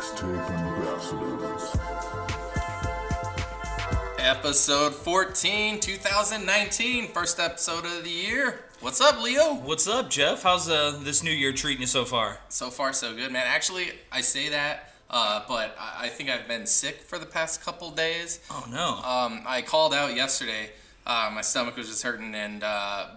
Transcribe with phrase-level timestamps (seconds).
[0.00, 1.76] Mixtape Ambassadors.
[4.18, 8.64] Episode 14, 2019, first episode of the year.
[8.80, 9.56] What's up, Leo?
[9.56, 10.42] What's up, Jeff?
[10.42, 12.38] How's uh, this new year treating you so far?
[12.48, 13.44] So far, so good, man.
[13.46, 17.62] Actually, I say that, uh, but I I think I've been sick for the past
[17.62, 18.40] couple days.
[18.50, 19.06] Oh no.
[19.06, 20.70] Um, I called out yesterday.
[21.06, 23.08] Uh, my stomach was just hurting, and uh,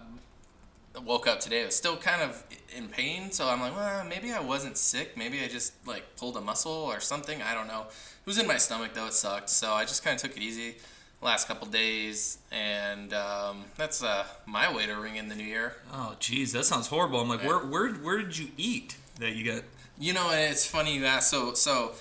[1.02, 1.62] woke up today.
[1.62, 2.42] I was still kind of
[2.76, 5.16] in pain, so I'm like, well, maybe I wasn't sick.
[5.16, 7.42] Maybe I just like pulled a muscle or something.
[7.42, 7.82] I don't know.
[7.82, 9.06] It was in my stomach though.
[9.06, 10.76] It sucked, so I just kind of took it easy
[11.20, 15.76] last couple days, and um, that's uh, my way to ring in the new year.
[15.92, 17.20] oh jeez, that sounds horrible.
[17.20, 19.62] I'm like, where where where did you eat that you got?
[19.98, 21.30] You know, and it's funny you ask.
[21.30, 21.92] So, so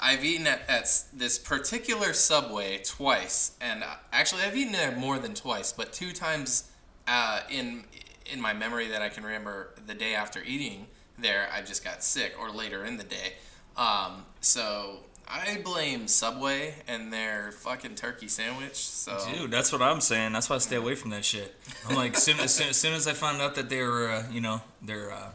[0.00, 5.18] I've eaten at, at this particular Subway twice, and uh, actually I've eaten there more
[5.18, 6.70] than twice, but two times
[7.06, 7.84] uh, in
[8.32, 9.70] in my memory that I can remember.
[9.86, 10.86] The day after eating
[11.18, 13.34] there, I just got sick, or later in the day.
[13.76, 18.74] Um, so I blame Subway and their fucking turkey sandwich.
[18.76, 20.32] So Dude, that's what I'm saying.
[20.32, 21.54] That's why I stay away from that shit.
[21.88, 24.24] I'm like, soon, as, soon, as soon as I found out that they were, uh,
[24.30, 25.30] you know, their uh,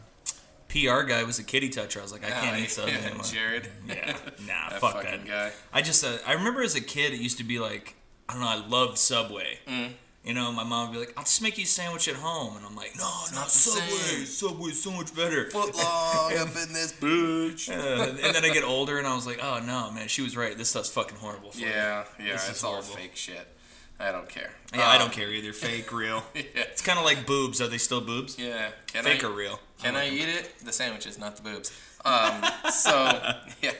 [0.68, 3.24] PR guy was a kitty toucher, I was like, I can't eat Subway yeah, anymore.
[3.24, 3.68] Jared.
[3.88, 5.26] Yeah, nah, That fuck that.
[5.26, 5.50] guy.
[5.72, 7.96] I just, uh, I remember as a kid, it used to be like,
[8.28, 9.58] I don't know, I loved Subway.
[9.66, 9.92] Mm.
[10.28, 12.54] You know, my mom would be like, I'll just make you a sandwich at home.
[12.58, 13.88] And I'm like, no, not, not the Subway.
[13.88, 15.48] same." Subway's so much better.
[15.50, 17.70] Foot long up in this bitch.
[17.70, 20.36] Uh, and then I get older and I was like, oh no, man, she was
[20.36, 20.56] right.
[20.56, 21.68] This stuff's fucking horrible for me.
[21.68, 23.48] Yeah, yeah, This it's all fake shit.
[23.98, 24.50] I don't care.
[24.74, 25.52] Yeah, I Um, don't care either.
[25.54, 26.22] Fake, real.
[26.34, 26.42] Yeah.
[26.56, 27.60] It's kind of like boobs.
[27.62, 28.38] Are they still boobs?
[28.38, 28.68] Yeah.
[28.92, 29.58] Can Fake I, or real?
[29.82, 30.52] Can I eat it?
[30.62, 31.72] The sandwiches, not the boobs.
[32.04, 32.92] Um, so
[33.62, 33.72] yeah.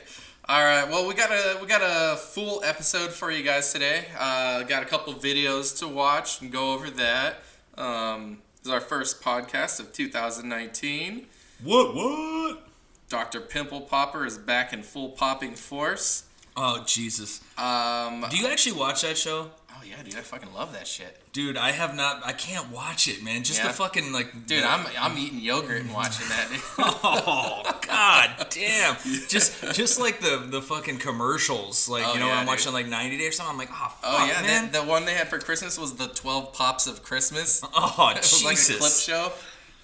[0.49, 0.89] All right.
[0.89, 4.05] Well, we got a we got a full episode for you guys today.
[4.17, 7.43] Uh, got a couple videos to watch and go over that.
[7.77, 11.27] Um, this is our first podcast of 2019.
[11.63, 11.93] What?
[11.93, 12.67] What?
[13.09, 13.41] Dr.
[13.41, 16.23] Pimple Popper is back in full popping force.
[16.57, 17.41] Oh Jesus!
[17.55, 19.51] Um, Do you actually watch that show?
[19.91, 21.17] Oh yeah, dude, I fucking love that shit.
[21.33, 22.21] Dude, I have not.
[22.25, 23.43] I can't watch it, man.
[23.43, 23.67] Just Yeah?
[23.67, 24.45] the fucking like.
[24.47, 26.47] Dude, I'm I'm eating yogurt and watching that.
[27.01, 28.95] Oh God damn!
[29.27, 32.87] Just just like the the fucking commercials, like Oh, you know, yeah, I'm watching like
[32.87, 33.51] 90 Day or something.
[33.53, 34.71] I'm like, oh fuck, Oh yeah, man.
[34.71, 37.61] the, the one they had for Christmas was the 12 pops of Christmas.
[37.73, 39.31] oh It was like a clip show.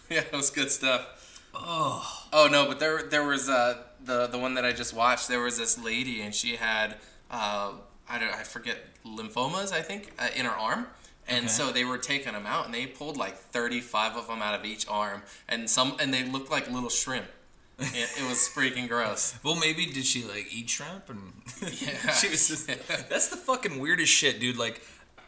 [0.10, 1.42] Yeah, it was good stuff.
[1.54, 5.28] oh, Oh no, but there there was uh the the one that I just watched.
[5.28, 6.96] There was this lady and she had
[7.32, 7.72] uh
[8.10, 10.88] I don't I forget lymphomas I think uh, in her arm.
[11.28, 11.48] And Okay.
[11.48, 14.64] so they were taking them out, and they pulled like 35 of them out of
[14.64, 17.26] each arm, and some, and they looked like little shrimp.
[17.80, 19.34] It, it was freaking gross.
[19.44, 21.34] well, maybe did she like eat shrimp and?
[21.82, 22.12] Yeah.
[22.14, 22.48] she was.
[22.48, 24.56] Just, that's the fucking weirdest shit, dude.
[24.58, 24.82] Like.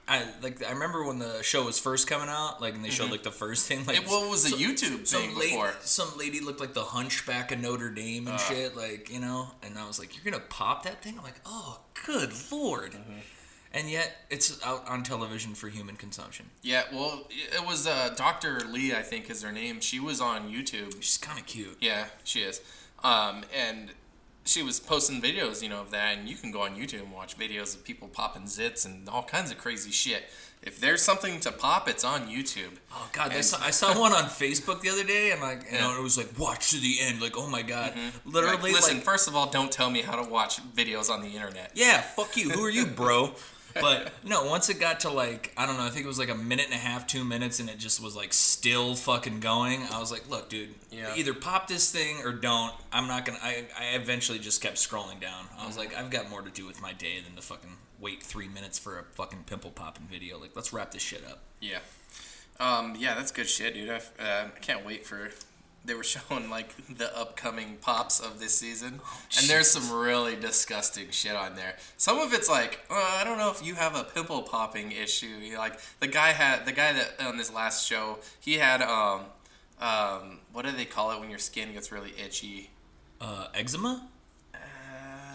[0.10, 3.12] I like I remember when the show was first coming out, like and they showed
[3.12, 5.74] like the first thing, like It it was a YouTube some thing lady, before.
[5.82, 9.50] some lady looked like the Hunchback of Notre Dame and shit, like you know.
[9.64, 12.96] And I was like, "You're gonna pop that thing?" I'm like, "Oh, good lord!"
[13.74, 16.50] And yet, it's out on television for human consumption.
[16.64, 18.62] Yeah, well, it was uh, Dr.
[18.62, 19.82] Lee, I think is her name.
[19.82, 20.96] She was on YouTube.
[21.04, 21.78] She's kind of cute.
[21.82, 22.62] Yeah, she is.
[23.04, 23.90] Um, and
[24.48, 26.18] she was posting videos, you know, of that.
[26.18, 29.24] And you can go on YouTube and watch videos of people popping zits and all
[29.24, 30.24] kinds of crazy shit.
[30.64, 32.72] If there's something to pop, it's on YouTube.
[32.92, 35.64] Oh god, I And- saw, I saw one on Facebook the other day, and like,
[35.66, 35.84] you know, Yeah.
[35.92, 36.00] Mm-hmm.
[36.00, 37.94] it was like, "Watch to the end." Like, oh my god,
[38.26, 41.22] literally, Like, listen, like, first of all, don't tell me how to watch videos on
[41.22, 41.72] the internet.
[41.76, 42.50] Yeah, fuck you.
[42.50, 43.34] Who are you, bro?
[43.82, 46.30] But no, once it got to like I don't know, I think it was like
[46.30, 49.82] a minute and a half, two minutes, and it just was like still fucking going.
[49.92, 51.14] I was like, look, dude, Yeah.
[51.16, 52.74] either pop this thing or don't.
[52.92, 53.40] I'm not gonna.
[53.42, 55.46] I, I eventually just kept scrolling down.
[55.60, 58.22] I was like, I've got more to do with my day than to fucking wait
[58.24, 60.40] three minutes for a fucking pimple popping video.
[60.40, 61.40] Like, let's wrap this shit up.
[61.62, 61.80] Yeah.
[62.60, 63.90] Um, yeah, that's good shit, dude.
[63.90, 65.30] I, uh, I can't wait for.
[65.88, 69.00] They were showing like the upcoming pops of this season,
[69.38, 71.76] and there's some really disgusting shit on there.
[71.98, 75.26] Some of it's like, uh, I don't know if you have a pimple popping issue.
[75.26, 78.82] You know, like the guy had the guy that on this last show, he had
[78.84, 79.22] um,
[79.82, 82.70] um, what do they call it when your skin gets really itchy?
[83.20, 84.08] Uh, eczema,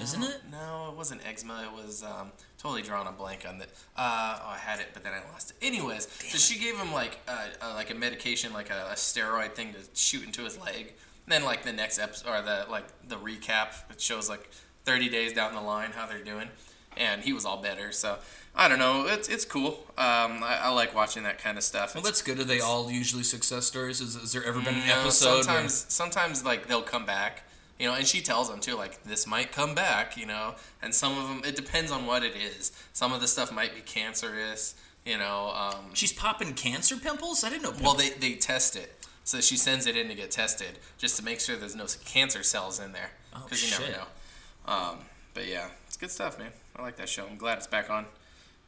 [0.01, 0.41] isn't it?
[0.51, 1.65] No, it wasn't eczema.
[1.65, 3.69] It was um, totally drawn a blank on that.
[3.97, 5.57] Uh, oh, I had it, but then I lost it.
[5.67, 9.55] Anyways, so she gave him like a, a, like a medication, like a, a steroid
[9.55, 10.95] thing to shoot into his leg.
[11.27, 14.49] And then like the next episode or the like the recap, it shows like
[14.85, 16.49] 30 days down the line how they're doing,
[16.97, 17.93] and he was all better.
[17.93, 18.19] So
[18.55, 19.07] I don't know.
[19.07, 19.85] It's it's cool.
[19.97, 21.95] Um, I, I like watching that kind of stuff.
[21.95, 22.39] Well, It's- that's good.
[22.41, 24.01] Are they all usually success stories?
[24.01, 25.35] Is, has there ever been an no, episode?
[25.35, 27.45] where- Sometimes, sometimes like they'll come back,
[27.83, 30.95] you know, and she tells them too, like this might come back, you know, and
[30.95, 32.71] some of them it depends on what it is.
[32.93, 35.53] Some of the stuff might be cancerous, you know.
[35.55, 37.43] Um, She's popping cancer pimples.
[37.43, 37.75] I didn't know.
[37.83, 41.25] well, they they test it, so she sends it in to get tested just to
[41.25, 43.81] make sure there's no cancer cells in there, Oh, because you shit.
[43.81, 44.73] never know.
[44.73, 44.99] Um,
[45.35, 46.53] but yeah, it's good stuff, man.
[46.77, 47.27] I like that show.
[47.27, 48.07] I'm glad it's back on.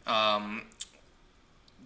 [0.06, 0.62] Um,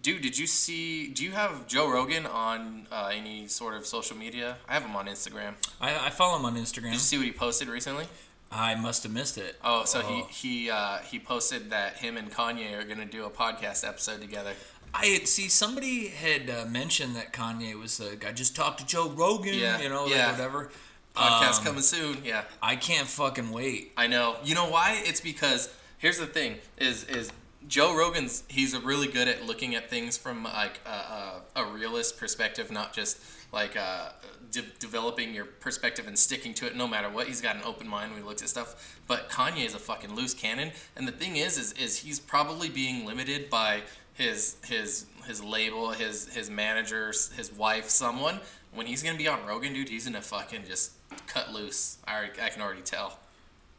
[0.01, 1.07] dude, did you see?
[1.07, 4.57] Do you have Joe Rogan on uh, any sort of social media?
[4.67, 5.53] I have him on Instagram.
[5.79, 6.83] I, I follow him on Instagram.
[6.83, 8.05] Did you see what he posted recently?
[8.51, 9.57] I must have missed it.
[9.63, 13.29] Oh, so he he uh, he posted that him and Kanye are gonna do a
[13.29, 14.53] podcast episode together.
[14.91, 18.85] I had see somebody had uh, mentioned that Kanye was like, I just talked to
[18.87, 20.71] Joe Rogan, Yeah, you know, like whatever.
[21.15, 22.17] Podcast Um, coming soon.
[22.23, 23.91] Yeah, I can't fucking wait.
[23.97, 24.37] I know.
[24.43, 24.99] You know why?
[25.05, 27.31] It's because here's the thing: is is
[27.67, 32.17] Joe Rogan's he's really good at looking at things from like a, a, a realist
[32.17, 33.19] perspective, not just
[33.51, 34.09] like uh,
[34.51, 37.27] de- developing your perspective and sticking to it no matter what.
[37.27, 38.97] He's got an open mind when he looks at stuff.
[39.07, 42.69] But Kanye is a fucking loose cannon, and the thing is, is is he's probably
[42.69, 43.81] being limited by
[44.13, 48.39] his his his label, his his manager, his wife, someone.
[48.73, 50.93] When he's gonna be on Rogan, dude, he's gonna fucking just
[51.27, 51.97] cut loose.
[52.07, 53.19] I I can already tell.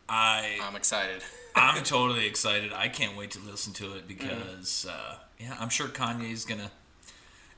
[0.09, 1.23] I I'm excited.
[1.55, 2.73] I'm totally excited.
[2.73, 6.71] I can't wait to listen to it because uh, yeah, I'm sure Kanye's gonna.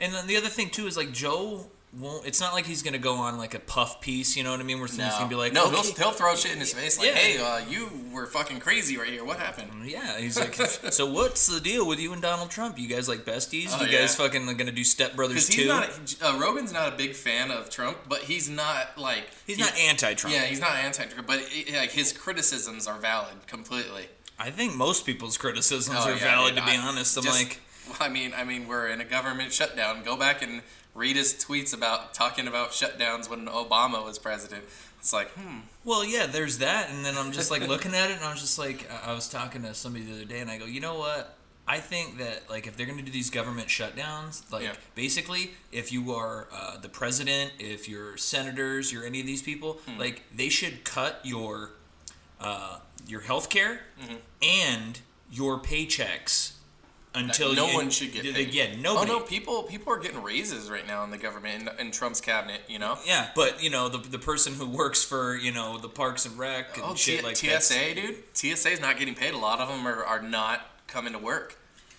[0.01, 1.67] And then the other thing too is like Joe
[1.99, 2.27] won't.
[2.27, 4.37] It's not like he's gonna go on like a puff piece.
[4.37, 4.79] You know what I mean?
[4.79, 5.77] Where someone's gonna be like, no, okay.
[5.77, 7.15] he'll, he'll throw shit in his face like, Yeah.
[7.15, 9.25] "Hey, uh, you were fucking crazy right here.
[9.25, 10.55] What happened?" Yeah, he's like,
[10.91, 12.79] so what's the deal with you and Donald Trump?
[12.79, 13.69] You guys like besties?
[13.79, 15.67] Oh, you guys fucking like, gonna do Step Brothers too?
[15.69, 15.91] not.
[16.23, 19.77] Uh, Rogan's not a big fan of Trump, but he's not like he's he- not
[19.79, 20.35] anti-Trump.
[20.35, 24.07] Yeah, he's not anti-Trump, but it, like his criticisms are valid completely.
[24.39, 26.57] I think most people's criticisms Oh, are yeah, valid.
[26.57, 27.61] to be honest, I'm just- like,
[28.01, 30.03] I mean, I mean, we're in a government shutdown.
[30.05, 30.63] Go back and
[30.95, 34.65] read his tweets about talking about shutdowns when Obama was president.
[34.99, 38.17] It's like, hmm, well, yeah, there's that, and then I'm just like looking at it,
[38.17, 40.59] and I was just like, I- was talking to somebody the other day, and I
[40.59, 41.37] go, you know what?
[41.67, 44.75] I think that like if they're gonna do these government shutdowns, like Yeah.
[44.97, 49.75] basically, if you are uh, the president, if you're senators, you're any of these people,
[49.87, 49.99] Hmm.
[49.99, 51.71] like they should cut your
[52.41, 54.17] uh, your health care Mm-hmm.
[54.43, 55.01] and
[55.31, 56.53] your paychecks
[57.15, 58.55] until no you- one should get paid.
[58.55, 59.11] Yeah, nobody.
[59.13, 62.21] Oh no, people people are getting raises right now in the government in, in Trump's
[62.21, 62.63] cabinet.
[62.69, 62.99] You know.
[63.07, 66.39] Yeah, but you know the the person who works for you know the Parks and
[66.39, 67.63] Rec and Oh, shit T- like that.
[67.63, 68.17] TSA, dude.
[68.35, 69.35] TSA's not getting paid.
[69.35, 71.57] A lot of them are, are not coming to work.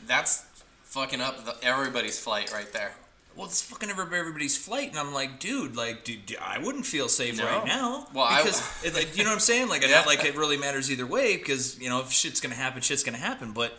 [0.07, 0.45] That's
[0.83, 2.91] fucking up the, everybody's flight right there.
[3.35, 7.39] Well, it's fucking everybody's flight, and I'm like, dude, like, dude, I wouldn't feel safe
[7.39, 7.45] No.
[7.45, 9.69] right now Well, I- because, it, like, you know what I'm saying?
[9.69, 9.89] Like, Yeah.
[9.89, 13.03] not like it really matters either way, because you know, if shit's gonna happen, shit's
[13.03, 13.51] gonna happen.
[13.53, 13.75] But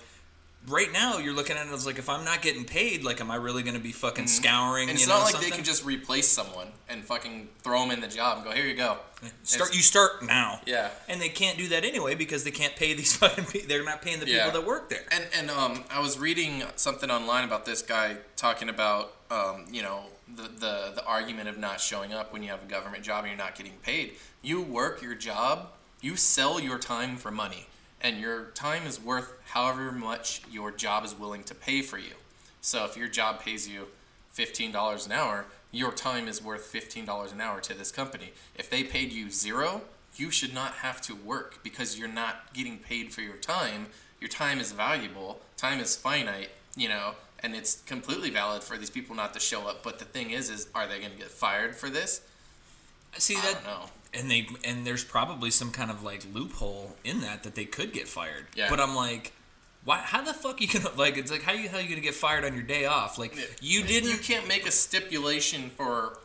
[0.68, 3.30] right now, you're looking at it as like, if I'm not getting paid, like, am
[3.30, 4.84] I really gonna be fucking scouring?
[4.84, 4.90] Mm-hmm.
[4.90, 5.50] And it's you know, not like something?
[5.50, 8.66] they can just replace someone and fucking throw them in the job and go, here
[8.66, 8.98] you go.
[9.42, 9.70] start.
[9.70, 10.60] It's- You start now.
[10.66, 10.90] Yeah.
[11.08, 13.44] And they can't do that anyway because they can't pay these fucking.
[13.46, 13.68] People.
[13.68, 14.50] They're not paying the people Yeah.
[14.50, 15.04] that work there.
[15.10, 19.82] And and um, I was reading something online about this guy talking about um, you
[19.82, 23.24] know the, the the argument of not showing up when you have a government job
[23.24, 24.14] and you're not getting paid.
[24.42, 25.68] You work your job,
[26.00, 27.66] you sell your time for money,
[28.04, 32.12] and your time is worth however much your job is willing to pay for you.
[32.60, 33.88] So if your job pays you
[34.30, 38.32] fifteen dollars an hour, your time is worth fifteen dollars an hour to this company.
[38.54, 39.80] If they paid you zero,
[40.16, 43.86] you should not have to work because you're not getting paid for your time.
[44.20, 45.40] Your time is valuable.
[45.56, 49.66] Time is finite, you know, and it's completely valid for these people not to show
[49.66, 49.82] up.
[49.82, 52.20] But the thing is, is are they going to get fired for this?
[53.16, 53.54] See I that?
[53.54, 53.86] don't know.
[54.16, 57.92] And they and there's probably some kind of like loophole in that that they could
[57.92, 58.46] get fired.
[58.54, 58.68] Yeah.
[58.70, 59.32] But I'm like,
[59.84, 59.98] why?
[59.98, 61.16] How the fuck you gonna like?
[61.16, 63.18] It's like how you how you gonna get fired on your day off?
[63.18, 64.10] Like you didn't.
[64.10, 66.18] You can't make a stipulation for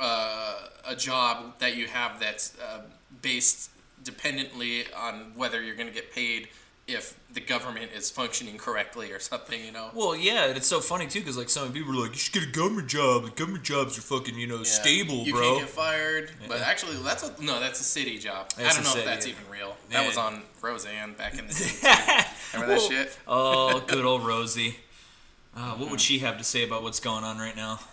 [0.00, 2.82] uh, a job that you have that's uh,
[3.22, 3.70] based
[4.02, 6.48] dependently on whether you're going to get paid
[6.94, 9.64] if the government is functioning correctly or something.
[9.64, 9.90] You know.
[9.94, 12.34] well, yeah, and it's so funny too because like some people are like, you should
[12.34, 13.24] get a government job.
[13.24, 14.64] The government jobs are fucking you know Yeah.
[14.64, 15.42] stable, you bro.
[15.42, 16.30] can't get fired.
[16.48, 17.60] But actually, that's a no.
[17.60, 18.50] That's a city job.
[18.58, 19.32] I don't know city, if that's yeah.
[19.32, 19.76] even real.
[19.90, 20.06] That Yeah.
[20.08, 22.24] was on Roseanne back in the day.
[22.54, 23.18] Remember that Well, shit?
[23.28, 24.76] oh, good old Rosie.
[25.56, 27.80] Uh, what would she have to say about what's going on right now?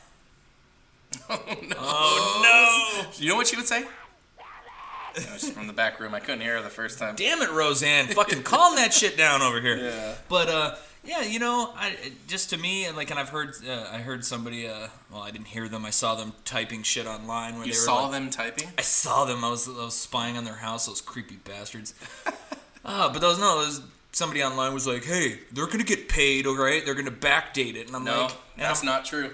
[1.30, 1.76] Oh no!
[1.80, 3.12] Oh no!
[3.18, 3.86] You know what she would say?
[5.34, 6.14] Was from the back room.
[6.14, 7.16] I couldn't hear her the first time.
[7.16, 8.08] Damn it, Roseanne!
[8.08, 9.78] Fucking calm that shit down over here.
[9.78, 10.14] Yeah.
[10.30, 11.96] But uh, yeah, you know, I
[12.28, 14.68] just to me, and like, and I've heard, uh, I heard somebody.
[14.68, 15.86] Uh, well, I didn't hear them.
[15.86, 18.68] I saw them typing shit online when You they were saw like, them typing?
[18.78, 19.44] I saw them.
[19.44, 20.86] I was, I was spying on their house.
[20.88, 21.94] Those creepy bastards.
[22.86, 23.82] Ah, but those no, those
[24.12, 26.84] somebody online was like, "Hey, they're gonna get paid, all right?
[26.84, 29.32] They're gonna backdate it," and I'm No, like, and that's I'm, not true.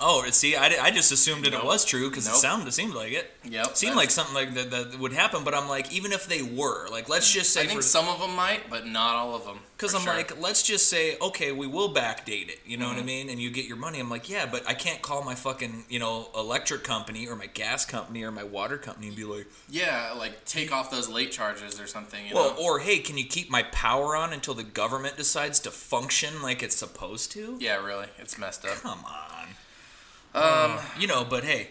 [0.00, 1.62] Oh, see, I, I just assumed that Nope.
[1.62, 2.34] it was true because Nope.
[2.34, 3.30] it sounded it seemed like it.
[3.44, 5.42] Yep, seemed like something like that, that would happen.
[5.44, 8.08] But I'm like, even if they were, like, let's just say I think for some
[8.08, 9.58] of them might, but not all of them.
[9.76, 10.14] Because I'm sure.
[10.14, 12.60] like, let's just say, okay, we will backdate it.
[12.66, 13.06] You know what I Mm-hmm.
[13.06, 13.28] mean?
[13.30, 14.00] And you get your money.
[14.00, 17.44] I'm like, yeah, but I can't call my fucking, you know, electric company or my
[17.46, 21.30] gas company or my water company and be like, yeah, like take off those late
[21.30, 22.26] charges or something.
[22.26, 22.62] You well, know?
[22.62, 26.62] or hey, can you keep my power on until the government decides to function like
[26.62, 27.56] it's supposed to?
[27.60, 28.76] yeah, really, it's messed up.
[28.76, 29.35] Come on.
[30.36, 31.68] Um, You know, but hey,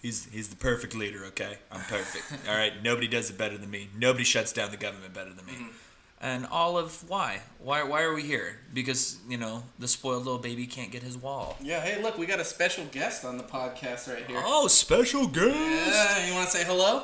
[0.00, 1.24] he's he's the perfect leader.
[1.26, 2.24] Okay, I'm perfect.
[2.48, 3.88] All right, nobody does it better than me.
[3.96, 5.52] Nobody shuts down the government better than me.
[5.52, 5.68] Mm-hmm.
[6.20, 7.40] And all of why?
[7.58, 8.60] Why why are we here?
[8.72, 11.58] Because you know the spoiled little baby can't get his wall.
[11.60, 11.80] yeah.
[11.80, 14.40] Hey, look, we got a special guest on the podcast right here.
[14.42, 15.54] Oh, special guest.
[15.54, 17.02] Yeah, you want to say hello?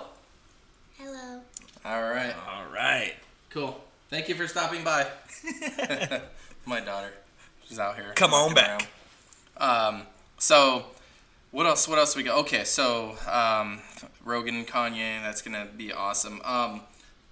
[0.97, 1.41] Hello.
[1.85, 3.15] All right, All right.
[3.51, 3.83] cool.
[4.09, 5.07] Thank you for stopping by.
[6.67, 7.13] My daughter,
[7.67, 8.13] she's out here.
[8.15, 8.89] Come on walking back.
[9.61, 9.95] around.
[9.97, 10.03] Um,
[10.41, 10.87] so
[11.53, 11.87] what else?
[11.87, 12.39] What else we got?
[12.39, 13.81] Okay, so um,
[14.25, 16.41] Rogan, Kanye, that's gonna be awesome.
[16.45, 16.81] Um,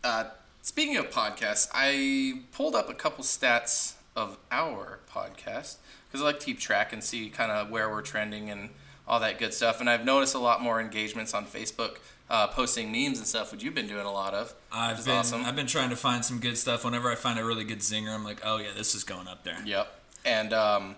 [0.05, 0.25] uh,
[0.62, 6.41] speaking of podcasts, I pulled up a couple stats of our podcast because I like
[6.41, 8.71] to keep track and see kind of where we're trending and
[9.07, 9.81] all that good stuff.
[9.81, 11.99] And I've noticed a lot more engagements on Facebook,
[12.29, 14.53] uh, posting memes and stuff, which you've been doing a lot of.
[14.71, 15.45] I've been awesome.
[15.45, 16.85] I've been trying to find some good stuff.
[16.85, 19.45] Whenever I find a really good zinger, I'm like, oh yeah, this is going up
[19.45, 19.59] there.
[19.65, 19.88] Yep.
[20.25, 20.97] And um,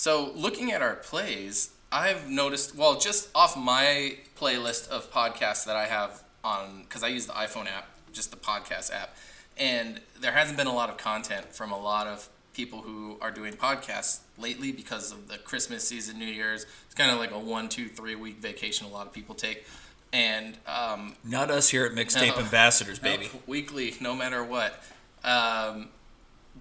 [0.00, 5.76] so looking at our plays, I've noticed, well, just off my playlist of podcasts that
[5.76, 9.14] I have on, because I use the iPhone app, just the podcast app,
[9.58, 13.30] and there hasn't been a lot of content from a lot of people who are
[13.30, 16.64] doing podcasts lately because of the Christmas season, New Year's.
[16.86, 19.66] It's kind of like a one, two, three week vacation a lot of people take.
[20.14, 22.44] And um, Not us here at Mixtape No.
[22.44, 23.28] Ambassadors, baby.
[23.30, 24.82] Nope, weekly, no matter what.
[25.22, 25.90] Um,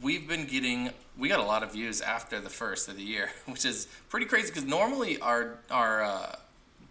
[0.01, 3.29] we've been getting we got a lot of views after the first of the year,
[3.46, 6.36] which is pretty crazy because normally our our uh,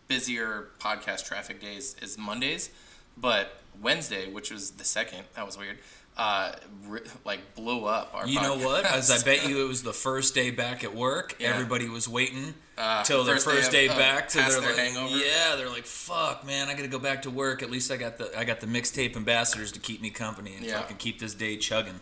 [0.09, 2.71] busier podcast traffic days is Mondays,
[3.17, 5.79] but Wednesday, which was the second, that was weird.
[6.17, 6.51] Uh,
[6.89, 8.27] ri like blew up our.
[8.27, 8.85] You know what?
[8.85, 11.37] As I bet you it was the first day back at work.
[11.39, 11.51] Yeah.
[11.51, 14.29] Everybody was waiting Uh, till their first day of- day, uh, back.
[14.31, 15.17] They're their like, hangover.
[15.17, 17.63] yeah, they're like, fuck, man, I gotta go back to work.
[17.63, 20.67] At least I got the I got the mixtape ambassadors to keep me company and
[20.67, 20.81] Yeah.
[20.81, 22.01] fucking keep this day chugging.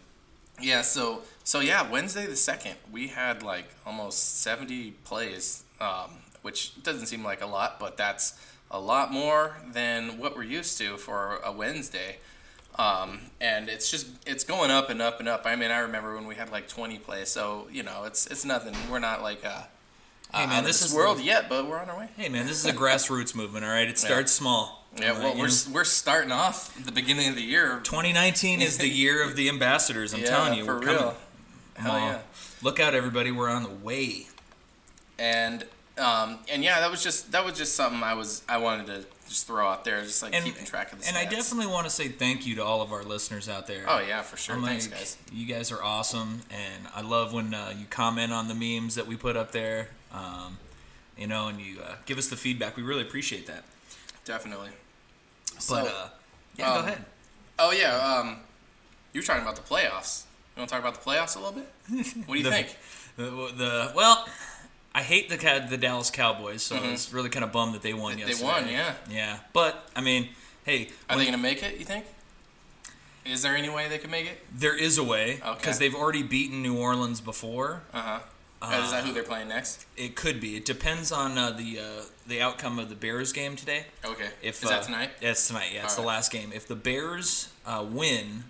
[0.61, 6.11] Yeah, so so yeah, Wednesday the second, we had like almost seventy plays, um,
[6.43, 8.39] which doesn't seem like a lot, but that's
[8.71, 12.17] a lot more than what we're used to for a Wednesday.
[12.79, 15.43] Um, and it's just it's going up and up and up.
[15.47, 18.45] I mean, I remember when we had like twenty plays, so you know, it's it's
[18.45, 18.75] nothing.
[18.91, 19.63] We're not like uh,
[20.33, 22.09] Hey, uh, man, this this is- world yet, but we're on our way.
[22.17, 23.89] Hey man, this is a grassroots movement, all right?
[23.89, 24.86] It starts small.
[25.01, 25.37] Yeah, well, right?
[25.37, 27.81] we're s- we're starting off the beginning of the year.
[27.85, 30.15] 2019 is the year of the ambassadors.
[30.15, 30.99] I'm Yeah, telling you, for we're real.
[30.99, 31.15] coming.
[31.77, 32.19] Hell yeah.
[32.63, 33.31] Look out, everybody!
[33.31, 34.27] We're on the way.
[35.19, 35.65] and
[35.99, 39.05] um, and yeah, that was just that was just something I was I wanted to
[39.29, 41.21] just throw out there, just like And, keeping track of the and stats.
[41.21, 43.85] I definitely want to say thank you to all of our listeners out there.
[43.89, 44.55] oh yeah, for sure.
[44.57, 45.17] I'm Thanks, like, guys.
[45.33, 49.07] You guys are awesome, and I love when uh, you comment on the memes that
[49.07, 49.89] we put up there.
[50.13, 50.59] Um,
[51.19, 52.77] you know, and you uh, give us the feedback.
[52.77, 53.65] We really appreciate that.
[54.25, 54.69] Definitely.
[55.69, 56.09] But uh,
[56.57, 57.05] yeah, go um, ahead.
[57.59, 58.39] oh yeah, um,
[59.13, 60.25] you were talking about the playoffs.
[60.57, 61.67] You want to talk about the playoffs a little bit?
[62.27, 62.77] What do you The- think?
[63.17, 63.25] The,
[63.57, 64.27] the well,
[64.95, 65.37] I hate the
[65.69, 68.27] the Dallas Cowboys, so I was really kind of bummed that they won Mm-hmm.
[68.27, 68.95] They- they won, yeah.
[69.11, 70.29] Yeah, but I mean,
[70.65, 71.79] hey, Are they gonna make it?
[71.79, 72.05] You think?
[73.25, 74.41] Is there any way they can make it?
[74.55, 75.55] there is a way Okay.
[75.59, 77.83] because they've already beaten New Orleans before.
[77.93, 78.19] Uh huh.
[78.63, 79.87] Is that who they're playing next?
[79.97, 80.57] It could be.
[80.57, 83.87] It depends on uh, the uh, the outcome of the Bears game today.
[84.05, 84.29] Okay.
[84.43, 85.11] If is that uh, tonight?
[85.21, 85.71] It's tonight.
[85.75, 86.51] Yeah, it's the last game.
[86.55, 88.45] If the Bears uh, win,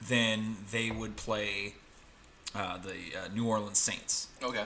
[0.00, 1.74] then they would play
[2.54, 4.28] uh, the uh, New Orleans Saints.
[4.42, 4.64] Okay.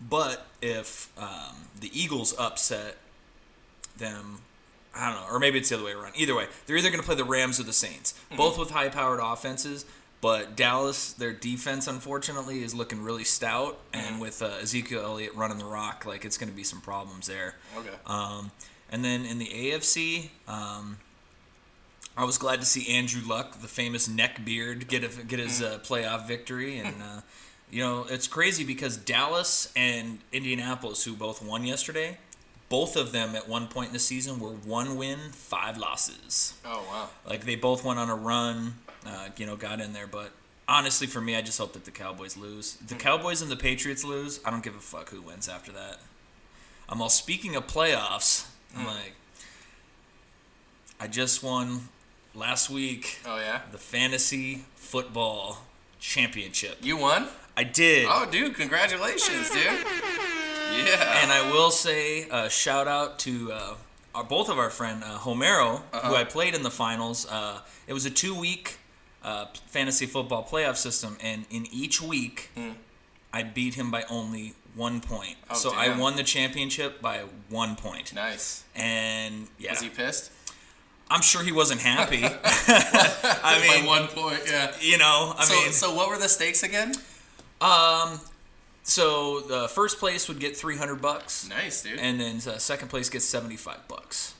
[0.00, 2.96] But if um, the Eagles upset
[3.96, 4.40] them,
[4.94, 6.12] I don't know, or maybe it's the other way around.
[6.16, 9.20] Either way, they're either going to play the Rams or the Saints, both with high-powered
[9.20, 9.84] offenses.
[10.20, 15.58] But Dallas, their defense, unfortunately, is looking really stout, and with uh, Ezekiel Elliott running
[15.58, 17.54] the rock, like it's going to be some problems there.
[17.76, 17.94] Okay.
[18.06, 18.50] Um,
[18.90, 20.98] and then in the AFC, um,
[22.16, 25.62] I was glad to see Andrew Luck, the famous neck beard, get a, get his
[25.62, 26.78] uh, playoff victory.
[26.78, 27.20] And uh,
[27.70, 32.18] you know, it's crazy because Dallas and Indianapolis, who both won yesterday,
[32.68, 36.54] both of them at one point in the season were one win, five losses.
[36.64, 37.08] oh wow.
[37.24, 38.74] Like they both went on a run,
[39.06, 40.06] uh, you know, got in there.
[40.06, 40.32] But
[40.66, 42.76] honestly, for me, I just hope that the Cowboys lose.
[42.80, 45.72] If the Cowboys and the Patriots lose, I don't give a fuck who wins after
[45.72, 45.98] that.
[46.88, 48.46] I'm all speaking of playoffs.
[48.76, 49.14] I'm like,
[51.00, 51.88] I just won
[52.34, 53.60] last week Oh yeah.
[53.72, 55.58] the fantasy football
[56.00, 56.78] championship.
[56.82, 57.28] You won?
[57.56, 58.06] I did.
[58.08, 59.62] Oh, dude, congratulations, dude.
[59.64, 61.22] Yeah.
[61.22, 63.74] And I will say, uh, shout out to uh,
[64.14, 66.08] our, both of our friend uh, Homero, Uh-huh.
[66.08, 67.26] who I played in the finals.
[67.28, 68.76] Uh, it was a two-week
[69.28, 72.50] uh, fantasy football playoff system, and in each week,
[73.32, 75.36] I beat him by only one point.
[75.50, 77.16] Oh, so I won the championship by
[77.50, 78.14] one point.
[78.14, 78.64] nice.
[78.74, 80.30] And yeah, Was he pissed?
[81.10, 82.22] I'm sure he wasn't happy.
[82.24, 84.72] I By mean, one point, yeah.
[84.80, 86.92] you know, I so, mean, so what were the stakes again?
[87.60, 88.20] Um,
[88.82, 91.98] so the first place would get 300 bucks, Nice, dude.
[91.98, 94.34] and then uh, second place gets 75 bucks.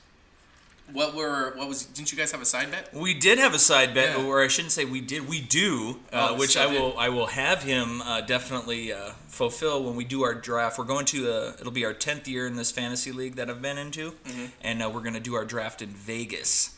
[0.93, 1.85] What were what was?
[1.85, 2.93] Didn't you guys have a side bet?
[2.93, 4.25] We did have a side bet, Yeah.
[4.25, 5.27] or I shouldn't say we did.
[5.27, 6.97] We do, uh, Oh, which so I will.
[6.97, 10.77] I will have him uh, definitely uh, fulfill when we do our draft.
[10.77, 11.31] We're going to.
[11.31, 14.45] Uh, it'll be our tenth year in this fantasy league that I've been into, Mm-hmm.
[14.61, 16.75] and uh, we're going to do our draft in Vegas.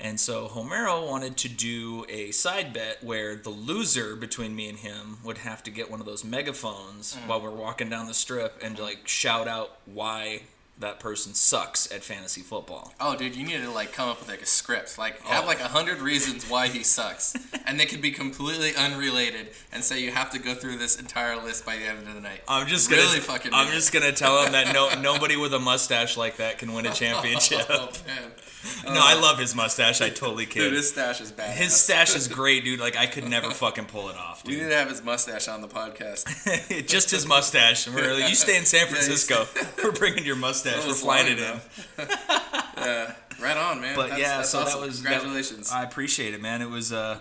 [0.00, 4.78] And so Homero wanted to do a side bet where the loser between me and
[4.78, 7.28] him would have to get one of those megaphones Mm.
[7.28, 10.42] while we're walking down the strip and like shout out why
[10.78, 12.92] that person sucks at fantasy football.
[12.98, 15.44] Oh, dude, you need to like come up with like a script, like oh, have
[15.44, 15.46] Oh.
[15.46, 17.34] like a hundred reasons why he sucks,
[17.66, 21.36] and they could be completely unrelated, and say you have to go through this entire
[21.36, 22.40] list by the end of the night.
[22.48, 23.54] I'm just really gonna, fucking.
[23.54, 23.76] I'm weird.
[23.76, 26.88] just gonna tell him that no nobody with a mustache like that can win a
[26.90, 27.66] oh, championship.
[27.68, 28.32] Oh man,
[28.84, 30.00] no, I love his mustache.
[30.00, 30.60] I totally kid.
[30.60, 31.56] dude, his stash is bad.
[31.56, 32.78] his stash is great, dude.
[32.80, 34.54] Like I could never fucking pull it off, Dude.
[34.56, 36.86] We need to have his mustache on the podcast.
[36.86, 37.86] Just his mustache.
[37.86, 39.46] And we're like, you stay in San Yeah, Francisco.
[39.82, 40.86] We're bringing your mustache.
[40.86, 41.60] We're flying it in.
[42.78, 43.96] yeah, right on, man.
[43.96, 44.80] But That's- yeah, that's so that awesome.
[44.82, 45.70] was that- congratulations.
[45.72, 46.62] I appreciate it, man.
[46.62, 47.18] It was uh,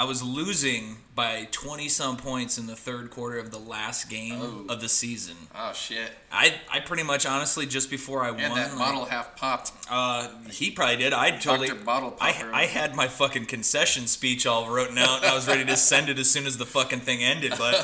[0.00, 4.38] I was losing by twenty some points in the third quarter of the last game
[4.40, 4.72] Oh.
[4.72, 5.36] of the season.
[5.54, 6.10] oh shit!
[6.32, 9.72] I I pretty much honestly just before I Yeah, won, that like, bottle half popped.
[9.90, 11.12] Uh, he probably did.
[11.12, 11.68] I totally.
[11.68, 11.84] Dr.
[11.84, 12.50] Bottle I, Popper.
[12.54, 15.18] I had my fucking concession speech all written out.
[15.18, 17.52] and I was ready to send it as soon as the fucking thing ended.
[17.58, 17.74] But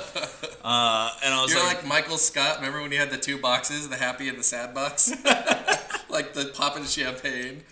[0.64, 2.56] uh, and I was You're like, like Michael Scott.
[2.60, 5.10] Remember when he had the two boxes, the happy and the sad box?
[6.08, 7.62] like the popping champagne.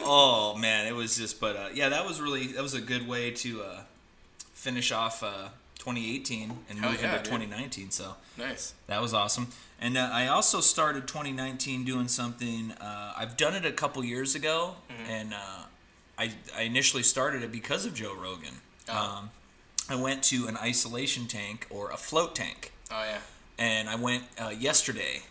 [0.00, 1.40] Oh man, it was just.
[1.40, 3.80] But uh, yeah, that was really that was a good way to uh,
[4.52, 7.24] finish off uh, 2018 and Hell move yeah, into dude.
[7.24, 7.90] 2019.
[7.90, 8.74] So Nice.
[8.86, 9.48] that was awesome.
[9.80, 12.72] And uh, I also started 2019 doing something.
[12.72, 15.10] Uh, I've done it a couple years ago, Mm-hmm.
[15.10, 15.64] and uh,
[16.18, 18.54] I, I initially started it because of Joe Rogan.
[18.88, 19.18] Oh.
[19.18, 19.30] Um,
[19.90, 23.18] I went to an isolation tank or a float tank, Oh yeah.
[23.58, 25.22] and I went uh, yesterday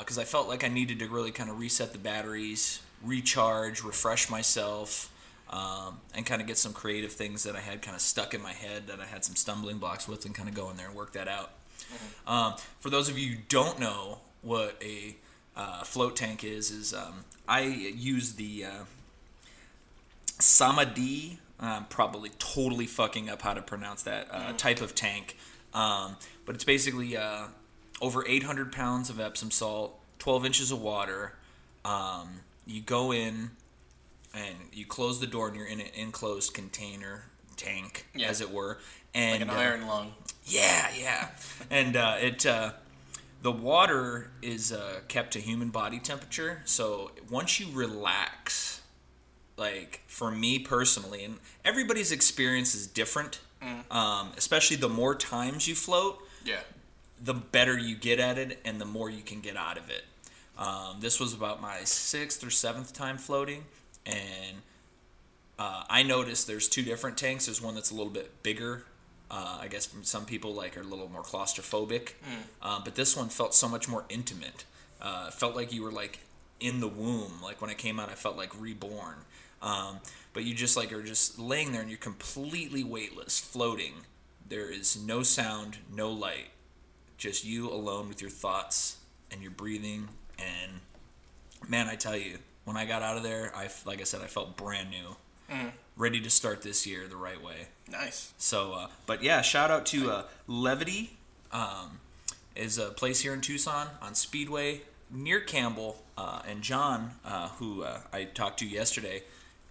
[0.00, 4.30] because I felt like I needed to really kind of reset the batteries, recharge, refresh
[4.30, 5.10] myself.
[5.50, 8.42] Um, and kind of get some creative things that I had kind of stuck in
[8.42, 10.88] my head that I had some stumbling blocks with, and kind of go in there
[10.88, 11.52] and work that out.
[12.26, 15.16] Um, for those of you who don't know what a
[15.56, 18.84] uh, float tank is, is um, I use the uh,
[20.38, 21.38] Samadhi.
[21.60, 25.36] I'm probably totally fucking up how to pronounce that uh, type of tank,
[25.72, 27.46] um, but it's basically uh,
[28.00, 31.34] over 800 pounds of Epsom salt, 12 inches of water.
[31.84, 33.50] Um, you go in
[34.34, 37.24] and you close the door, and you're in an enclosed container
[37.56, 38.28] tank, Yeah.
[38.28, 38.78] as it were.
[39.14, 40.14] And Like an uh, iron lung.
[40.44, 41.28] yeah, yeah.
[41.70, 42.72] And uh, it uh,
[43.42, 46.62] the water is uh, kept to human body temperature.
[46.64, 48.80] So once you relax,
[49.56, 53.40] like for me personally, and everybody's experience is different.
[53.90, 56.60] Um, especially the more times you float, Yeah.
[57.18, 60.04] the better you get at it and the more you can get out of it.
[60.56, 63.64] Um, this was about my sixth or seventh time floating,
[64.06, 64.58] and
[65.58, 67.46] uh, I noticed there's two different tanks.
[67.46, 68.84] There's one that's a little bit bigger.
[69.30, 72.12] Uh, I guess some people like are a little more claustrophobic,
[72.62, 74.64] uh, but this one felt so much more intimate.
[75.00, 76.20] Uh, it felt like you were like
[76.60, 77.40] in the womb.
[77.42, 79.16] Like when I came out, I felt like reborn.
[79.62, 79.98] Um,
[80.34, 83.94] but you just like are just laying there and you're completely weightless, floating.
[84.48, 86.50] There is no sound, no light,
[87.16, 88.98] just you alone with your thoughts
[89.30, 90.08] and your breathing.
[90.38, 90.80] And
[91.68, 94.26] man, I tell you, when I got out of there, I like I said, I
[94.26, 95.16] felt brand new,
[95.96, 97.68] ready to start this year the right way.
[97.90, 98.32] Nice.
[98.38, 101.16] So, uh, but yeah, shout out to uh, Levity,
[101.52, 102.00] um,
[102.56, 107.82] is a place here in Tucson on Speedway near Campbell, uh, and John, uh, who
[107.82, 109.22] uh, I talked to yesterday.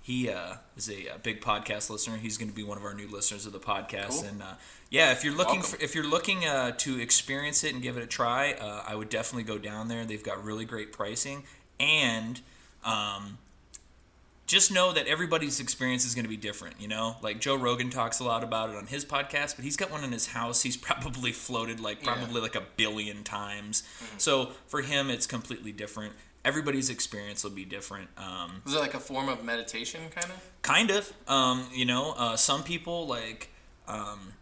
[0.06, 2.18] He uh, is a, a big podcast listener.
[2.18, 4.10] He's going to be one of our new listeners of the podcast.
[4.10, 4.26] Cool.
[4.26, 4.54] And uh,
[4.90, 8.04] yeah, if you're looking for, if you're looking uh, to experience it and give it
[8.04, 10.04] a try, uh, I would definitely go down there.
[10.04, 11.44] They've got really great pricing,
[11.80, 12.42] and
[12.84, 13.38] um,
[14.46, 16.82] just know that everybody's experience is going to be different.
[16.82, 19.78] You know, like Joe Rogan talks a lot about it on his podcast, but he's
[19.78, 20.64] got one in his house.
[20.64, 22.14] He's probably floated like Yeah.
[22.14, 23.84] probably like a billion times.
[24.18, 26.12] So for him, it's completely different.
[26.46, 28.10] Everybody's experience will be different.
[28.18, 30.42] Um, Was it like a form of meditation, kind of?
[30.62, 33.50] kind of um, you know uh, some people like
[33.88, 34.34] um,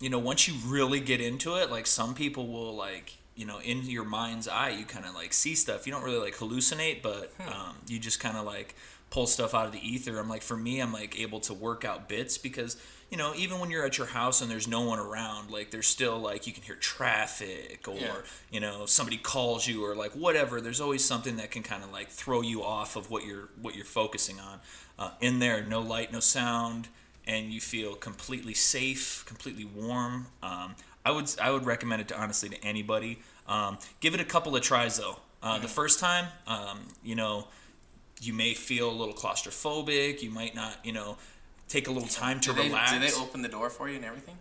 [0.00, 3.60] you know once you really get into it like some people will like you know
[3.60, 7.00] in your mind's eye you kind of like see stuff you don't really like hallucinate
[7.02, 8.74] but um, you just kind of like
[9.10, 11.84] pull stuff out of the ether i'm like for me i'm like able to work
[11.84, 12.76] out bits because
[13.10, 15.86] you know even when you're at your house and there's no one around like there's
[15.86, 18.12] still like you can hear traffic or Yeah.
[18.50, 21.90] you know somebody calls you or like whatever there's always something that can kind of
[21.92, 24.60] like throw you off of what you're what you're focusing on.
[24.98, 26.88] Uh, in there no light no sound
[27.26, 30.26] and you feel completely safe completely warm.
[30.42, 33.20] Um, i would i would recommend it to honestly to anybody.
[33.46, 35.18] Um, give it a couple of tries though.
[35.42, 37.46] Uh, the first time um, you know
[38.20, 41.16] you may feel a little claustrophobic you might not you know
[41.68, 43.96] take a little time to Do they, relax do they open the door for you
[43.96, 44.36] and everything?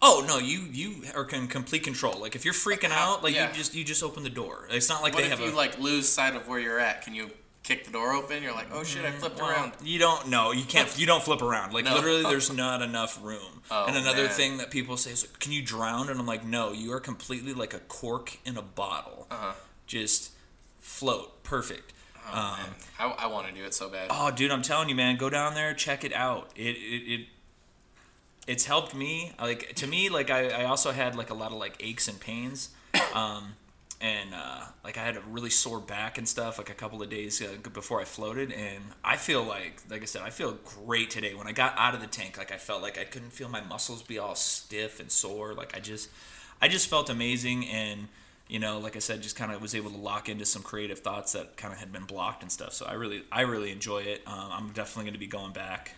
[0.00, 2.18] Oh no, you you are in complete control.
[2.20, 3.48] Like if you're freaking out, like Yeah.
[3.48, 4.66] you just you just open the door.
[4.70, 5.56] It's not like What they if have you a.
[5.56, 7.02] like lose sight of where you're at?
[7.02, 7.30] Can you
[7.64, 8.42] kick the door open?
[8.42, 9.72] You're like, oh shit, I flipped well, around.
[9.82, 10.52] You don't know.
[10.52, 10.88] You can't.
[10.98, 11.72] You don't flip around.
[11.72, 11.96] Like No.
[11.96, 13.62] literally, there's not enough room.
[13.72, 14.32] Oh, and another man.
[14.32, 17.52] thing that people say is, "Can you drown?" And I'm like, "No, you are completely
[17.52, 19.26] like a cork in a bottle.
[19.32, 19.52] Uh-huh.
[19.88, 20.30] Just
[20.78, 21.92] float, perfect."
[22.32, 22.74] Oh, man.
[22.98, 24.08] I, I want to do it so bad.
[24.10, 26.50] Oh, dude, I'm telling you, man, go down there, check it out.
[26.56, 27.26] It it, it
[28.46, 29.32] it's helped me.
[29.40, 32.18] Like to me, like I, I also had like a lot of like aches and
[32.18, 32.70] pains,
[33.14, 33.54] um,
[34.00, 37.10] and uh, like I had a really sore back and stuff like a couple of
[37.10, 41.10] days uh, before I floated, and I feel like like I said, I feel great
[41.10, 41.34] today.
[41.34, 43.60] When I got out of the tank, like I felt like I couldn't feel my
[43.60, 45.54] muscles be all stiff and sore.
[45.54, 46.08] Like I just
[46.60, 48.08] I just felt amazing and.
[48.48, 51.00] You know, like I said, just kind of was able to lock into some creative
[51.00, 52.72] thoughts that kind of had been blocked and stuff.
[52.72, 54.22] So I really, I really enjoy it.
[54.26, 55.92] Um, I'm definitely going to be going back.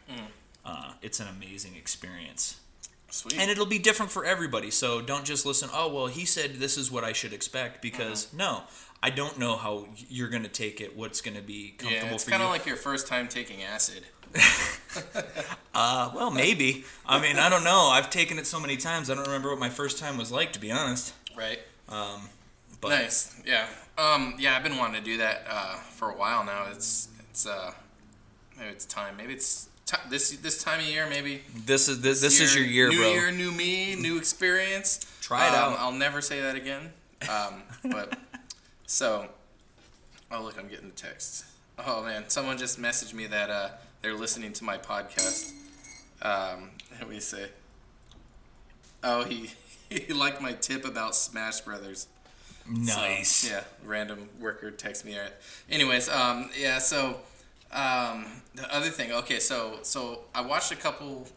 [0.65, 2.59] Uh, it's an amazing experience
[3.11, 3.39] Sweet.
[3.39, 6.77] and it'll be different for everybody so don't just listen oh well he said this
[6.77, 8.37] is what i should expect because Uh-huh.
[8.37, 8.63] no
[9.03, 12.05] i don't know how you're going to take it what's going to be comfortable for
[12.05, 12.09] you?
[12.11, 14.05] yeah, it's kind of like your first time taking acid.
[15.75, 19.15] uh, well maybe i mean i don't know i've taken it so many times i
[19.15, 21.61] don't remember what my first time was like to be honest Right.
[22.81, 23.35] But nice.
[23.47, 23.67] Yeah.
[23.99, 24.35] Um.
[24.39, 26.67] Yeah, I've been wanting to do that uh, for a while now.
[26.71, 27.73] It's it's uh
[28.59, 29.17] maybe it's time.
[29.17, 31.07] Maybe it's ti this this time of year.
[31.09, 35.01] Maybe this is this, this is your year new bro year, new me, new experience.
[35.21, 35.79] Try it Um, out.
[35.81, 36.93] I'll never say that again.
[37.29, 37.63] Um.
[37.91, 38.19] but
[38.87, 39.29] so,
[40.33, 41.45] oh look, I'm getting a text.
[41.79, 43.69] Oh man, someone just messaged me that uh
[44.03, 45.53] they're listening to my podcast.
[46.23, 46.71] Um.
[46.99, 47.49] Let me say.
[49.03, 49.51] Oh, he
[49.91, 52.07] he liked my tip about Smash Brothers.
[52.71, 55.17] Nice So, yeah, random worker text me.
[55.69, 56.79] Anyways, um, yeah.
[56.79, 57.21] So,
[57.73, 59.13] um, the other thing.
[59.13, 61.29] Okay, so so I watched a couple.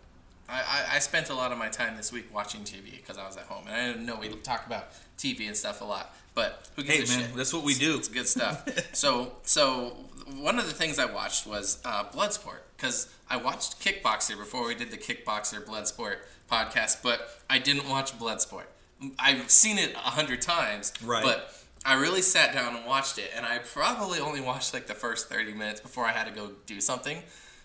[0.50, 3.26] I, I, I spent a lot of my time this week watching TV because I
[3.26, 6.16] was at home, and I didn't know we talk about TV and stuff a lot.
[6.36, 7.38] But who gives hey a man shit?
[7.38, 8.68] that's what we do It's good stuff.
[8.94, 9.96] so so
[10.40, 14.76] one of the things I watched was uh, Bloodsport because I watched Kickboxer before we
[14.76, 16.18] did the Kickboxer Bloodsport
[16.52, 18.66] podcast, but I didn't watch Bloodsport.
[19.20, 21.24] I've seen it a hundred times, Right.
[21.24, 21.54] But
[21.86, 25.30] I really sat down and watched it, and I probably only watched like the first
[25.30, 27.24] thirty minutes before I had to go do something.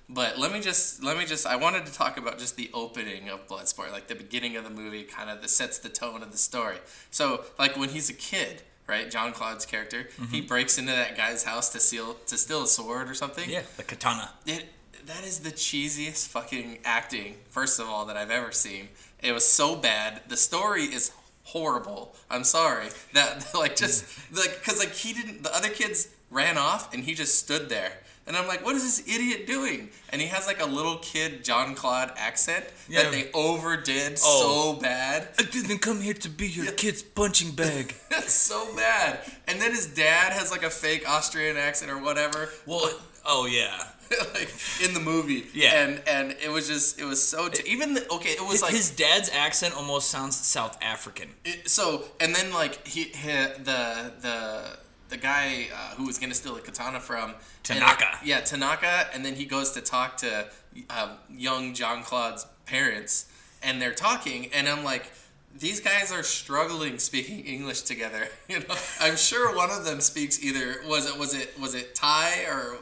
[0.08, 3.28] But let me just let me just I wanted to talk about just the opening
[3.28, 6.32] of Bloodsport, like the beginning of the movie, kind of that sets the tone of
[6.32, 6.78] the story.
[7.10, 9.10] So like when he's a kid, right?
[9.10, 10.46] John Claude's character, he mm-hmm.
[10.46, 13.48] breaks into that guy's house to steal to steal a sword or something.
[13.48, 14.66] yeah the katana It
[15.06, 18.88] that is the cheesiest fucking acting, first of all, that I've ever seen.
[19.22, 20.22] It was so bad.
[20.28, 21.12] The story is
[21.52, 22.14] horrible.
[22.30, 22.88] I'm sorry.
[23.14, 27.14] That like just like cuz like he didn't the other kids ran off and he
[27.14, 27.92] just stood there.
[28.26, 29.88] And I'm like, what is this idiot doing?
[30.10, 33.04] And he has like a little kid John Claude accent Yeah.
[33.04, 34.74] that they overdid Oh.
[34.74, 35.28] so bad.
[35.38, 39.20] i didn't come here to be your kid's punching bag That's so bad.
[39.46, 42.50] And then his dad has like a fake Austrian accent or whatever.
[42.66, 42.92] well uh,
[43.24, 43.82] oh yeah
[44.34, 44.52] like
[44.84, 45.46] in the movie.
[45.54, 45.82] Yeah.
[45.84, 48.62] And and it was just it was so t- even the, okay it was his,
[48.62, 53.28] like his dad's accent almost sounds south african it- so and then like he, he
[53.32, 58.18] the the the guy uh, who was gonna steal the katana from and- Tanaka.
[58.24, 60.46] yeah Tanaka and then he goes to talk to
[60.90, 63.26] uh, young John Claude's parents
[63.62, 65.10] and they're talking and I'm like.
[65.56, 68.28] These guys are struggling speaking English together.
[68.48, 71.94] You know, I'm sure one of them speaks either was it was it was it
[71.94, 72.76] Thai or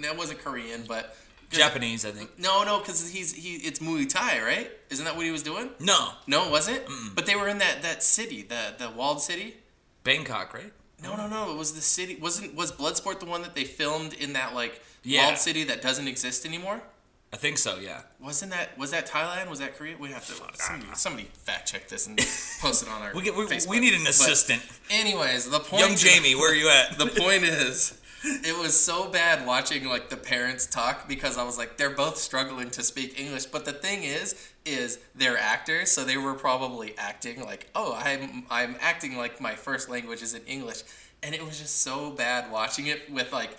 [0.00, 1.16] that wasn't Korean, but
[1.50, 3.56] japanese i think No, no, because he's he.
[3.56, 4.70] It's Muay Thai, right?
[4.90, 5.70] Isn't that what he was doing?
[5.80, 6.86] no No, was it?
[7.16, 9.56] But they were in that that city, the the walled city.
[10.04, 11.50] bangkok right No, no, no.
[11.52, 12.16] It was the city.
[12.16, 15.24] Wasn't was Bloodsport the one that they filmed in that like Yeah.
[15.26, 16.82] walled city that doesn't exist anymore?
[17.32, 17.78] I think so.
[17.78, 18.00] Yeah.
[18.20, 19.48] Wasn't that was that Thailand?
[19.48, 19.96] Was that Korea?
[19.98, 22.18] We have to somebody, somebody fact check this and
[22.60, 23.12] post it on our.
[23.14, 24.62] We get, we, we need an But assistant.
[24.90, 25.82] anyways, the point.
[25.86, 26.98] Young Jamie, where are you at?
[26.98, 31.56] The point is, it was so bad watching like the parents talk because I was
[31.56, 33.46] like, they're both struggling to speak English.
[33.46, 38.44] But the thing is, is they're actors, so they were probably acting like, oh, I'm
[38.50, 40.82] I'm acting like my first language is in English,
[41.22, 43.50] and it was just so bad watching it with like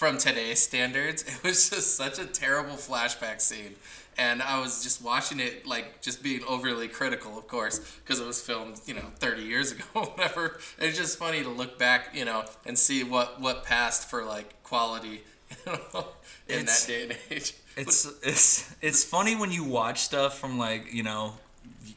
[0.00, 1.24] from today's standards.
[1.28, 3.74] It was just such a terrible flashback scene.
[4.16, 8.26] And I was just watching it, like, just being overly critical, of course, because it
[8.26, 10.58] was filmed, you know, 30 years ago, whatever.
[10.78, 14.62] It's just funny to look back, you know, and see what, what passed for, like,
[14.62, 15.22] quality,
[15.66, 16.06] you know,
[16.48, 17.54] in It's- that day and age.
[17.76, 21.34] It's it's it's funny when you watch stuff from like you know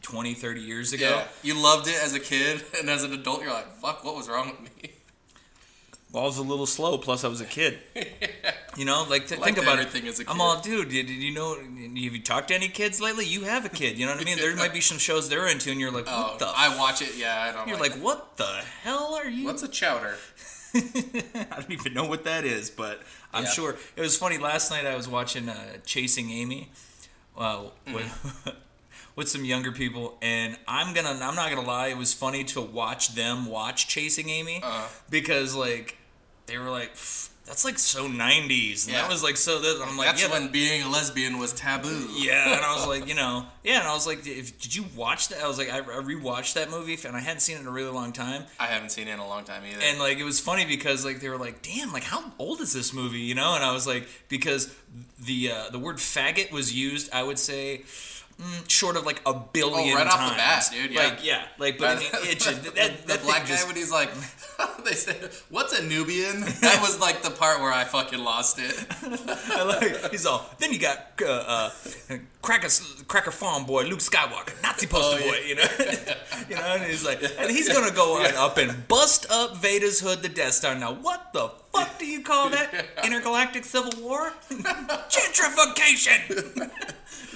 [0.04, 1.10] 20, 30 years ago.
[1.10, 4.16] Yeah, you loved it as a kid, and as an adult, you're like, fuck, what
[4.16, 4.92] was wrong with me?
[6.14, 6.98] Well, I was a little slow.
[6.98, 7.80] Plus, I was a kid.
[8.76, 10.10] You know, like th- think about everything it.
[10.10, 10.90] as a I'm all, dude.
[10.90, 11.54] Did, did you know?
[11.58, 11.68] Have
[12.16, 13.24] you talked to any kids lately?
[13.24, 14.00] You have a kid.
[14.00, 14.40] You know what I mean?
[14.40, 16.48] There might be some shows they're into, and you're like, what Oh, the?
[16.48, 18.48] I watch it, yeah, I don't you're like, like, what the
[18.82, 19.46] hell are you?
[19.46, 20.16] what's a chowder?
[20.76, 23.50] I don't even know what that is, but I'm Yeah.
[23.52, 24.40] sure it was funny.
[24.40, 26.72] Last night I was watching uh, Chasing Amy,
[27.38, 28.56] uh, with
[29.16, 32.62] with some younger people, and I'm gonna I'm not gonna lie, it was funny to
[32.62, 34.88] watch them watch Chasing Amy Uh-huh.
[35.12, 36.00] because like
[36.46, 36.92] they were like.
[37.46, 38.86] That's like so 90s.
[38.86, 39.02] And Yeah.
[39.02, 39.60] that was like so.
[39.60, 42.08] This, I'm like, That's yeah, when being a lesbian was taboo.
[42.14, 44.86] yeah, and I was like, you know, yeah, and I was like, if, did you
[44.96, 45.44] watch that?
[45.44, 47.72] I was like, I, I rewatched that movie, and I hadn't seen it in a
[47.72, 49.82] really long time, I haven't seen it in a long time either.
[49.84, 52.72] and like it was funny because like they were like, damn, like how old is
[52.72, 53.56] this movie, you know?
[53.56, 54.74] And I was like, because
[55.20, 57.82] the uh, the word faggot was used, I would say.
[58.44, 60.14] Mm, short of like a billion Oh, right times.
[60.22, 61.00] off the bat, dude, yeah.
[61.04, 63.68] Like yeah, like but I mean, it should, that, that, the black thing guy just,
[63.68, 64.10] when he's like,
[64.86, 68.76] they said, "What's a Nubian?" That was like the part where I fucking lost it.
[69.66, 70.46] Like, he's all.
[70.60, 71.70] Then you got uh,
[72.10, 72.68] uh, Cracker
[73.08, 75.32] Cracker Farm boy Luke Skywalker, Nazi poster Oh, yeah.
[75.32, 75.38] boy.
[75.48, 75.68] You know,
[76.50, 80.02] you know, and he's like, and he's gonna go on up and bust up Vader's
[80.02, 80.76] hood, the Death Star.
[80.76, 82.74] Now, what the fuck do you call that?
[83.06, 84.34] Intergalactic Civil War?
[85.10, 86.70] Gentrification.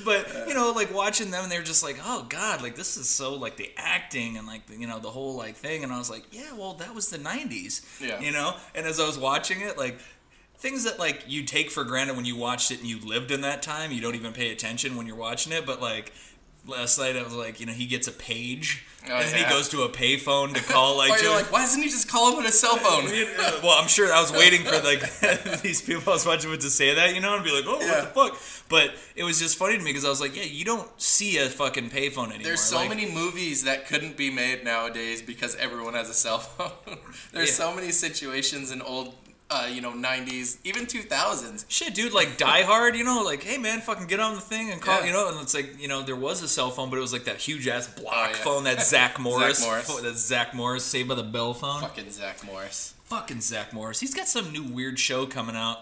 [0.05, 3.09] But you know, like watching them, and they're just like, oh god, like this is
[3.09, 6.09] so like the acting and like you know the whole like thing, and I was
[6.09, 8.01] like, yeah, well that was the '90s.
[8.01, 8.19] Yeah.
[8.19, 9.99] You know, and as I was watching it, like
[10.57, 13.41] things that like you take for granted when you watched it and you lived in
[13.41, 16.11] that time you don't even pay attention when you're watching it but like
[16.67, 19.49] last night i was like you know he gets a page Oh, and then he
[19.49, 22.39] goes to a payphone to call like you're like, why doesn't he just call him
[22.39, 23.05] on his cell phone?
[23.63, 25.01] well i'm sure i was waiting for like
[25.61, 27.79] these people i was watching with to say that you know and be like oh
[27.79, 28.07] Yeah.
[28.11, 30.43] what the fuck but it was just funny to me because i was like yeah
[30.43, 34.29] you don't see a fucking payphone anymore There's so Like, many movies that couldn't be
[34.29, 36.97] made nowadays because everyone has a cell phone.
[37.31, 37.65] There's Yeah.
[37.69, 39.15] so many situations in old,
[39.49, 41.65] uh, you know, 90s, even 2000s.
[41.69, 44.71] Shit, dude, like Die Hard, you know, like, hey man, fucking get on the thing
[44.71, 45.05] and call, Yeah.
[45.07, 47.13] you know, and it's like, you know, there was a cell phone, but it was
[47.13, 48.33] like that huge ass block Oh, yeah.
[48.43, 49.87] phone that Zach Morris, Morris.
[50.01, 51.79] that Zach Morris, Saved by the Bell phone.
[51.81, 52.93] Fucking Zach Morris.
[53.05, 53.99] Fucking Zach Morris.
[54.01, 55.79] He's got some new weird show coming out.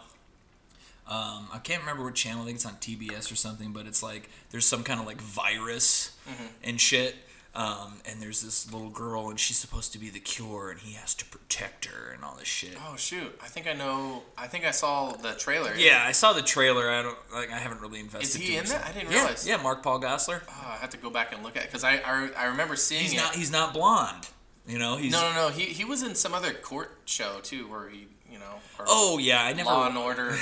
[1.08, 2.42] Um, I can't remember what channel.
[2.42, 3.72] I think it's on TBS or something.
[3.74, 6.44] But it's like there's some kind of like virus Mm-hmm.
[6.64, 7.16] and shit.
[7.56, 10.94] Um, and there's this little girl, and she's supposed to be the cure, and he
[10.96, 12.76] has to protect her and all this shit.
[12.86, 13.40] Oh shoot!
[13.42, 14.24] I think I know.
[14.38, 15.74] I think I saw the trailer.
[15.74, 16.90] Yeah, I saw the trailer.
[16.90, 17.52] I don't like.
[17.52, 18.42] I haven't really invested.
[18.42, 18.86] Is he in that?
[18.86, 19.48] I didn't yeah, realize.
[19.48, 20.42] Yeah, Mark Paul Gosselaar.
[20.50, 22.76] Oh, I have to go back and look at it because I, I I remember
[22.76, 23.18] seeing He's it.
[23.18, 23.36] not.
[23.36, 24.28] He's not blonde.
[24.68, 24.98] You know.
[24.98, 25.14] He's.
[25.14, 25.50] no, no, no.
[25.50, 28.56] He he was in some other court show too, where he, you know.
[28.86, 29.70] Oh yeah, I never.
[29.70, 30.32] Law and Order.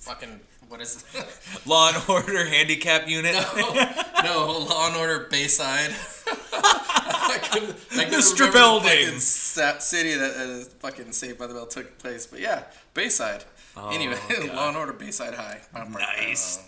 [0.00, 1.04] fucking what is?
[1.66, 3.34] Law and Order handicap unit.
[3.34, 3.72] no,
[4.24, 5.90] no Law and Order Bayside.
[6.52, 8.32] I couldn't, I Mr.
[8.40, 9.06] remember the Belding.
[9.18, 13.44] fucking city that uh, fucking Saved by the Bell took place, but yeah, Bayside.
[13.90, 14.56] anyway, Oh, God.
[14.56, 15.60] Law and Order Bayside High.
[15.90, 16.60] Nice.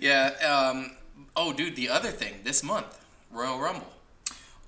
[0.00, 0.30] Yeah.
[0.72, 0.92] Um.
[1.36, 1.76] Oh, dude.
[1.76, 2.98] The other thing this month,
[3.32, 3.86] Royal Rumble.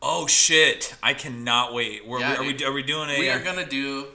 [0.03, 0.95] Oh shit!
[1.03, 2.07] I cannot wait.
[2.07, 3.19] We're, Yeah, are we are we doing a?
[3.19, 4.07] We are gonna do.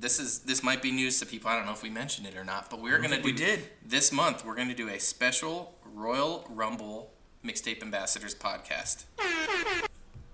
[0.00, 1.50] This is this might be news to people.
[1.50, 3.22] I don't know if we mentioned it or not, but we're gonna do.
[3.22, 3.68] we did.
[3.84, 4.46] this month.
[4.46, 7.10] We're gonna do a special Royal Rumble
[7.44, 9.04] mixtape ambassadors podcast.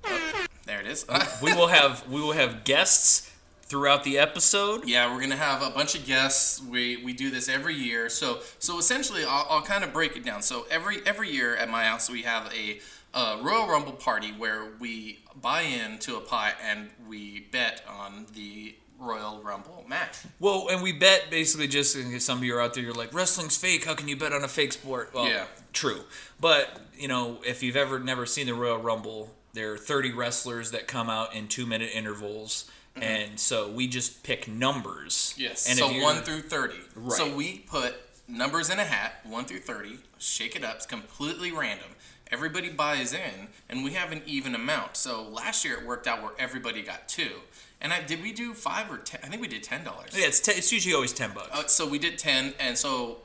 [0.04, 1.04] Oh, there it is.
[1.42, 4.86] we will have we will have guests throughout the episode.
[4.88, 6.62] Yeah, we're gonna have a bunch of guests.
[6.62, 8.08] We we do this every year.
[8.08, 10.42] So so essentially, I'll, I'll kind of break it down.
[10.42, 12.78] So every every year at my house, we have a,
[13.14, 18.76] uh Royal Rumble party where we buy into a pot and we bet on the
[18.98, 20.16] Royal Rumble match.
[20.40, 22.94] Well, and we bet basically just in case some of you are out there, you're
[22.94, 23.84] like, wrestling's fake.
[23.84, 25.10] How can you bet on a fake sport?
[25.14, 25.46] Well, Yeah.
[25.72, 26.04] true.
[26.40, 30.70] But you know, if you've ever never seen the Royal Rumble, there are 30 wrestlers
[30.70, 32.70] that come out in two minute intervals.
[32.98, 35.32] And so we just pick numbers.
[35.34, 35.42] Mm-hmm.
[35.42, 35.68] Yes.
[35.68, 36.78] And so one through thirty.
[37.10, 37.94] So we put
[38.26, 39.98] numbers in a hat, one through thirty.
[40.18, 40.76] Shake it up.
[40.76, 41.90] It's completely random.
[42.32, 44.96] everybody buys in, and we have an even amount.
[44.96, 47.30] So last year it worked out where everybody got two.
[47.80, 49.20] And I, did we do five or ten?
[49.22, 50.10] I think we did ten dollars.
[50.16, 51.50] Yeah, it's, it's usually always ten bucks.
[51.52, 53.18] Uh, so we did 10 and so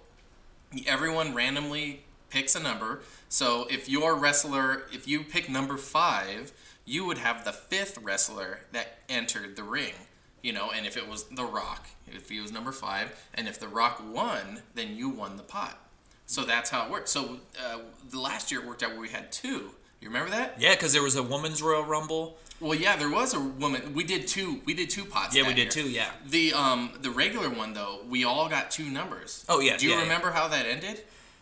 [0.88, 6.54] everyone randomly picks a number so if your wrestler if you pick number five
[6.86, 9.94] you would have the fifth wrestler that entered the ring
[10.42, 13.60] you know and if it was the rock if he was number five and if
[13.60, 15.78] the rock won then you won the pot
[16.26, 19.10] so that's how it worked so uh, the last year it worked out where we
[19.10, 22.38] had two you remember that yeah, because there was a women's Royal Rumble.
[22.62, 25.54] Well yeah there was a woman we did two we did two pots Yeah, we
[25.54, 25.84] did year.
[25.86, 25.90] too.
[25.90, 26.10] Yeah.
[26.28, 29.46] The um the regular one though, we all got two numbers.
[29.50, 30.04] Oh, yeah, Do you yeah, yeah.
[30.04, 31.02] remember how that ended?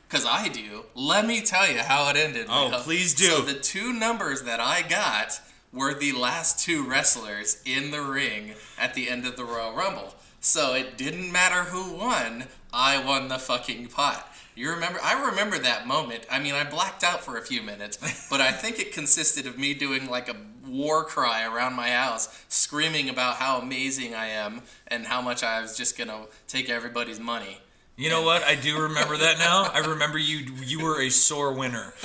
[0.09, 0.85] Cause I do.
[0.95, 2.47] Let me tell you how it ended.
[2.49, 3.25] Oh, please do.
[3.25, 5.39] So the two numbers that I got
[5.71, 10.15] were the last two wrestlers in the ring at the end of the Royal Rumble.
[10.41, 12.45] So it didn't matter who won.
[12.73, 14.28] I won the fucking pot.
[14.59, 14.99] You remember?
[15.01, 16.25] I remember that moment.
[16.29, 17.97] I mean, I blacked out for a few minutes,
[18.29, 20.35] but I think it consisted of me doing like a
[20.67, 25.61] war cry around my house, screaming about how amazing I am and how much I
[25.61, 27.59] was just gonna take everybody's money.
[27.95, 28.43] You know what?
[28.43, 29.63] I do remember that now.
[29.73, 30.39] I remember you.
[30.65, 31.93] You were a sore winner,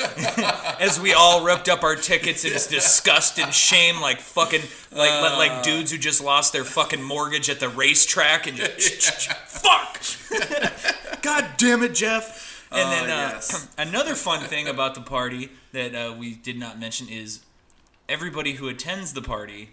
[0.79, 4.63] as we all ripped up our tickets in disgust and shame, like fucking
[4.93, 5.37] like Uh.
[5.39, 10.01] like dudes who just lost their fucking mortgage at the racetrack and just fuck.
[11.23, 12.43] God damn it, Jeff.
[12.75, 13.69] And Oh, then uh, yes.
[13.79, 17.41] another fun thing about the party that uh, we did not mention is
[18.09, 19.71] everybody who attends the party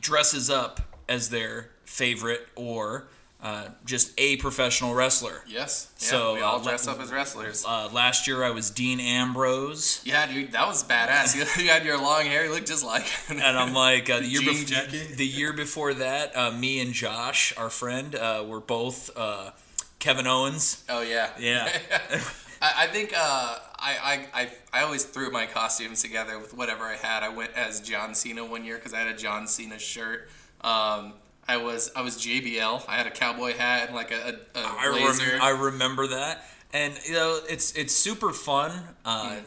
[0.00, 3.08] dresses up as their favorite or
[3.42, 5.42] uh, just a professional wrestler.
[5.46, 5.90] Yes.
[5.98, 7.64] Yeah, So, we all uh, dress up as wrestlers.
[7.66, 11.34] Uh, last year I was Dean Ambrose, Yeah, dude, that was badass.
[11.62, 12.44] You, had your long hair.
[12.44, 13.06] You looked just like.
[13.30, 14.86] and I'm like uh, the year before.
[15.16, 19.52] The year before that, uh, me and Josh, our friend, uh, were both uh,
[20.00, 20.82] Kevin Owens.
[20.88, 21.30] oh yeah.
[21.38, 21.68] Yeah,
[22.60, 26.84] I, I think uh, I, I, I I always threw my costumes together with whatever
[26.84, 27.22] I had.
[27.22, 30.28] I went as John Cena one year because I had a John Cena shirt.
[30.62, 31.14] Um,
[31.48, 32.84] I was I was JBL.
[32.88, 36.44] I had a cowboy hat and like a, a, a I, rem- I remember that,
[36.72, 38.72] and you know it's it's super fun.
[39.04, 39.42] Uh, Mm.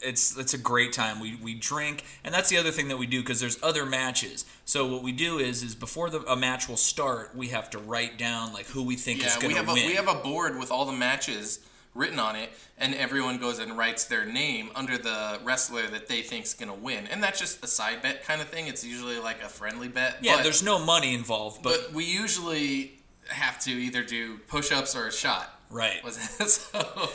[0.00, 1.18] It's it's a great time.
[1.20, 4.44] We we drink, and that's the other thing that we do because there's other matches.
[4.64, 7.78] So what we do is is before the, a match will start, we have to
[7.78, 9.84] write down like who we think is going to win.
[9.84, 11.60] a we have a board with all the matches
[11.94, 16.22] written on it, and everyone goes and writes their name under the wrestler that they
[16.22, 18.68] think's gonna win, and that's just a side bet kind of thing.
[18.68, 20.18] It's usually like a friendly bet.
[20.22, 22.92] yeah, but- there's no money involved, but, But we usually
[23.28, 25.50] have to either do push-ups or a shot.
[25.70, 26.04] right.
[26.04, 26.16] Was
[26.72, 27.10] so?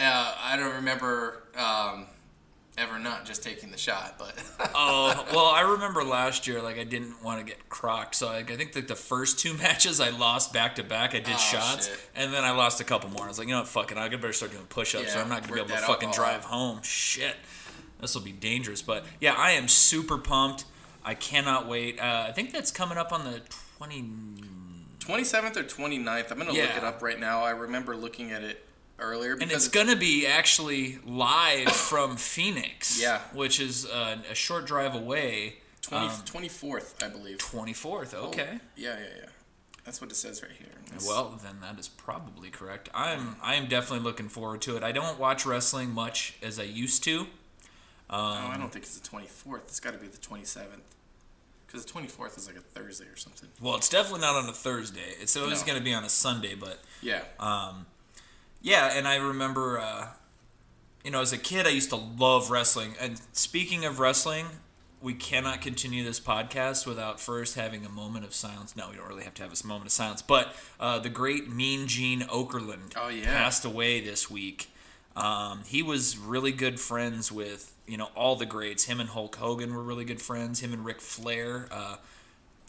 [0.00, 2.06] Uh, I don't remember um,
[2.78, 4.32] ever not just taking the shot, but
[4.74, 8.50] Oh well, I remember last year like I didn't want to get crocked, so like,
[8.50, 11.10] I think that the first two matches I lost back to back.
[11.14, 11.98] I did Oh, shots, shit.
[12.16, 13.24] and then I lost a couple more.
[13.24, 15.22] I was like, you know what, fuck it, I better start doing push-ups, or Yeah,
[15.22, 16.80] I'm not gonna be able to fucking alcohol drive home.
[16.82, 17.36] Shit,
[18.00, 18.80] this will be dangerous.
[18.82, 20.64] But yeah, I am super pumped.
[21.04, 22.00] I cannot wait.
[22.00, 23.42] Uh, I think that's coming up on the
[23.78, 24.04] twenty.
[25.00, 26.30] 27th or 29th.
[26.30, 27.42] I'm gonna look it up right now.
[27.42, 28.64] I remember looking at it
[29.00, 33.20] earlier And it's gonna be actually live from Phoenix, Yeah.
[33.32, 35.56] which is uh, a short drive away.
[35.82, 37.38] 20, um, 24th, I believe.
[37.38, 38.14] Twenty fourth.
[38.16, 38.58] Oh, Okay.
[38.76, 39.26] yeah, yeah, yeah.
[39.84, 40.68] That's what it says right here.
[41.06, 42.88] Well, then that is probably correct.
[42.94, 44.82] I'm I am definitely looking forward to it.
[44.82, 47.20] I don't watch wrestling much as I used to.
[47.20, 47.26] no,
[48.10, 49.62] I um, don't think it's the 24th.
[49.68, 50.66] It's got to be the 27th.
[51.66, 53.48] Because the 24th is like a Thursday or something.
[53.60, 55.14] Well, it's definitely not on a Thursday.
[55.20, 55.66] It's always No.
[55.68, 57.22] going to be on a Sunday, but Yeah.
[57.38, 57.86] um,
[58.62, 58.90] yeah.
[58.96, 60.08] And I remember, uh,
[61.04, 62.94] you know, as a kid, I used to love wrestling.
[63.00, 64.46] And speaking of wrestling,
[65.02, 68.76] we cannot continue this podcast without first having a moment of silence.
[68.76, 70.20] No, we don't really have to have a moment of silence.
[70.22, 73.24] But uh, the great Mean Gene Okerlund Oh, yeah.
[73.24, 74.70] passed away this week.
[75.16, 78.84] Um, he was really good friends with you know all the greats.
[78.84, 80.60] Him and Hulk Hogan were really good friends.
[80.60, 81.66] Him and Ric Flair.
[81.70, 81.96] Uh,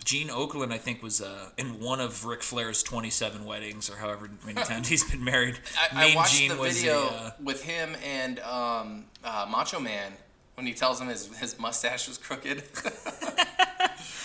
[0.04, 4.30] Gene Okerlund, I think, was uh, in one of Ric Flair's 27 weddings or however
[4.46, 5.60] many times he's been married.
[5.94, 9.80] I, I watched Gene the was video a, uh, with him and um, uh, Macho
[9.80, 10.12] Man
[10.56, 12.64] when he tells him his, his mustache was crooked.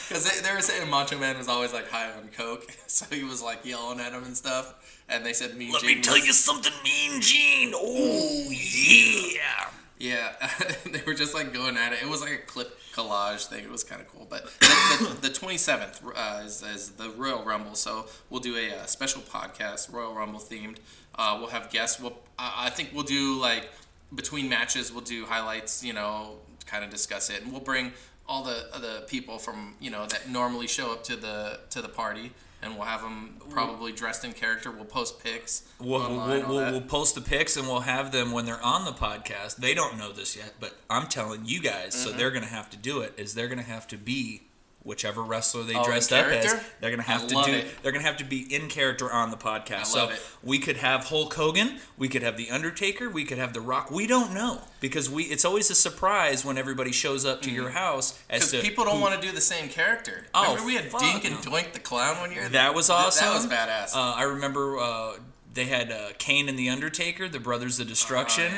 [0.09, 3.25] Because they, they were saying Macho Man was always like high on coke, so he
[3.25, 5.03] was like yelling at him and stuff.
[5.09, 7.73] And they said Mean Let Gene me tell was- you something, Mean Gene.
[7.75, 9.71] Oh yeah.
[9.99, 10.33] Yeah,
[10.91, 12.03] they were just like going at it.
[12.03, 13.65] It was like a clip collage thing.
[13.65, 14.27] It was kind of cool.
[14.29, 18.75] But the, the, the 27th uh, is, is the Royal Rumble, so we'll do a,
[18.77, 20.77] uh special podcast, Royal Rumble themed.
[21.15, 22.01] Uh, we'll have guests.
[22.01, 23.71] We'll, I I think we'll do like
[24.15, 26.37] between matches, we'll do highlights, you know,
[26.67, 27.93] kind of discuss it, and we'll bring
[28.29, 31.89] all the the people from you know that normally show up to the to the
[31.89, 32.33] party.
[32.63, 34.71] And we'll have them probably dressed in character.
[34.71, 35.69] We'll post pics.
[35.79, 38.85] We'll, online, we'll, we'll, we'll post the pics and we'll have them when they're on
[38.85, 39.57] the podcast.
[39.57, 42.19] They don't know this yet, but I'm telling you guys, so Mm-hmm.
[42.19, 43.15] they're going to have to do it.
[43.17, 44.43] Is they're going to have to be
[44.87, 46.45] whichever wrestler they Oh, dressed up as.
[46.81, 47.53] They're going to I have to do.
[47.53, 47.67] it.
[47.83, 49.87] They're to have to be in character on the podcast.
[49.87, 50.23] So it.
[50.43, 53.91] we could have Hulk Hogan, we could have the Undertaker, we could have The Rock.
[53.91, 55.25] We don't know because we.
[55.25, 58.85] It's always a surprise when everybody shows up to your house as Because to people
[58.85, 60.25] don't want to do the same character.
[60.35, 61.37] Oh, Remember we had fuck Dink and.
[61.37, 62.49] Doink the Clown one year?
[62.49, 63.27] That was awesome.
[63.27, 63.95] That was badass.
[63.97, 65.13] Uh, I remember uh,
[65.53, 68.53] they had uh, Kane and the Undertaker, the Brothers of Destruction.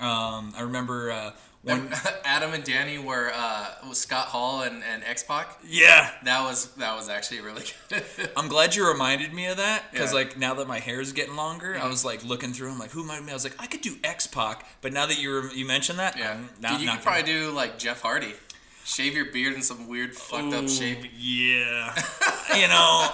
[0.00, 1.30] Oh, Um, I remember uh.
[1.62, 1.88] When
[2.24, 5.58] Adam and Danny were uh, Scott Hall and, and X Pac.
[5.64, 8.02] yeah, That was that was actually really good.
[8.36, 10.18] I'm glad you reminded me of that because Yeah.
[10.18, 12.70] like now that my hair is getting longer, I was like looking through.
[12.72, 13.30] I'm like, who reminded me?
[13.32, 15.98] I was like, I could do X Pac, but now that you were, you mentioned
[15.98, 18.34] that, yeah, I'm not, Dude, you could probably do like Jeff Hardy.
[18.84, 21.04] Shave your beard in some weird fucked up shape.
[21.16, 21.94] Yeah,
[22.56, 23.08] you know.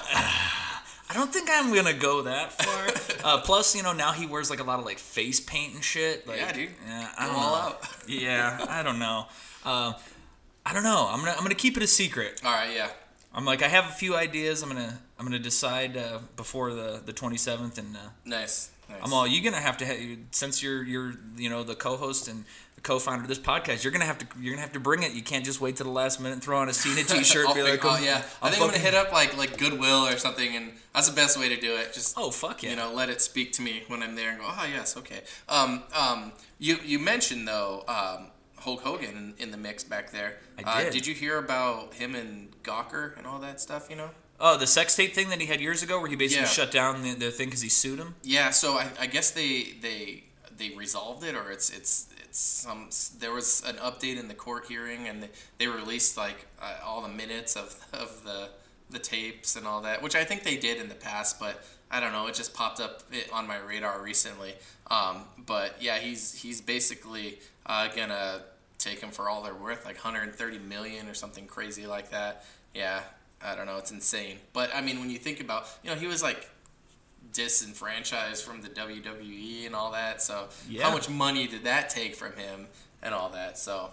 [1.11, 2.87] I don't think I'm gonna go that far.
[3.25, 5.83] Uh, plus, you know, now he wears like a lot of like face paint and
[5.83, 6.27] shit.
[6.27, 6.69] Like, Yeah, dude.
[6.87, 7.59] Yeah, I Go don't all know.
[7.69, 7.87] out.
[8.07, 9.27] yeah, I don't know.
[9.65, 9.93] Uh,
[10.67, 11.09] I don't know.
[11.11, 12.41] I'm gonna I'm gonna keep it a secret.
[12.45, 12.91] All right, yeah.
[13.35, 14.63] I'm like I have a few ideas.
[14.63, 18.71] I'm gonna I'm gonna decide uh, before the the 27th, and uh, Nice.
[18.89, 18.99] nice.
[19.03, 22.45] I'm all you're gonna have to ha- since you're you're you know the co-host and
[22.89, 23.85] co-founder of this podcast.
[23.85, 25.13] You're gonna have to you're gonna have to bring it.
[25.13, 27.45] You can't just wait to the last minute and throw on a Cena t-shirt.
[27.47, 28.23] And be like, oh, yeah.
[28.43, 31.39] I think I'm gonna hit up like like Goodwill or something, and that's the best
[31.39, 31.93] way to do it.
[31.93, 32.71] Just Oh fuck yeah!
[32.71, 35.21] you know, let it speak to me when I'm there and go, oh yes, okay.
[35.49, 40.39] Um, um, you you mentioned though um, Hulk Hogan in, in the mix back there.
[40.59, 40.93] I Uh, did.
[40.95, 43.89] did you hear about him and Gawker and all that stuff?
[43.91, 44.11] You know.
[44.41, 46.49] Oh, the sex tape thing that he had years ago, where he basically Yeah.
[46.49, 48.15] shut down the, the thing because he sued him.
[48.23, 50.25] Yeah, so I, I guess they they
[50.57, 52.07] they resolved it, or it's it's
[52.39, 52.89] some.
[53.19, 55.29] There was an update in the court hearing, and
[55.59, 58.51] they, released like uh, all the minutes of of the
[58.91, 62.01] the tapes and all that, which I think they did in the past, but I
[62.01, 62.27] don't know.
[62.27, 64.55] It just popped up on my radar recently.
[64.91, 68.43] Um, but yeah, he's he's basically uh, gonna
[68.79, 72.45] take them for all they're worth, like 130 million or something crazy like that.
[72.75, 73.03] Yeah,
[73.43, 73.77] I don't know.
[73.79, 74.39] It's insane.
[74.53, 76.49] But I mean, when you think about, you know, he was like
[77.33, 80.23] disenfranchised from the WWE and all that.
[80.23, 80.85] So Yeah.
[80.85, 82.69] how much money did that take from him
[83.03, 83.59] and all that?
[83.59, 83.91] So,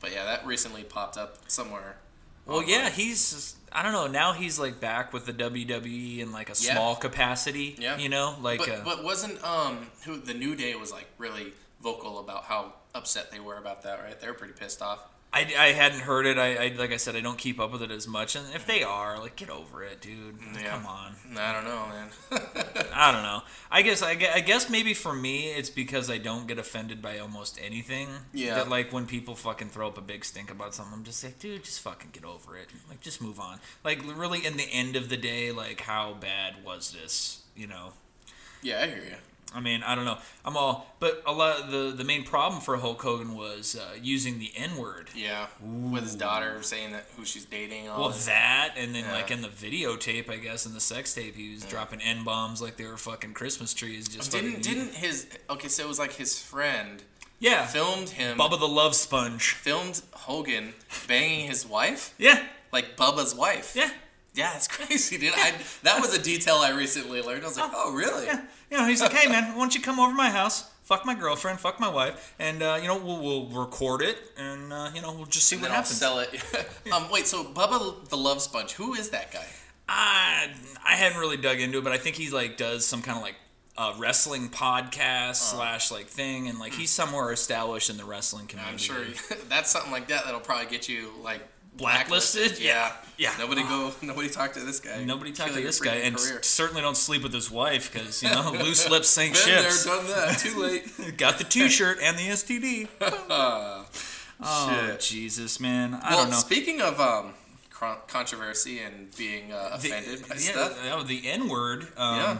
[0.00, 1.96] but yeah, that recently popped up somewhere.
[2.46, 2.70] Well, online.
[2.70, 4.06] yeah, he's I don't know.
[4.06, 6.74] Now he's like back with the WWE in like a Yeah.
[6.74, 7.76] small capacity.
[7.78, 7.96] Yeah.
[7.96, 11.52] you know, like But, uh, but wasn't um who the New Day was like really
[11.82, 14.20] vocal about how upset they were about that, right?
[14.20, 15.00] They were pretty pissed off.
[15.34, 16.36] I, I hadn't heard it.
[16.36, 18.36] I, I like I said, I don't keep up with it as much.
[18.36, 20.36] And if they are, like, get over it, dude.
[20.54, 20.72] Yeah.
[20.72, 21.14] Come on.
[21.38, 22.10] I don't know, man.
[22.94, 23.42] I don't know.
[23.70, 27.18] I guess I, I guess maybe for me it's because I don't get offended by
[27.18, 28.08] almost anything.
[28.34, 28.56] Yeah.
[28.56, 31.38] That like when people fucking throw up a big stink about something, I'm just like,
[31.38, 32.68] dude, just fucking get over it.
[32.90, 33.58] Like just move on.
[33.84, 37.40] Like really, in the end of the day, like how bad was this?
[37.56, 37.92] You know.
[38.62, 39.16] yeah, I hear you.
[39.54, 40.18] I mean, I don't know.
[40.44, 41.70] I'm all, but a lot.
[41.70, 45.10] The the main problem for Hulk Hogan was uh, using the N word.
[45.14, 47.88] Yeah, with his daughter saying that who she's dating.
[47.88, 48.26] All Well, this.
[48.26, 49.12] that, and then Yeah.
[49.12, 52.62] like in the videotape, I guess in the sex tape, he was dropping n bombs
[52.62, 54.08] like they were fucking Christmas trees.
[54.08, 55.68] Just didn't fucking- didn't his okay?
[55.68, 57.02] So it was like his friend
[57.38, 58.38] yeah, filmed him.
[58.38, 59.52] Bubba the Love Sponge.
[59.54, 60.74] filmed Hogan
[61.08, 62.42] banging his wife, Yeah,
[62.72, 63.72] like Bubba's wife.
[63.74, 63.90] yeah,
[64.34, 65.32] Yeah, that's crazy, dude.
[65.36, 65.52] I,
[65.82, 67.44] that was a detail I recently learned.
[67.44, 68.26] I was like, oh, really?
[68.26, 68.42] yeah.
[68.70, 70.70] You know, he's like, hey man, why don't you come over to my house?
[70.82, 74.72] Fuck my girlfriend, fuck my wife, and uh, you know we'll, we'll record it, and
[74.72, 75.96] uh, you know we'll just see And what happens.
[75.96, 76.28] sell it.
[76.92, 79.46] um, wait, so Bubba the Love Sponge, who is that guy?
[79.88, 80.48] I
[80.84, 83.22] I hadn't really dug into it, but I think he like does some kind of
[83.22, 83.36] like
[83.76, 88.72] uh, wrestling podcast slash like thing, and like he's somewhere established in the wrestling community.
[88.72, 89.04] I'm sure
[89.48, 91.42] that's something like that that'll probably get you like
[91.76, 92.58] Blacklisted?
[92.58, 93.32] Yeah, Yeah.
[93.38, 93.92] Nobody go.
[94.02, 95.04] Nobody talk to this guy.
[95.04, 96.42] Nobody talk Kill to this guy, and career.
[96.42, 99.84] certainly don't sleep with his wife because you know loose lips sink Been ships.
[99.84, 100.38] there, done that.
[100.38, 101.16] Too late.
[101.16, 102.88] Got the T-shirt and the STD.
[104.44, 104.98] Oh Shit.
[105.00, 105.94] Jesus, man!
[106.02, 106.36] I well, don't know.
[106.36, 107.32] speaking of um,
[108.08, 111.86] controversy and being uh, The- offended by yeah, stuff, oh, the N word.
[111.96, 112.38] Um, Yeah.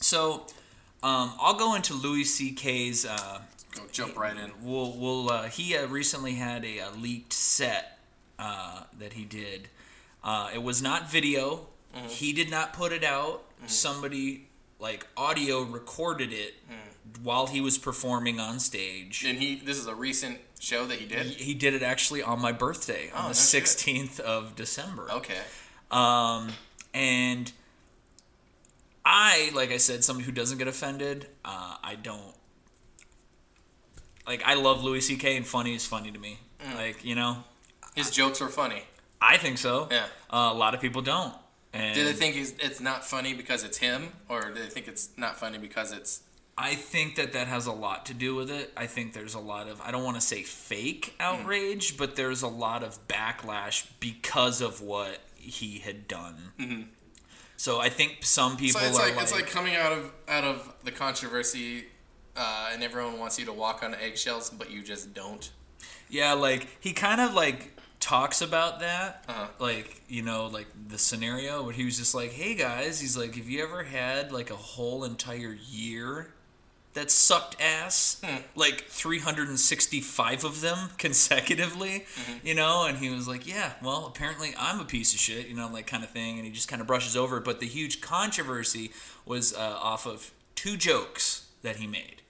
[0.00, 0.46] So,
[1.02, 3.04] um, I'll go into Louis C.K.'s.
[3.04, 3.40] Uh,
[3.74, 4.52] go jump right in.
[4.62, 7.93] we'll, we'll, uh, he uh, recently had a, uh leaked set
[8.38, 9.68] uh, that he did.
[10.22, 11.66] Uh, it was not video.
[11.94, 12.06] Mm-hmm.
[12.08, 13.44] He did not put it out.
[13.66, 17.22] Somebody like audio recorded it Mm.
[17.22, 19.24] while he was performing on stage.
[19.26, 21.26] And he, this is a recent show that he did.
[21.26, 25.06] He, he did it actually on my birthday on Oh, the no 16th of December.
[25.12, 25.38] Okay.
[25.90, 26.48] Um,
[26.94, 27.52] and
[29.04, 32.34] I, like I said, somebody who doesn't get offended, uh, I don't.
[34.26, 35.36] Like, I love Louis C.K.
[35.36, 36.38] and funny is funny to me.
[36.66, 36.74] Mm.
[36.76, 37.44] Like, you know,
[37.94, 38.84] His jokes are funny.
[39.20, 39.88] I think so.
[39.90, 40.04] Yeah.
[40.30, 41.34] Uh, a lot of people don't.
[41.72, 44.86] And Do they think he's, it's not funny because it's him, or do they think
[44.86, 46.22] it's not funny because it's
[46.56, 48.72] I think that that has a lot to do with it.
[48.76, 52.42] I think there's a lot of I don't want to say fake outrage, but there's
[52.42, 56.90] a lot of backlash because of what he had done.
[57.56, 60.44] So I think some people So it's are like, it's like coming out of out
[60.44, 61.86] of the controversy,
[62.36, 65.50] uh, and everyone wants you to walk on eggshells, but you just don't.
[66.08, 67.73] Yeah, like he kind of like
[68.04, 69.46] talks about that, Uh-huh.
[69.58, 73.34] like you know, like the scenario where he was just like, "Hey guys," he's like,
[73.34, 76.34] "Have you ever had like a whole entire year
[76.92, 78.36] that sucked ass, Hmm.
[78.54, 82.46] like 365 of them consecutively, Mm-hmm.
[82.46, 85.54] you know?" And he was like, "Yeah, well, apparently I'm a piece of shit, you
[85.54, 87.38] know, like kind of thing." And he just kind of brushes over.
[87.38, 87.44] it.
[87.44, 88.92] But the huge controversy
[89.24, 92.20] was uh, off of two jokes that he made.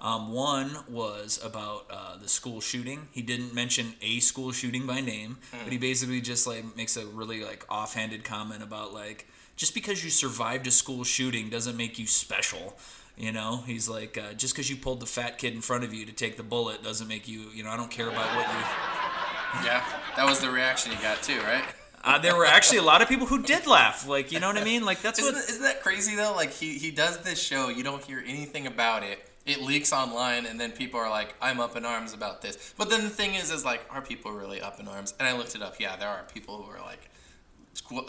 [0.00, 3.08] Um, one was about uh, the school shooting.
[3.12, 7.06] He didn't mention a school shooting by name, but he basically just like makes a
[7.06, 11.98] really like offhanded comment about like just because you survived a school shooting doesn't make
[11.98, 12.76] you special.
[13.16, 15.92] You know, he's like uh, just because you pulled the fat kid in front of
[15.92, 17.50] you to take the bullet doesn't make you.
[17.54, 18.64] You know, I don't care about what you.
[19.64, 21.64] Yeah, that was the reaction you got too, right?
[22.02, 24.08] Uh, there were actually a lot of people who did laugh.
[24.08, 24.86] Like, you know what I mean?
[24.86, 25.50] Like that's Isn't, what.
[25.50, 26.32] isn't that crazy though?
[26.34, 29.18] Like he he does this show, you don't hear anything about it.
[29.46, 32.90] It leaks online, and then people are like, "I'm up in arms about this." But
[32.90, 35.14] then the thing is, is like, are people really up in arms?
[35.18, 35.80] And I looked it up.
[35.80, 37.10] Yeah, there are people who are like,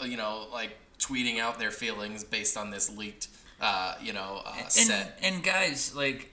[0.08, 3.28] you know, like tweeting out their feelings based on this leaked,
[3.60, 5.18] uh, you know, uh, and, set.
[5.22, 6.32] and guys, like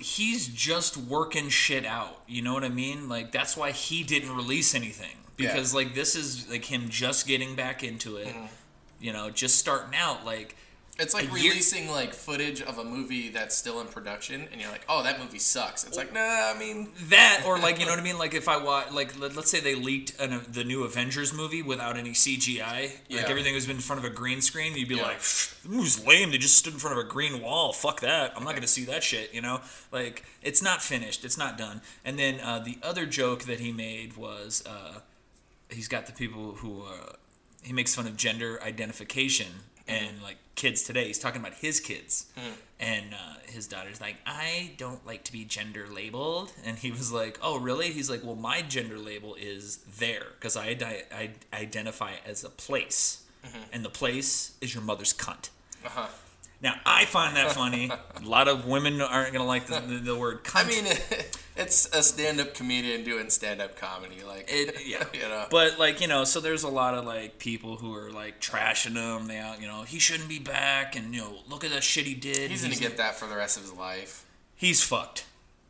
[0.00, 2.22] he's just working shit out.
[2.26, 3.08] You know what I mean?
[3.08, 7.54] Like that's why he didn't release anything because like this is like him just getting
[7.54, 8.28] back into it.
[8.28, 8.46] Mm-hmm.
[9.00, 10.24] You know, just starting out.
[10.24, 10.56] Like
[11.00, 14.60] It's like a year- releasing like footage of a movie that's still in production, and
[14.60, 17.86] you're like, "Oh, that movie sucks." It's like, nah, I mean, that, or like you
[17.86, 18.18] know what I mean?
[18.18, 21.62] Like if I watch, like let, us say they leaked an, the new Avengers movie
[21.62, 23.16] without any CGI, Yeah.
[23.22, 25.02] like everything was in front of a green screen, you'd be Yeah.
[25.04, 26.30] like, "The movie's lame.
[26.30, 27.72] They just stood in front of a green wall.
[27.72, 28.32] Fuck that.
[28.36, 31.24] I'm not gonna see that shit." You know, like it's not finished.
[31.24, 31.80] It's not done.
[32.04, 35.00] And then uh, the other joke that he made was uh,
[35.70, 37.12] he's got the people who uh,
[37.62, 39.46] he makes fun of gender identification
[39.90, 41.06] and like kids today.
[41.06, 42.26] He's talking about his kids,
[42.78, 47.12] and uh, his daughter's like, "I don't like to be gender labeled," and he was
[47.12, 51.30] like, "Oh, really?" He's like, "Well, my gender label is there because I, idi- I
[51.52, 53.22] identify as a place,
[53.72, 55.48] and the place is your mother's cunt."
[55.84, 56.06] uh-huh.
[56.62, 57.90] Now I find that funny.
[58.16, 60.64] a lot of women aren't gonna like the, the, the word cunt.
[60.66, 60.84] I mean,
[61.56, 65.04] it's a stand-up comedian doing stand-up comedy, like It, yeah.
[65.14, 65.46] you know.
[65.50, 68.94] But like you know, so there's a lot of like people who are like trashing
[68.96, 69.26] him.
[69.26, 72.04] They out, you know, he shouldn't be back, and you know, look at that shit
[72.06, 72.50] he did.
[72.50, 74.26] he's gonna get that for the rest of his life.
[74.54, 75.24] He's fucked.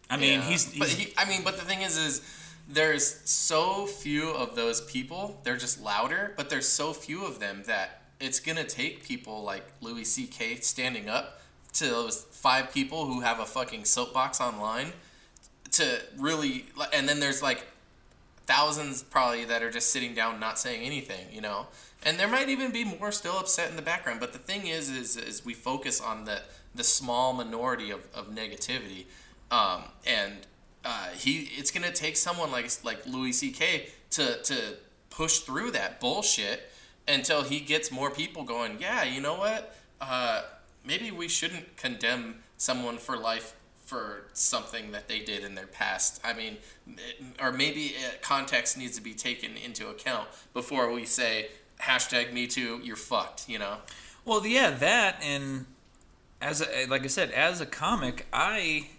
[0.09, 0.49] I mean, Yeah.
[0.49, 2.21] he's, But he, I mean, but the thing is, is
[2.69, 5.41] there's so few of those people.
[5.45, 9.65] They're just louder, but there's so few of them that it's gonna take people like
[9.81, 10.57] Louis C.K.
[10.57, 11.41] standing up
[11.75, 14.93] to those five people who have a fucking soapbox online
[15.73, 16.67] to really.
[16.93, 17.67] And then there's like
[18.47, 21.69] thousands probably that are just sitting down not saying anything you know
[22.03, 24.91] and there might even be more still upset in the background but the thing is
[24.91, 26.43] is, is we focus on the
[26.75, 29.05] the small minority of, of negativity
[29.53, 30.33] um, and
[30.85, 33.89] uh, he it's gonna take someone like like Louis C.K.
[34.11, 34.77] to to
[35.11, 36.70] push through that bullshit
[37.11, 40.43] until he gets more people going yeah you know what uh,
[40.85, 43.55] maybe we shouldn't condemn someone for life
[43.91, 46.21] for something that they did in their past.
[46.25, 46.59] I mean,
[47.43, 51.49] or maybe uh, context needs to be taken into account before we say
[51.81, 52.81] hashtag Me Too.
[52.85, 53.49] You're fucked.
[53.49, 53.79] You know.
[54.25, 55.67] well, yeah, that and
[56.41, 58.91] as a, like I said, as a comic, I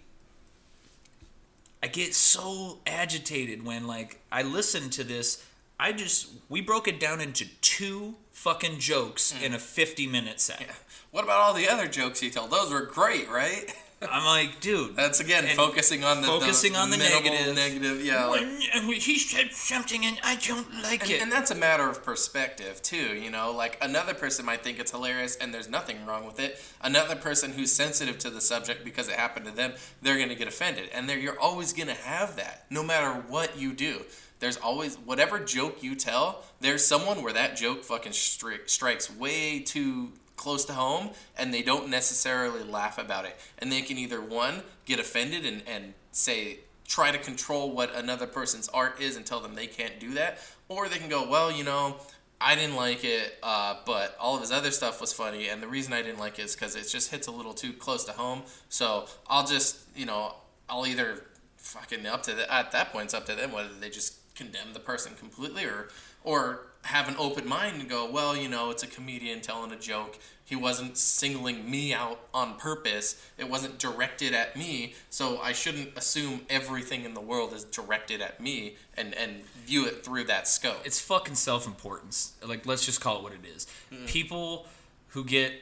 [1.82, 5.45] I get so agitated when like I listen to this.
[5.82, 9.43] I just we broke it down into two fucking jokes mm.
[9.43, 10.63] in a 50 minute set.
[11.09, 12.51] What about all the other jokes you told?
[12.51, 13.73] Those were great, right?
[14.09, 17.55] I'm like, dude, That's again focusing on the focusing on the negative.
[17.55, 18.25] Negative, yeah.
[18.25, 21.21] like- when he said something and I don't like and, it.
[21.21, 24.91] and that's a matter of perspective too you know like another person might think it's
[24.91, 29.07] hilarious and there's nothing wrong with it another person who's sensitive to the subject because
[29.07, 31.93] it happened to them they're going to get offended and there you're always going to
[31.93, 34.01] have that no matter what you do
[34.41, 39.59] there's always whatever joke you tell there's someone where that joke fucking stri- strikes way
[39.59, 40.11] too
[40.41, 43.39] close to home and they don't necessarily laugh about it.
[43.59, 48.25] And they can either one get offended and, and say try to control what another
[48.25, 51.49] person's art is and tell them they can't do that or they can go well
[51.49, 51.95] you know
[52.41, 55.67] i didn't like it uh, but all of his other stuff was funny and the
[55.67, 58.11] reason i didn't like it is because it just hits a little too close to
[58.11, 58.41] home.
[58.67, 60.35] So i'll just you know
[60.69, 61.23] i'll either
[61.55, 64.73] fucking up to the, at that point it's up to them whether they just condemn
[64.73, 65.87] the person completely or
[66.23, 69.75] or have an open mind and go, well, you know, it's a comedian telling a
[69.75, 70.17] joke.
[70.43, 73.23] He wasn't singling me out on purpose.
[73.37, 78.21] It wasn't directed at me, so I shouldn't assume everything in the world is directed
[78.21, 80.81] at me and and view it through that scope.
[80.83, 82.33] it's fucking self-importance.
[82.45, 83.67] Like let's just call it what it is.
[83.93, 84.05] Mm-hmm.
[84.05, 84.67] People
[85.09, 85.53] who get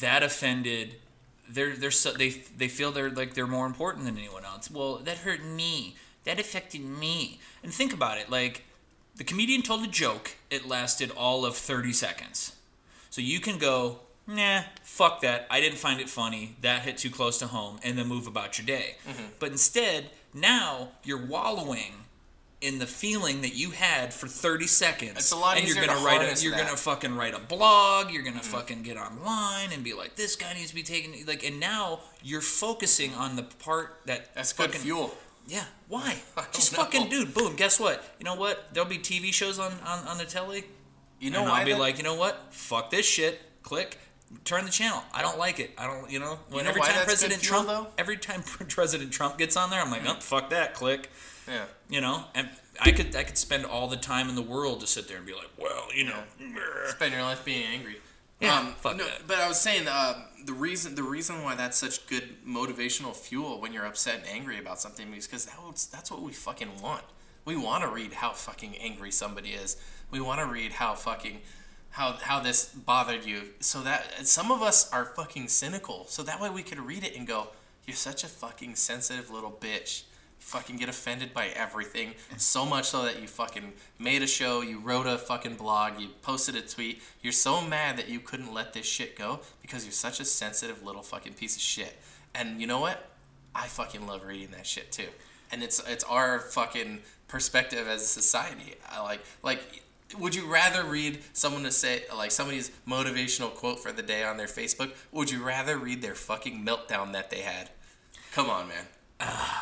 [0.00, 0.94] that offended,
[1.48, 4.70] they're they're so, they they feel they're like they're more important than anyone else.
[4.70, 5.96] Well, that hurt me.
[6.24, 7.40] That affected me.
[7.62, 8.30] And think about it.
[8.30, 8.64] Like
[9.16, 10.36] the comedian told a joke.
[10.50, 12.56] It lasted all of thirty seconds.
[13.10, 15.46] So you can go, nah, fuck that.
[15.50, 16.56] I didn't find it funny.
[16.60, 18.96] That hit too close to home, and then move about your day.
[19.08, 19.24] Mm-hmm.
[19.38, 22.04] But instead, now you're wallowing
[22.60, 25.12] in the feeling that you had for 30 seconds.
[25.16, 26.64] It's a lot and easier you're gonna to write a, you're that.
[26.64, 30.52] Gonna fucking write a blog, you're gonna fucking get online and be like, this guy
[30.54, 34.66] needs to be taken like and now you're focusing on the part that That's good
[34.66, 35.14] fucking fuel.
[35.48, 35.64] Yeah.
[35.88, 36.18] Why?
[36.52, 36.84] Just know.
[36.84, 38.04] fucking dude, boom, guess what?
[38.18, 38.68] You know what?
[38.72, 40.64] There'll be TV shows on, on, on the telly.
[41.18, 42.38] You know and why I'll be that- like, you know what?
[42.50, 43.40] Fuck this shit.
[43.62, 43.98] Click.
[44.44, 45.02] Turn the channel.
[45.12, 45.70] I don't like it.
[45.78, 46.38] I don't, you know.
[46.50, 47.86] When know every time President Trump, though?
[47.96, 50.74] every time President Trump gets on there, I'm like, oh, fuck that.
[50.74, 51.10] Click.
[51.48, 51.64] yeah.
[51.88, 52.46] You know, and
[52.78, 55.24] I could I could spend all the time in the world to sit there and
[55.24, 56.22] be like, well, you know,
[56.88, 57.96] spend your life being angry.
[58.40, 59.26] Yeah, um, fuck no, that.
[59.26, 63.60] But I was saying uh, the reason the reason why that's such good motivational fuel
[63.60, 66.80] when you're upset and angry about something is because that was, that's what we fucking
[66.80, 67.04] want.
[67.44, 69.76] We want to read how fucking angry somebody is.
[70.10, 71.40] We want to read how fucking
[71.90, 73.42] how how this bothered you.
[73.60, 76.06] So that some of us are fucking cynical.
[76.08, 77.48] So that way we could read it and go,
[77.86, 80.02] "You're such a fucking sensitive little bitch."
[80.38, 84.80] Fucking get offended by everything so much so that you fucking made a show, you
[84.80, 87.02] wrote a fucking blog, you posted a tweet.
[87.22, 90.82] You're so mad that you couldn't let this shit go because you're such a sensitive
[90.82, 91.98] little fucking piece of shit.
[92.34, 93.10] And you know what?
[93.54, 95.08] I fucking love reading that shit too.
[95.50, 98.74] And it's it's our fucking perspective as a society.
[98.88, 99.82] I like like
[100.18, 104.36] would you rather read someone to say like somebody's motivational quote for the day on
[104.36, 104.92] their Facebook?
[105.12, 107.70] Would you rather read their fucking meltdown that they had?
[108.32, 108.86] Come on, man.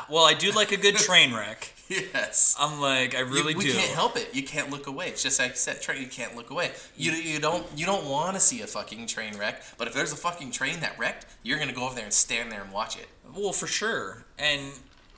[0.08, 1.72] Well, I do like a good train wreck.
[1.88, 2.56] Yes.
[2.58, 3.72] I'm like, I really you, we do.
[3.72, 4.34] can't help it.
[4.34, 5.06] You can't look away.
[5.06, 6.02] It's just like I said, train.
[6.02, 6.72] You can't look away.
[6.96, 7.24] You mm.
[7.24, 9.62] you don't you don't want to see a fucking train wreck.
[9.78, 12.50] But if there's a fucking train that wrecked, you're gonna go over there and stand
[12.50, 13.06] there and watch it.
[13.36, 14.24] Well, for sure.
[14.36, 14.72] And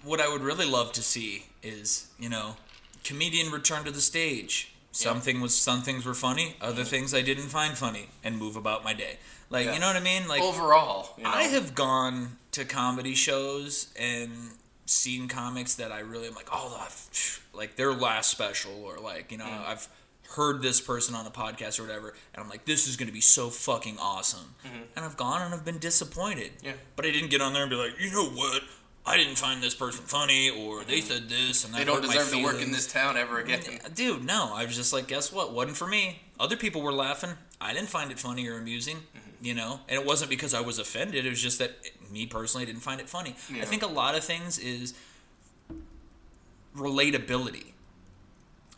[0.04, 2.56] what I would really love to see is, you know,
[3.02, 4.74] comedian return to the stage.
[4.92, 6.88] Something was some things were funny, other mm.
[6.88, 9.18] things I didn't find funny, and move about my day.
[9.48, 9.74] Like Yeah.
[9.74, 10.28] you know what I mean?
[10.28, 11.30] Like Overall, you know?
[11.30, 14.30] I have gone to comedy shows and
[14.86, 16.86] seen comics that I really am like, oh,
[17.54, 19.66] like their last special, or like you know, Mm.
[19.68, 19.88] I've
[20.32, 23.20] heard this person on a podcast or whatever, and I'm like, this is gonna be
[23.20, 24.54] so fucking awesome,
[24.94, 26.52] and I've gone and I've been disappointed.
[26.58, 26.66] Mm-hmm.
[26.66, 26.72] Yeah.
[26.96, 28.62] But I didn't get on there and be like, you know what?
[29.06, 32.30] I didn't find this person funny, or they said this, and that they don't deserve
[32.30, 33.60] to work in this town ever again.
[33.94, 34.52] Dude, no.
[34.54, 35.54] I was just like, guess what?
[35.54, 36.20] Wasn't for me.
[36.38, 37.30] Other people were laughing.
[37.58, 39.44] I didn't find it funny or amusing, Mm-hmm.
[39.46, 39.80] you know?
[39.88, 41.24] And it wasn't because I was offended.
[41.24, 41.70] It was just that
[42.10, 43.34] me personally didn't find it funny.
[43.52, 43.62] Yeah.
[43.62, 44.94] I think a lot of things is
[46.76, 47.72] relatability.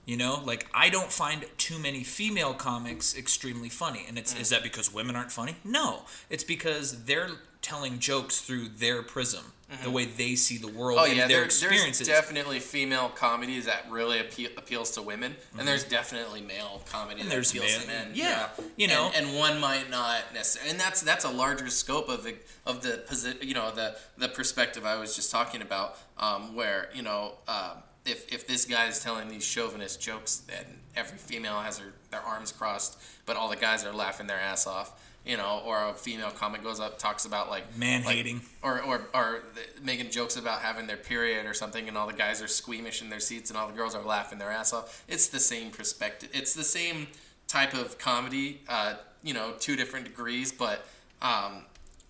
[0.06, 4.20] You know, like I don't find too many female comics extremely funny, and Mm.
[4.20, 5.56] it's is that because women aren't funny?
[5.62, 7.30] No, it's because they're
[7.62, 9.52] telling jokes through their prism,
[9.84, 12.06] the way they see the world Oh and yeah, their there, experiences.
[12.06, 17.20] there's definitely female comedies that really appeal, appeals to women, and there's definitely male comedy
[17.22, 17.30] Mm-hmm.
[17.32, 18.10] And that appeals to men.
[18.14, 19.10] yeah, you know.
[19.14, 22.34] and, and one might not necessarily, and that's that's a larger scope of the
[22.66, 26.88] of the posi- you know the the perspective I was just talking about, um, where
[26.94, 27.34] you know.
[27.48, 30.66] Um, if, if this guy is telling these chauvinist jokes and
[30.96, 34.66] every female has her their arms crossed, but all the guys are laughing their ass
[34.66, 38.40] off, you know, or a female comic goes up talks about like Man like- hating.
[38.62, 38.80] or
[39.14, 39.42] or
[39.82, 43.10] making jokes about having their period or something, and all the guys are squeamish in
[43.10, 45.04] their seats, and all the girls are laughing their ass off.
[45.08, 46.30] It's the same perspective.
[46.32, 47.08] It's the same
[47.48, 48.60] type of comedy.
[48.68, 50.86] Uh, you know, two different degrees, but
[51.20, 51.64] um,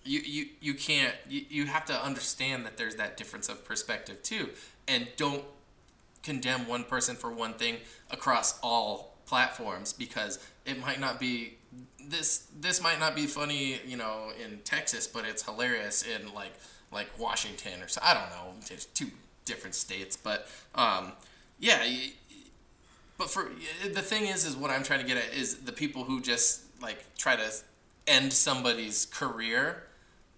[0.04, 1.14] you you you can't.
[1.28, 4.50] You, you have to understand that there's that difference of perspective too,
[4.86, 5.42] and don't
[6.22, 7.76] condemn one person for one thing
[8.10, 11.54] across all platforms because it might not be
[12.04, 16.52] this this might not be funny you know in Texas but it's hilarious in like
[16.92, 19.08] like Washington or so I don't know there's two
[19.44, 21.12] different states but um
[21.58, 21.84] yeah
[23.18, 23.50] but for
[23.92, 26.62] the thing is is what I'm trying to get at is the people who just
[26.82, 27.52] like try to
[28.06, 29.84] end somebody's career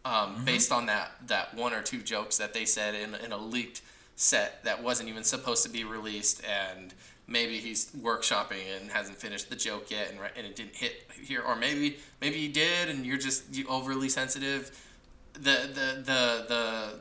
[0.05, 3.37] um, based on that that one or two jokes that they said in, in a
[3.37, 3.83] leaked
[4.17, 6.93] set that wasn't even supposed to be released and
[7.33, 11.43] maybe he's workshopping and hasn't finished the joke yet and, and it didn't hit here
[11.43, 14.71] or maybe maybe he did and you're just you overly sensitive
[15.33, 16.99] the the the the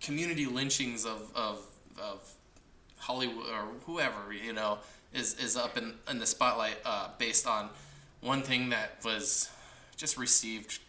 [0.00, 1.60] community lynchings of of,
[2.00, 2.34] of
[2.98, 4.78] Hollywood or whoever you know
[5.12, 7.68] is is up in in the spotlight uh, based on
[8.20, 9.50] one thing that was
[9.96, 10.80] just received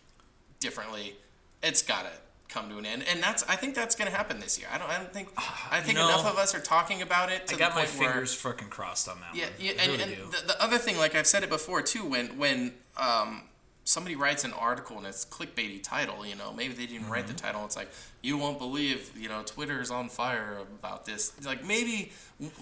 [0.59, 1.15] differently.
[1.61, 2.11] It's gotta
[2.55, 4.67] come to an end, and that's I think that's gonna happen this year.
[4.73, 5.29] I don't I don't think
[5.71, 7.45] I think enough of us are talking about it.
[7.47, 9.53] To I got my point where- fingers fucking crossed on that yeah, one.
[9.59, 12.05] yeah, I and, really and the, the other thing, like I've said it before too,
[12.05, 13.43] when when um,
[13.83, 17.33] somebody writes an article and it's clickbaity title, you know, maybe they didn't write the
[17.33, 17.45] Mm-hmm.
[17.45, 17.65] title.
[17.65, 17.89] It's like
[18.21, 21.33] you won't believe, you know, Twitter's on fire about this.
[21.45, 22.11] Like maybe,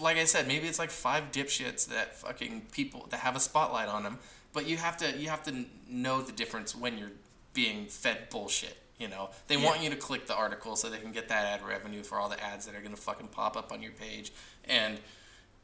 [0.00, 3.88] like I said, maybe it's like five dipshits that fucking people that have a spotlight
[3.88, 4.18] on them.
[4.52, 7.12] But you have to you have to know the difference when you're
[7.54, 8.76] being fed bullshit.
[8.98, 11.66] You know, they want you to click the article so they can get that ad
[11.66, 14.32] revenue for all the ads that are gonna fucking pop up on your page,
[14.68, 15.00] and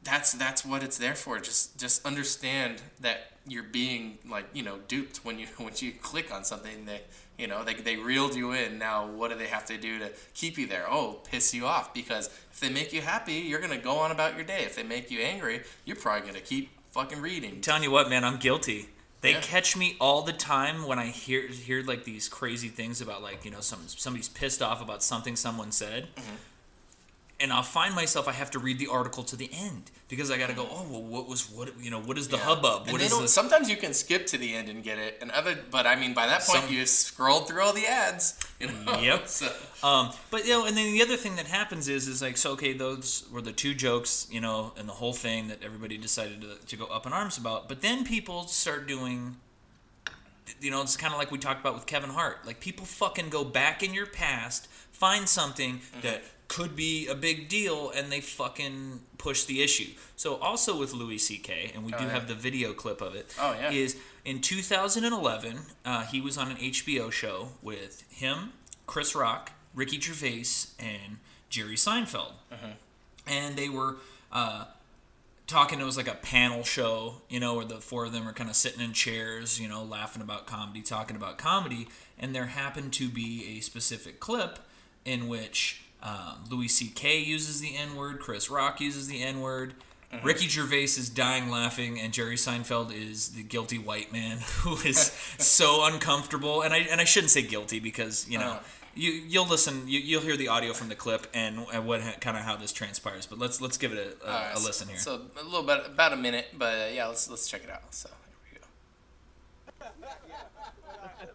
[0.03, 1.39] that's that's what it's there for.
[1.39, 6.33] Just just understand that you're being like you know duped when you when you click
[6.33, 7.05] on something that
[7.37, 8.77] you know they they reeled you in.
[8.77, 10.85] Now what do they have to do to keep you there?
[10.89, 14.35] Oh, piss you off because if they make you happy, you're gonna go on about
[14.35, 14.63] your day.
[14.63, 17.61] If they make you angry, you're probably gonna keep fucking reading.
[17.61, 18.89] telling you what, man, I'm guilty.
[19.21, 19.41] They Yeah.
[19.41, 23.45] catch me all the time when I hear hear like these crazy things about like
[23.45, 26.35] you know some somebody's pissed off about something someone said, Mm-hmm.
[27.41, 30.37] And I'll find myself I have to read the article to the end because I
[30.37, 30.67] got to go.
[30.69, 32.43] Oh well, what was what you know what is the Yeah.
[32.43, 32.83] hubbub?
[32.83, 35.31] And What is the sometimes you can skip to the end and get it, and
[35.31, 35.57] other.
[35.69, 38.39] But I mean, by that point, Some- you scrolled through all the ads.
[38.59, 38.99] You know?
[38.99, 39.27] Yep.
[39.27, 39.51] So,
[39.83, 42.51] Um, but you know, and then the other thing that happens is, is like, so
[42.51, 46.41] okay, those were the two jokes, you know, and the whole thing that everybody decided
[46.41, 47.67] to, to go up in arms about.
[47.67, 49.37] But then people start doing,
[50.59, 52.45] you know, it's kind of like we talked about with Kevin Hart.
[52.45, 54.67] Like people fucking go back in your past,
[55.05, 56.01] find something Mm-hmm.
[56.07, 59.89] that could be a big deal, and they fucking push the issue.
[60.17, 61.71] So also with Louis C.K.
[61.73, 62.09] and we do Oh, yeah.
[62.17, 63.33] have the video clip of it.
[63.39, 63.71] Oh, yeah.
[63.71, 63.95] Is
[64.25, 68.51] in 2011, uh, he was on an HBO show with him,
[68.85, 71.17] Chris Rock, Ricky Gervais, and
[71.49, 72.33] Jerry Seinfeld.
[73.27, 73.95] And they were
[74.31, 74.65] uh,
[75.47, 75.79] talking.
[75.79, 78.49] It was like a panel show, you know, where the four of them are kind
[78.49, 81.87] of sitting in chairs, you know, laughing about comedy, talking about comedy.
[82.19, 84.59] And there happened to be a specific clip
[85.05, 87.19] in which um, Louis C.K.
[87.19, 89.73] uses the N word, Chris Rock uses the N word.
[90.23, 94.97] Ricky Gervais is dying laughing, and Jerry Seinfeld is the guilty white man who is
[95.37, 96.61] so uncomfortable.
[96.63, 98.59] And I and I shouldn't say guilty because you know Uh.
[98.93, 102.35] you you'll listen, you, you'll hear the audio from the clip and, and what kind
[102.35, 103.25] of how this transpires.
[103.25, 104.97] But let's let's give it a, a, Alright, a listen here.
[104.97, 107.93] So a little bit, about a minute, but uh, yeah, let's let's check it out.
[107.95, 108.59] So here
[109.79, 109.87] we go.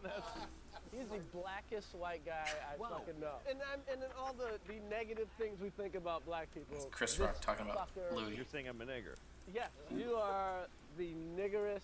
[1.68, 3.36] He's the blackest white guy I fucking know.
[3.48, 6.88] And I'm, and then all the, the negative things we think about black people.
[6.90, 8.36] Chris Rock talking about fucker- Louis.
[8.36, 9.16] You're saying I'm a nigger.
[9.52, 10.66] Yes, you are
[10.98, 11.80] the niggerest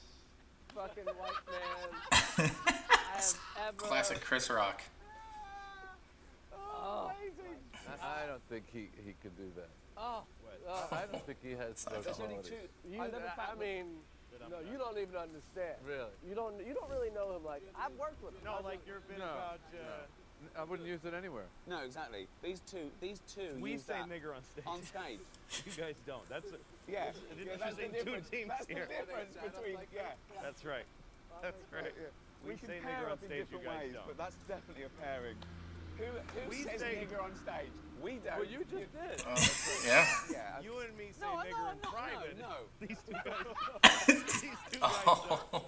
[0.75, 3.77] fucking white man I have ever.
[3.77, 4.83] Classic Chris Rock.
[6.53, 9.69] Ah, oh, oh I don't think he, he could do that.
[9.97, 10.23] oh,
[10.69, 10.89] oh.
[10.93, 12.53] I don't think he has those qualities.
[12.91, 13.85] You, I, mean,
[14.51, 15.77] no, you don't even understand.
[15.87, 16.11] Really?
[16.27, 16.55] You don't.
[16.67, 17.45] You don't really know him.
[17.45, 18.43] Like I've worked with him.
[18.45, 19.61] No, like your bit No, about.
[19.73, 20.59] Uh, no.
[20.59, 21.47] I wouldn't use it anywhere.
[21.69, 22.27] No, exactly.
[22.43, 23.55] These two, these two.
[23.61, 24.67] We use say that nigger on stage.
[24.67, 25.23] on stage.
[25.67, 26.27] You guys don't.
[26.29, 26.59] That's a,
[26.91, 28.29] Yeah, You're yeah, that's the choosing two difference.
[28.29, 28.89] teams That's here.
[28.91, 30.19] the difference between yeah.
[30.43, 30.89] that's right.
[31.43, 31.95] That's right.
[32.43, 33.47] We, can say pair nigger on up in stage.
[33.55, 34.07] You guys ways, don't.
[34.11, 35.39] but that's definitely a pairing.
[35.99, 37.71] Who, who We says say- nigger on stage?
[38.03, 38.35] We don't.
[38.35, 39.23] Well, you just did.
[39.23, 39.39] Oh,
[39.87, 40.07] yeah.
[40.31, 40.59] Yeah.
[40.61, 42.35] You and me say No, no, nigger in no, no, private.
[42.39, 42.55] no.
[42.83, 44.07] These two guys.
[44.11, 45.39] these two guys don't.
[45.55, 45.63] Oh.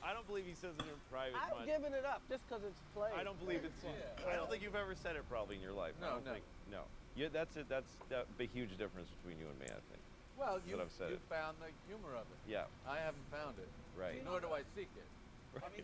[0.00, 1.68] I don't believe he says it in private I've much.
[1.68, 3.12] given it up just because it's played.
[3.12, 3.76] I don't believe it's.
[4.24, 5.92] I don't think you've ever said it probably in your life.
[6.00, 6.32] I No, don't no.
[6.32, 6.82] Think, no.
[7.12, 7.68] Yeah, that's it.
[7.68, 9.68] That's that, the huge difference between you and me.
[9.68, 10.00] I think.
[10.40, 11.28] Well, you, what I've said you it.
[11.28, 12.40] found the humor of it.
[12.48, 12.64] Yeah.
[12.88, 13.68] I haven't found it.
[13.92, 14.24] Right.
[14.24, 15.04] Nor do I seek it.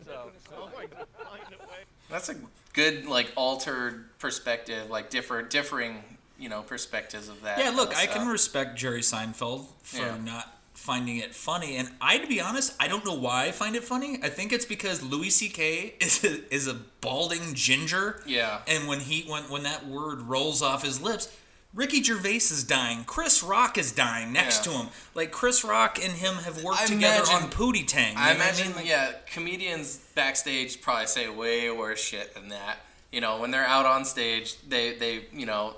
[0.05, 0.31] So,
[0.67, 1.79] I'm going to find a way.
[2.11, 2.37] That's a
[2.73, 6.03] good like altered perspective, like different differing,
[6.39, 7.59] you know, perspectives of that.
[7.59, 10.17] yeah, look, I can respect Jerry Seinfeld for Yeah.
[10.23, 13.77] not finding it funny, and I, to be honest, I don't know why I find
[13.77, 14.19] it funny.
[14.23, 15.95] I think it's because Louis C.K.
[16.01, 18.23] is a, is a balding ginger.
[18.27, 18.61] Yeah.
[18.67, 21.35] And when he when when that word rolls off his lips,
[21.75, 23.05] Ricky Gervais is dying.
[23.05, 24.73] Chris Rock is dying next Yeah.
[24.73, 24.89] to him.
[25.15, 28.17] Like Chris Rock and him have worked I together imagine- on Pootie Tang.
[28.17, 28.77] I imagine, mean?
[28.77, 32.79] Like, yeah, comedians backstage probably say way worse shit than that.
[33.11, 35.75] You know, when they're out on stage, they they you know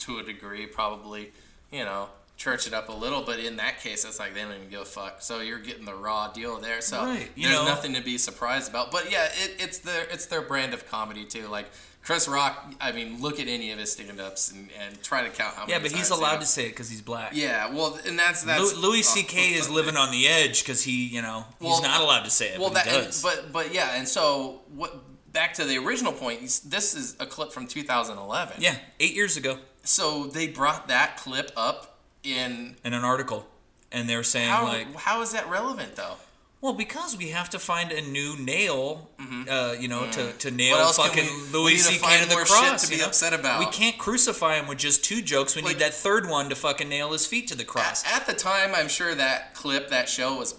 [0.00, 1.32] to a degree probably
[1.70, 4.54] you know church it up a little, but in that case, it's like they don't
[4.54, 5.20] even give a fuck.
[5.20, 6.80] So you're getting the raw deal there.
[6.80, 7.64] So Right, there's know.
[7.66, 8.90] nothing to be surprised about.
[8.90, 11.48] But yeah, it, it's their it's their brand of comedy too.
[11.48, 11.66] Like
[12.02, 15.54] Chris Rock, I mean, look at any of his stand-ups and, and try to count
[15.54, 15.72] how many.
[15.72, 17.32] yeah, but he's allowed to say it because he's black.
[17.34, 19.50] Yeah, well, and that's that's Lu- Louis C.K.
[19.54, 22.48] is living on the edge because he, you know, he's Well, not allowed to say
[22.54, 23.22] it, Well, but that, he and- does.
[23.22, 24.94] but but yeah, and so what?
[25.32, 26.40] Back to the original point.
[26.66, 28.56] This is a clip from 2011.
[28.58, 29.58] yeah, eight years ago.
[29.84, 33.46] So they brought that clip up in in an article,
[33.92, 36.16] and they're saying how like, how is that relevant though?
[36.60, 39.10] Well, because we have to find a new nail,
[39.48, 41.02] uh, you know, to, to nail Mm-hmm.
[41.02, 42.22] fucking we- Louis C.K.
[42.22, 42.82] to the cross.
[42.84, 43.06] to be you know?
[43.08, 43.60] upset about.
[43.60, 45.56] We can't crucify him with just two jokes.
[45.56, 48.04] We Like- need that third one to fucking nail his feet to the cross.
[48.04, 50.54] At, at the time, I'm sure that clip, that show was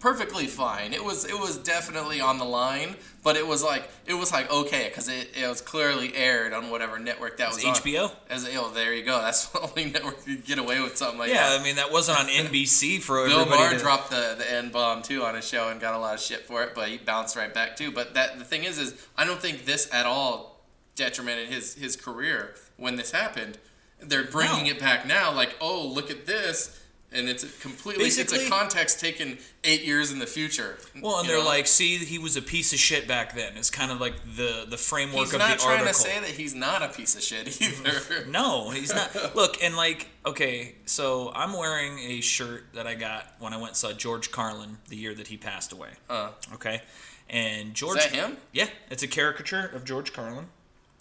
[0.00, 0.92] perfectly fine.
[0.92, 4.50] It was it was definitely on the line, but it was like it was like
[4.52, 7.74] okay because it, it was clearly aired on whatever network that was, was on.
[7.74, 8.12] HBO?
[8.30, 9.20] As oh, there you go.
[9.20, 11.60] That's the only network you get away with something like yeah, that.
[11.60, 13.62] I mean that wasn't on NBC for Bill everybody.
[13.62, 16.14] Maher to- dropped the the N bomb too on his show and got a lot
[16.14, 17.90] of shit for it, but he bounced right back too.
[17.90, 21.96] But that the thing is, is I don't think this at all detrimented his his
[21.96, 23.58] career when this happened.
[23.98, 24.70] They're bringing No.
[24.72, 26.78] it back now, like oh look at this,
[27.12, 30.76] and it's a completely it's Basically- a context taken eight years in the future.
[31.00, 31.44] Well, and they're know?
[31.44, 33.56] like, see, he was a piece of shit back then.
[33.56, 36.54] It's kind of like the the framework he's of not trying to say that he's
[36.54, 38.26] not a piece of shit either.
[38.28, 39.34] No, he's not.
[39.36, 43.68] Look, and like, okay, so I'm wearing a shirt that I got when I went
[43.68, 45.90] and saw George Carlin the year that he passed away.
[46.10, 46.82] Uh, Okay,
[47.30, 47.98] and George.
[47.98, 48.36] Is that him?
[48.52, 50.46] Yeah, it's a caricature of George Carlin,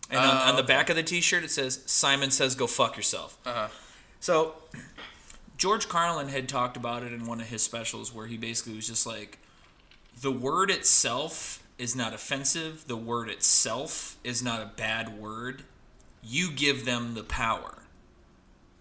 [0.09, 2.95] and Oh, on, on the back of the T-shirt it says "Simon says go fuck
[2.95, 3.67] yourself." uh-huh.
[4.21, 4.55] So,
[5.57, 8.87] George Carlin had talked about it in one of his specials where he basically was
[8.87, 9.39] just like,
[10.21, 15.63] the word itself is not offensive, the word itself is not a bad word.
[16.23, 17.83] You give them the power.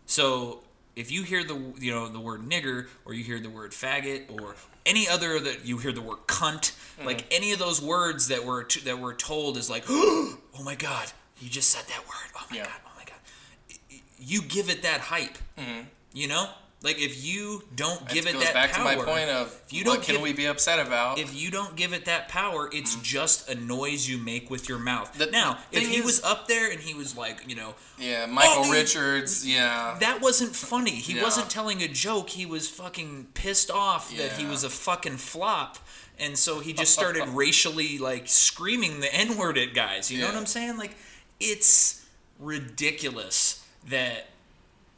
[0.06, 0.62] So,
[0.96, 4.30] if you hear the you know the word nigger or you hear the word faggot
[4.40, 4.54] or
[4.86, 7.06] any other that you hear the word cunt, mm-hmm.
[7.06, 10.74] like any of those words that were t- that were told is like, oh my
[10.76, 11.10] god,
[11.40, 12.30] you just said that word.
[12.36, 12.64] Oh my Yeah.
[12.64, 14.00] god, oh my god.
[14.18, 15.36] You give it that hype.
[15.58, 15.80] Mm-hmm.
[16.12, 16.48] You know?
[16.84, 19.72] Like if you don't give it goes that back power, to my point of if
[19.72, 21.18] you what don't can give, we be upset about?
[21.18, 23.02] if you don't give it that power, it's mm.
[23.02, 25.10] just a noise you make with your mouth.
[25.16, 27.74] The- now, the if he is- was up there and he was like, you know,
[27.98, 29.46] yeah, oh, Michael Oh, Richards.
[29.46, 30.90] Yeah, that wasn't funny.
[30.90, 31.22] He Yeah.
[31.22, 32.28] wasn't telling a joke.
[32.28, 35.78] He was fucking pissed off that he was a fucking flop.
[36.18, 40.10] And so he just started racially like screaming the N word at guys.
[40.12, 40.76] You know what I'm saying?
[40.76, 40.96] Like
[41.40, 42.04] it's
[42.38, 44.28] ridiculous that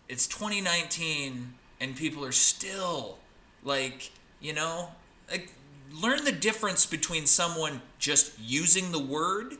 [0.08, 3.18] it's 2019 and people are still
[3.64, 4.10] like,
[4.40, 4.88] you know,
[5.30, 5.52] like
[5.92, 9.54] learn the difference between someone just using the word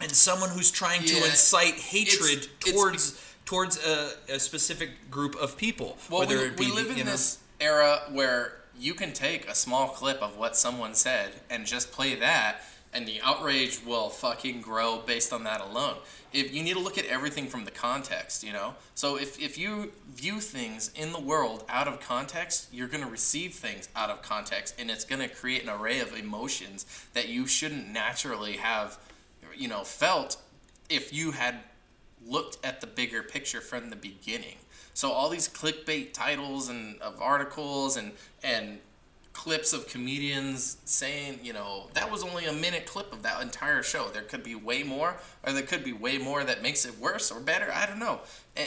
[0.00, 1.24] and someone who's trying to Mm-hmm.
[1.24, 5.96] Incite hatred It's- it's towards towards a, a specific group of people.
[6.10, 9.48] Well, whether we, it be we live in know, this era where you can take
[9.48, 12.60] a small clip of what someone said and just play that,
[12.92, 15.96] and the outrage will fucking grow based on that alone.
[16.32, 18.74] If you need to look at everything from the context, you know.
[18.94, 23.54] So if if you view things in the world out of context, you're gonna receive
[23.54, 27.88] things out of context, and it's gonna create an array of emotions that you shouldn't
[27.88, 28.98] naturally have,
[29.56, 30.36] you know, felt
[30.88, 31.60] if you had
[32.26, 34.56] looked at the bigger picture from the beginning.
[34.94, 38.12] So all these clickbait titles and of articles and
[38.42, 38.80] and
[39.38, 43.84] clips of comedians saying, you know, that was only a minute clip of that entire
[43.84, 44.08] show.
[44.08, 45.16] There could be way more,
[45.46, 47.70] or there could be way more that makes it worse or better.
[47.72, 48.20] I don't know.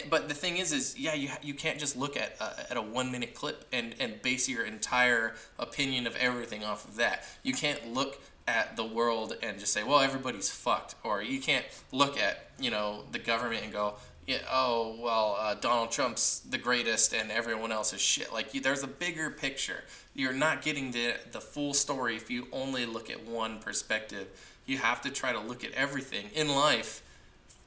[0.09, 2.81] But the thing is, is yeah, you you can't just look at uh, at a
[2.81, 7.25] one minute clip and and base your entire opinion of everything off of that.
[7.43, 11.65] You can't look at the world and just say, well, everybody's fucked, or you can't
[11.91, 13.95] look at you know the government and go,
[14.27, 18.31] yeah, oh well, uh, Donald Trump's the greatest and everyone else is shit.
[18.31, 19.83] Like you, there's a bigger picture.
[20.13, 24.27] You're not getting the the full story if you only look at one perspective.
[24.65, 27.01] You have to try to look at everything in life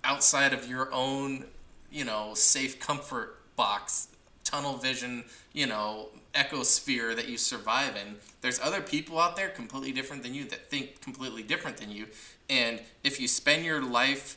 [0.04, 1.46] outside of your own,
[1.90, 4.08] you know, safe comfort box,
[4.44, 8.16] tunnel vision, you know, ecosphere that you survive in.
[8.42, 12.06] There's other people out there completely different than you that think completely different than you.
[12.48, 14.36] And if you spend your life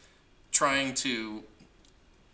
[0.52, 1.44] trying to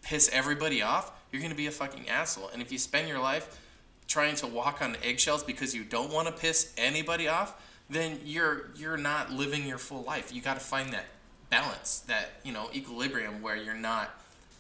[0.04, 2.50] piss everybody off, you're going to be a fucking asshole.
[2.54, 3.60] And if you spend your life
[4.08, 8.70] trying to walk on eggshells because you don't want to piss anybody off, then you're
[8.76, 10.34] you're not living your full life.
[10.34, 11.06] You got to find that
[11.50, 14.10] balance, that, you know, equilibrium where you're not,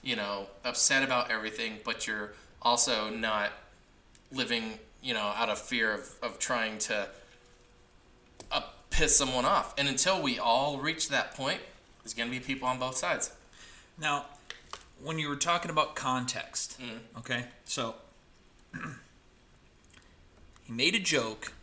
[0.04, 3.52] you know, upset about everything, but you're also not
[4.32, 7.08] living, you know, out of fear of, of trying to
[8.52, 9.74] uh, piss someone off.
[9.78, 11.60] And until we all reach that point,
[12.04, 13.32] there's going to be people on both sides.
[14.00, 14.26] Now,
[15.02, 17.18] when you were talking about context, Mm-hmm.
[17.20, 17.96] okay, so
[20.64, 21.54] he made a joke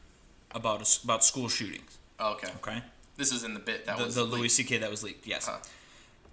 [0.52, 1.98] about a, about school shootings.
[2.20, 2.48] Okay.
[2.62, 2.82] Okay,
[3.16, 4.52] This is in the bit that the, was the Louis leaked.
[4.54, 4.78] C.K.
[4.78, 5.26] that was leaked.
[5.26, 5.58] Yes, Huh.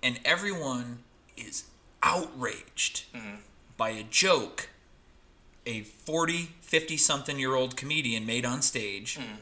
[0.03, 0.99] and everyone
[1.37, 1.63] is
[2.03, 3.35] outraged Mm-hmm.
[3.77, 4.69] by a joke
[5.65, 9.17] a 40, 50 something year old comedian made on stage.
[9.17, 9.35] Mm-hmm.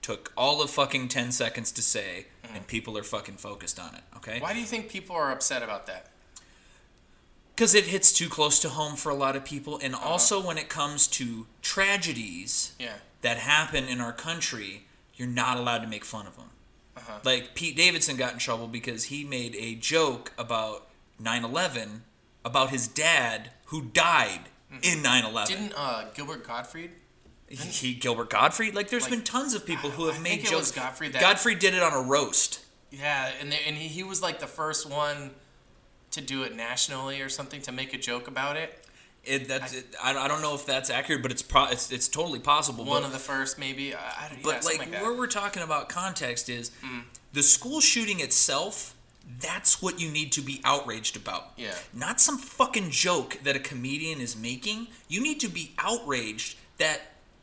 [0.00, 4.02] Took all of fucking 10 seconds to say, and people are fucking focused on it,
[4.16, 4.38] okay?
[4.40, 6.06] Why do you think people are upset about that?
[7.56, 10.58] Because it hits too close to home for a lot of people, and also when
[10.58, 12.96] it comes to tragedies Yeah.
[13.22, 14.84] that happen in our country,
[15.14, 16.50] you're not allowed to make fun of them.
[16.98, 17.18] Uh-huh.
[17.24, 20.88] Like Pete Davidson got in trouble because he made a joke about
[21.22, 22.02] 9/11
[22.44, 24.50] about his dad who died
[24.82, 25.46] in 9/11.
[25.48, 26.90] Didn't uh, Gilbert Gottfried?
[27.48, 28.74] he, he Gilbert Gottfried?
[28.74, 30.70] Like, there's Like, been tons of people who I have made think it jokes.
[30.72, 32.60] Gottfried that- Gottfried did it on a roast.
[32.90, 35.32] Yeah, and they, and he, he was like the first one
[36.16, 38.82] to do it nationally or something to make a joke about it.
[39.24, 42.06] It, that's it, I, I don't know if that's accurate, but it's pro, it's, it's
[42.06, 42.84] totally possible.
[42.84, 43.94] One but, of the first, maybe.
[43.94, 47.02] I, I don't, yeah, but something like, like, where we're talking about context is Mm.
[47.32, 48.94] the school shooting itself.
[49.40, 51.50] That's what you need to be outraged about.
[51.56, 51.74] Yeah.
[51.92, 54.86] Not some fucking joke that a comedian is making.
[55.08, 57.00] You need to be outraged that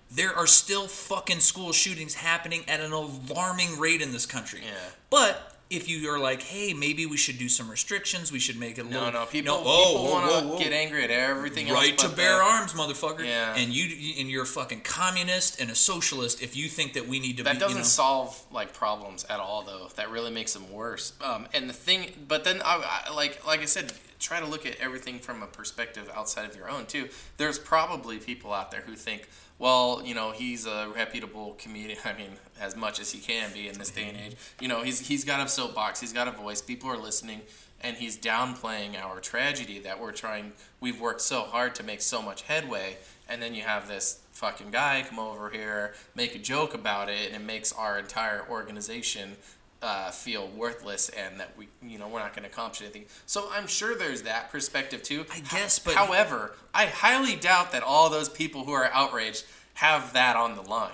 [0.10, 4.62] there are still fucking school shootings happening at an alarming rate in this country.
[4.64, 4.72] Yeah.
[5.10, 8.78] But if you are like, hey, maybe we should do some restrictions, we should make
[8.78, 9.22] it a no, little.
[9.22, 11.78] no, people, whoa, people want to get angry at everything else.
[11.80, 13.26] Right to bear the- arms, motherfucker.
[13.26, 13.56] Yeah.
[13.56, 17.20] And you and you're a fucking communist and a socialist if you think that we
[17.20, 17.60] need to That be.
[17.60, 19.88] doesn't you know, solve like problems at all, though.
[19.96, 21.14] That really makes them worse.
[21.22, 23.94] Um, and the thing, but then I, I, like like I said,
[24.24, 27.10] try to look at everything from a perspective outside of your own too.
[27.38, 29.28] There's probably people out there who think,
[29.60, 32.00] well, you know, he's a reputable comedian.
[32.06, 34.36] I mean, as much as he can be in this day and age.
[34.60, 36.00] You know, he's he's got a soapbox.
[36.00, 36.62] He's got a voice.
[36.62, 37.42] People are listening.
[37.82, 40.54] And he's downplaying our tragedy that we're trying.
[40.80, 42.96] We've worked so hard to make so much headway,
[43.28, 47.34] and then you have this fucking guy come over here, make a joke about it,
[47.34, 49.36] and it makes our entire organization
[49.84, 53.06] uh, feel worthless and that we, you know, we're not going to accomplish anything.
[53.26, 55.26] So I'm sure there's that perspective too.
[55.32, 59.44] I guess, but- however, I highly doubt that all those people who are outraged
[59.76, 60.92] have that on the line.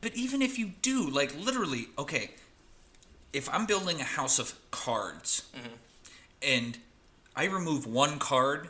[0.00, 2.30] But even if you do, like literally, okay,
[3.32, 5.74] if I'm building a house of cards Mm-hmm.
[6.42, 6.78] and
[7.34, 8.68] I remove one card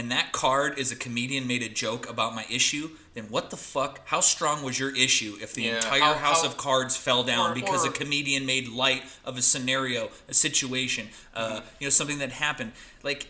[0.00, 3.56] and that card is a comedian made a joke about my issue, then what the
[3.58, 4.00] fuck?
[4.06, 7.22] How strong was your issue if the Yeah, entire how- house how- of cards fell
[7.22, 11.66] down or- because or- a comedian made light of a scenario, a situation, uh, Mm-hmm.
[11.80, 12.72] you know, something that happened?
[13.02, 13.26] Like,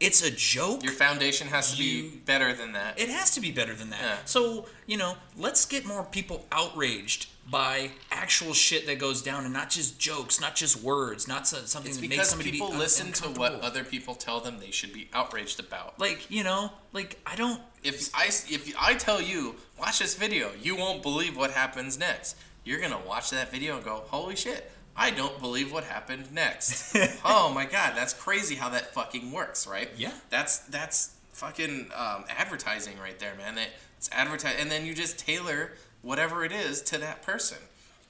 [0.00, 0.82] it's a joke.
[0.82, 2.98] Your foundation has to be better than that.
[2.98, 4.00] It has to be better than that.
[4.02, 4.16] Yeah.
[4.24, 9.52] So, you know, let's get more people outraged by actual shit that goes down and
[9.52, 12.76] not just jokes, not just words, not so- something it's that makes somebody people be
[12.76, 15.98] listen to what other people tell them they should be outraged about.
[15.98, 20.50] like, you know, like I don't If I if I tell you watch this video,
[20.62, 22.36] you won't believe what happens next.
[22.64, 24.70] You're gonna watch that video and go, "Holy shit!
[24.96, 29.66] I don't believe what happened next." oh my god, that's crazy how that fucking works,
[29.66, 29.90] right?
[29.96, 30.12] Yeah.
[30.30, 33.56] That's that's fucking um, advertising right there, man.
[33.56, 35.72] That it's advertise, and then you just tailor
[36.02, 37.58] whatever it is to that person.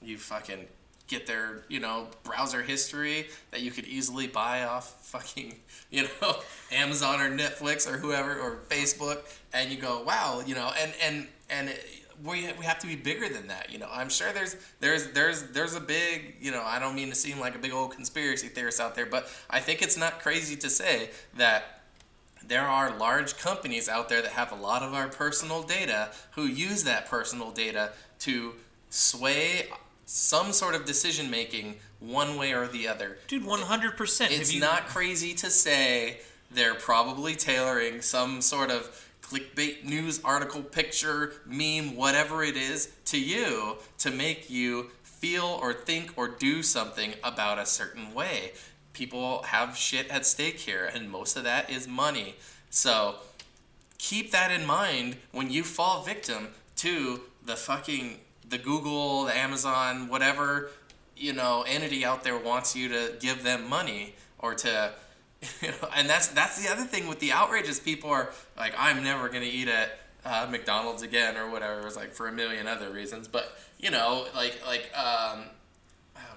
[0.03, 0.67] You fucking
[1.13, 5.55] get their you know browser history that you could easily buy off fucking
[5.91, 6.37] you know
[6.73, 9.19] Amazon or Netflix or whoever or Facebook
[9.53, 11.79] and you go wow you know and and and
[12.25, 15.43] we we have to be bigger than that you know I'm sure there's there's there's
[15.49, 18.49] there's a big you know I don't mean to seem like a big old conspiracy
[18.49, 21.82] theorist out there but I think it's not crazy to say that
[22.49, 26.45] there are large companies out there that have a lot of our personal data who
[26.45, 28.53] use that personal data to
[28.91, 29.69] sway
[30.05, 33.19] some sort of decision making one way or the other.
[33.29, 34.31] dude 100%.
[34.31, 36.21] It's you, not crazy to say
[36.51, 43.19] they're probably tailoring some sort of clickbait news article, picture, meme, whatever it is, to
[43.19, 48.53] you to make you feel or think or do something about a certain way.
[48.93, 52.37] People have shit at stake here, and most of that is money.
[52.71, 53.17] So
[53.99, 58.19] keep that in mind when you fall victim to the fucking
[58.49, 60.71] the Google, the Amazon, whatever
[61.17, 64.93] you know entity out there wants you to give them money or to
[65.63, 68.75] you know and that's that's the other thing with the outrage is people are like
[68.77, 72.67] I'm never gonna eat at uh, McDonald's again or whatever it's like for a million
[72.67, 75.45] other reasons but you know like like um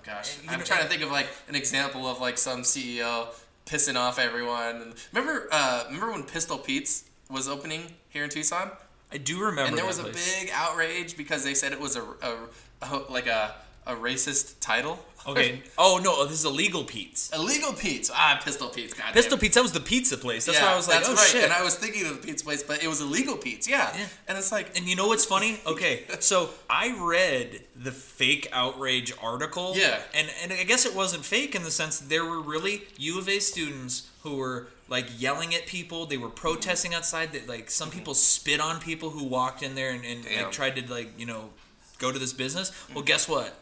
[0.06, 3.28] gosh I'm trying to think of like an example of like some CEO
[3.66, 8.72] pissing off everyone remember uh remember when Pistol Pete's was opening here in Tucson
[9.12, 10.42] I do remember and there was a place.
[10.42, 12.36] big outrage because they said it was a, a,
[12.82, 15.00] a like a, a racist title.
[15.28, 15.62] Okay.
[15.78, 17.32] Oh no, this is illegal Pete's.
[17.34, 18.12] Illegal Pete's.
[18.14, 18.94] Ah, Pistol Pete's.
[18.94, 19.38] God Pistol.
[19.38, 19.56] Pete's.
[19.56, 20.46] That was the pizza place.
[20.46, 21.28] That's yeah, why I was like, that's oh right.
[21.28, 21.44] shit.
[21.44, 23.68] And I was thinking of the pizza place, but it was illegal Pete's.
[23.68, 23.92] Yeah.
[23.98, 24.06] Yeah.
[24.28, 25.60] And it's like, And you know what's funny?
[25.76, 29.74] Okay, so I read the fake outrage article.
[29.76, 30.00] Yeah.
[30.14, 33.20] And and I guess it wasn't fake in the sense that there were really U
[33.20, 36.06] of A students who were like yelling at people.
[36.06, 37.34] They were protesting outside.
[37.34, 40.76] That like some people spit on people who walked in there and, and like tried
[40.76, 41.50] to like you know
[41.98, 42.72] go to this business.
[42.94, 43.56] Well, guess what?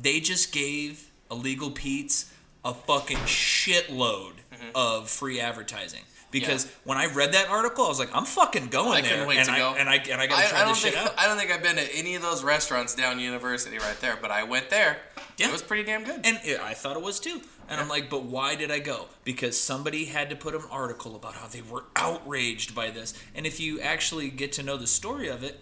[0.00, 2.32] They just gave illegal Pete's
[2.64, 4.70] a fucking shitload mm-hmm.
[4.74, 6.02] of free advertising.
[6.32, 9.28] Because when I read that article, I was like, I'm fucking going I there, couldn't
[9.28, 9.74] wait and to I, go.
[9.78, 11.14] and I and I gotta I, try I don't this shit think out.
[11.16, 14.30] I don't think I've been to any of those restaurants down University right there, but
[14.30, 14.98] I went there.
[15.38, 15.48] Yeah.
[15.48, 16.20] It was pretty damn good.
[16.24, 17.40] And yeah, I thought it was too.
[17.68, 19.06] And I'm like, but why did I go?
[19.24, 23.14] Because somebody had to put an article about how they were outraged by this.
[23.34, 25.60] And if you actually get to know the story of it,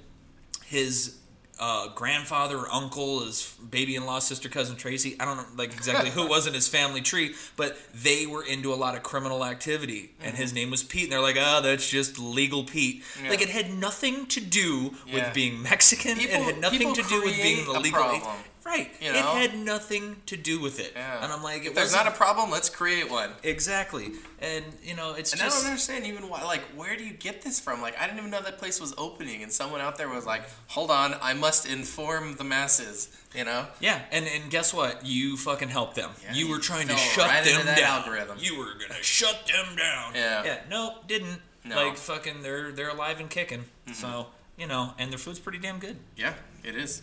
[0.64, 1.18] his
[1.61, 5.16] uh, grandfather or uncle, his baby-in-law, sister, cousin Tracy.
[5.20, 8.42] I don't know like exactly who it was in his family tree, but they were
[8.44, 11.05] into a lot of criminal activity, and his name was Pete.
[11.05, 13.02] And they're like, oh, that's just legal Pete.
[13.22, 13.30] Yeah.
[13.30, 15.14] Like it had nothing to do Yeah.
[15.26, 16.18] with being Mexican.
[16.18, 18.20] People- it had nothing to do with being the legal.
[18.65, 18.91] Right.
[19.01, 19.19] You know?
[19.19, 20.93] It had nothing to do with it.
[20.97, 21.23] yeah.
[21.23, 23.31] And I'm like, if there's not a problem, let's create one.
[23.43, 24.12] Exactly.
[24.41, 26.43] And you know, it's just And I don't understand even why.
[26.45, 27.83] Like, where do you get this from?
[27.83, 30.43] Like, I didn't even know that place was opening, and someone out there was like,
[30.69, 33.67] "Hold on, I must inform the masses." You know?
[33.81, 34.01] yeah.
[34.12, 35.05] And and guess what?
[35.05, 36.11] You fucking helped them.
[36.23, 37.79] Yeah, you were trying to shut right them down.
[37.79, 38.39] algorithm.
[38.41, 40.15] You were gonna shut them down.
[40.15, 40.45] Yeah.
[40.45, 40.59] Yeah.
[40.71, 41.41] No, didn't.
[41.65, 41.77] No.
[41.77, 43.61] Like fucking, they're they're alive and kicking.
[43.87, 43.93] Mm-hmm.
[43.95, 45.97] So you know, and their food's pretty damn good.
[46.17, 47.03] Yeah, it is.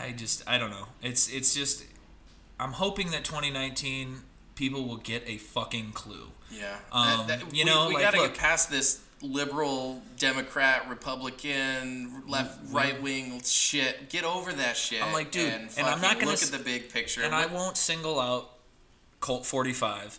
[0.00, 0.86] I just I don't know.
[1.02, 1.84] It's it's just
[2.58, 4.16] I'm hoping that 2019
[4.54, 6.28] people will get a fucking clue.
[6.50, 6.76] Yeah.
[6.92, 13.00] Um, you know, we, like, gotta look- get past this liberal, Democrat, Republican, left, right
[13.02, 14.08] wing shit.
[14.08, 15.02] Get over that shit.
[15.04, 17.22] I'm like, dude, and, and I'm not gonna look at the big picture.
[17.22, 18.50] And I won't single out
[19.20, 20.18] Colt 45.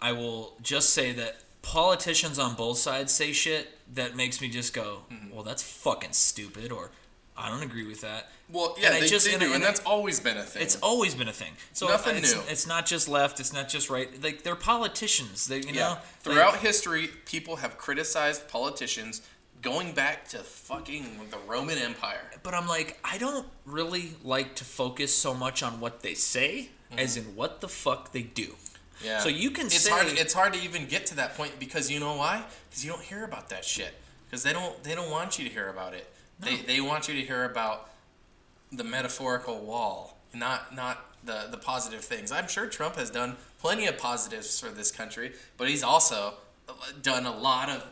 [0.00, 4.74] I will just say that politicians on both sides say shit that makes me just
[4.74, 5.34] go, Mm-hmm.
[5.34, 6.90] well, that's fucking stupid, or
[7.36, 8.28] I don't agree with that.
[8.50, 10.36] Well, yeah, and they, just- they and do, I- and, and I- that's always been
[10.36, 10.62] a thing.
[10.62, 11.52] It's always been a thing.
[11.72, 12.42] So Nothing it's, new.
[12.48, 13.40] It's not just left.
[13.40, 14.22] It's not just right.
[14.22, 15.46] Like they're politicians.
[15.46, 15.80] They, you yeah.
[15.80, 19.22] know, Throughout Like, history, people have criticized politicians
[19.62, 22.30] going back to fucking the Roman Empire.
[22.42, 26.70] but I'm like, I don't really like to focus so much on what they say
[26.98, 28.48] as in what the fuck they do.
[28.48, 29.06] Mm-hmm.
[29.06, 29.18] Yeah.
[29.20, 30.06] So you can it's say hard.
[30.08, 32.44] It's hard to even get to that point because you know why?
[32.68, 33.94] Because you don't hear about that shit.
[34.28, 34.82] Because they don't.
[34.84, 36.11] They don't want you to hear about it.
[36.42, 37.90] They they want you to hear about
[38.70, 42.32] the metaphorical wall, not not the the positive things.
[42.32, 46.34] I'm sure Trump has done plenty of positives for this country, but he's also
[47.02, 47.86] done a lot of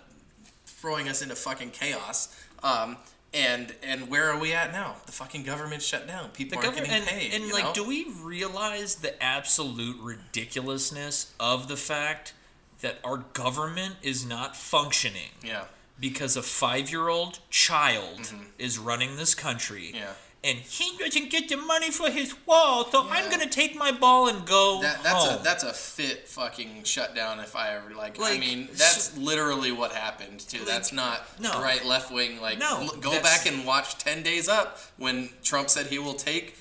[0.66, 2.36] throwing us into fucking chaos.
[2.62, 2.96] Um,
[3.32, 4.96] and and where are we at now?
[5.07, 6.30] The fucking government shut down.
[6.30, 7.32] People the aren't getting and, paid.
[7.32, 7.72] and like know?
[7.72, 12.34] do we realize the absolute ridiculousness of the fact
[12.80, 15.64] that our government is not functioning yeah.
[16.01, 19.96] Because a five-year-old child is running this country Mm-hmm.
[19.96, 20.12] Yeah.
[20.51, 24.28] and he doesn't get the money for his wall so i'm gonna take my ball
[24.28, 25.40] and go That, that's home.
[25.40, 28.16] a that's a fit fucking shutdown if I ever like.
[28.20, 30.64] I mean, that's literally what happened too.
[30.64, 31.51] that's not no.
[31.61, 32.40] right left wing.
[32.40, 36.57] Like, No, go back and watch Ten Days Up when Trump said he will take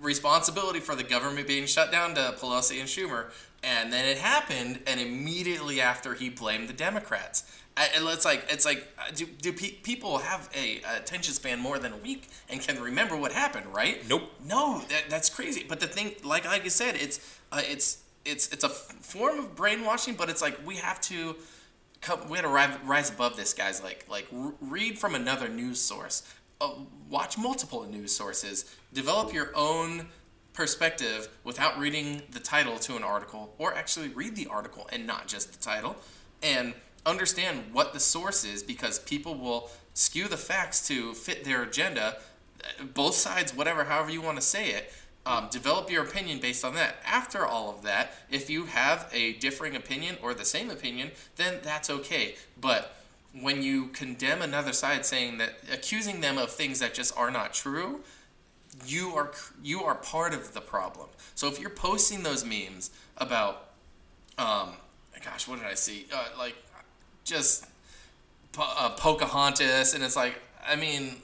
[0.00, 3.26] responsibility for the government being shut down to Pelosi and Schumer,
[3.62, 7.44] and then it happened, and immediately after he blamed the Democrats.
[7.76, 11.58] I- and it's like it's like uh, do, do pe- people have a attention span
[11.58, 14.06] more than a week and can remember what happened right?
[14.08, 14.30] Nope.
[14.46, 15.64] no that, that's crazy.
[15.68, 17.18] But the thing like like i said it's
[17.52, 21.36] uh, it's it's it's a f- form of brainwashing but it's like we have to
[22.00, 23.82] come we had to rise, rise above this guys.
[23.82, 26.22] Like like r- read from another news source.
[26.60, 26.70] Uh,
[27.10, 28.64] watch multiple news sources.
[28.92, 30.06] Develop your own
[30.52, 35.26] perspective without reading the title to an article or actually read the article and not
[35.26, 35.96] just the title.
[36.44, 36.72] And
[37.06, 42.16] understand what the source is because people will skew the facts to fit their agenda
[42.94, 44.92] both sides whatever however you want to say it
[45.26, 49.34] um, develop your opinion based on that after all of that if you have a
[49.34, 52.96] differing opinion or the same opinion then that's okay but
[53.38, 57.52] when you condemn another side saying that accusing them of things that just are not
[57.52, 58.00] true
[58.86, 59.30] you are
[59.62, 61.08] you are part of the problem.
[61.34, 63.70] So if you're posting those memes about,
[64.38, 64.74] um,
[65.24, 66.06] gosh, what did I see?
[66.12, 66.56] Uh, like,
[67.24, 67.66] just
[68.52, 71.16] po- uh, Pocahontas, and it's like, I mean,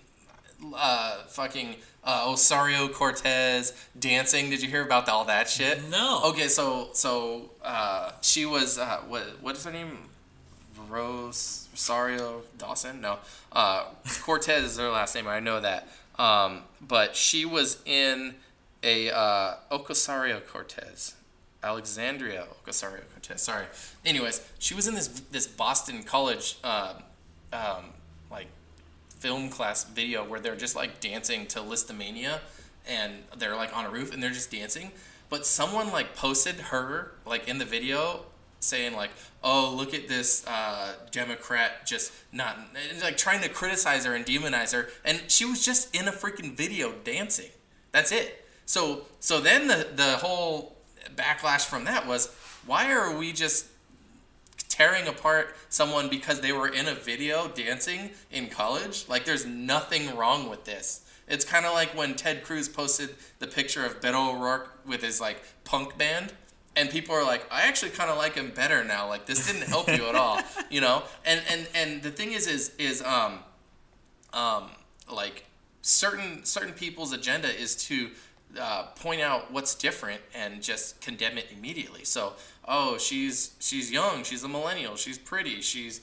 [0.74, 4.50] uh, fucking uh, Osario Cortez dancing.
[4.50, 5.88] Did you hear about all that shit?
[5.90, 6.22] No.
[6.24, 9.98] Okay, so so uh, she was uh, what what is her name?
[10.88, 13.00] Rose Rosario Dawson?
[13.00, 13.18] No,
[13.52, 13.84] uh,
[14.22, 15.28] Cortez is her last name.
[15.28, 15.88] I know that.
[16.18, 18.34] Um, but she was in
[18.82, 21.14] a uh, Ocasario Cortez,
[21.62, 23.42] Alexandria Ocasario Cortez.
[23.42, 23.66] Sorry.
[24.04, 26.96] Anyways, she was in this this Boston College um,
[27.52, 27.84] um,
[28.30, 28.46] like
[29.08, 32.40] film class video where they're just like dancing to Lisztomania,
[32.88, 34.90] and they're like on a roof and they're just dancing.
[35.28, 38.24] But someone like posted her like in the video
[38.60, 39.10] saying like,
[39.42, 42.58] "Oh, look at this uh, Democrat just not
[43.02, 46.56] like trying to criticize her and demonize her," and she was just in a freaking
[46.56, 47.50] video dancing.
[47.92, 48.46] That's it.
[48.66, 50.76] So so then the the whole
[51.20, 52.34] backlash from that was
[52.66, 53.66] why are we just
[54.68, 59.06] tearing apart someone because they were in a video dancing in college?
[59.08, 61.04] Like, there's nothing wrong with this.
[61.28, 65.20] It's kind of like when Ted Cruz posted the picture of Beto O'Rourke with his
[65.20, 66.32] like punk band,
[66.76, 69.08] and people are like, I actually kind of like him better now.
[69.08, 70.40] Like, this didn't help you at all,
[70.70, 71.02] you know.
[71.24, 73.40] And and and the thing is, is is um,
[74.32, 74.70] um,
[75.12, 75.44] like
[75.82, 78.10] certain certain people's agenda is to
[78.58, 82.04] uh, point out what's different and just condemn it immediately.
[82.04, 82.34] So,
[82.66, 86.00] oh, she's she's young, she's a millennial, she's pretty, she's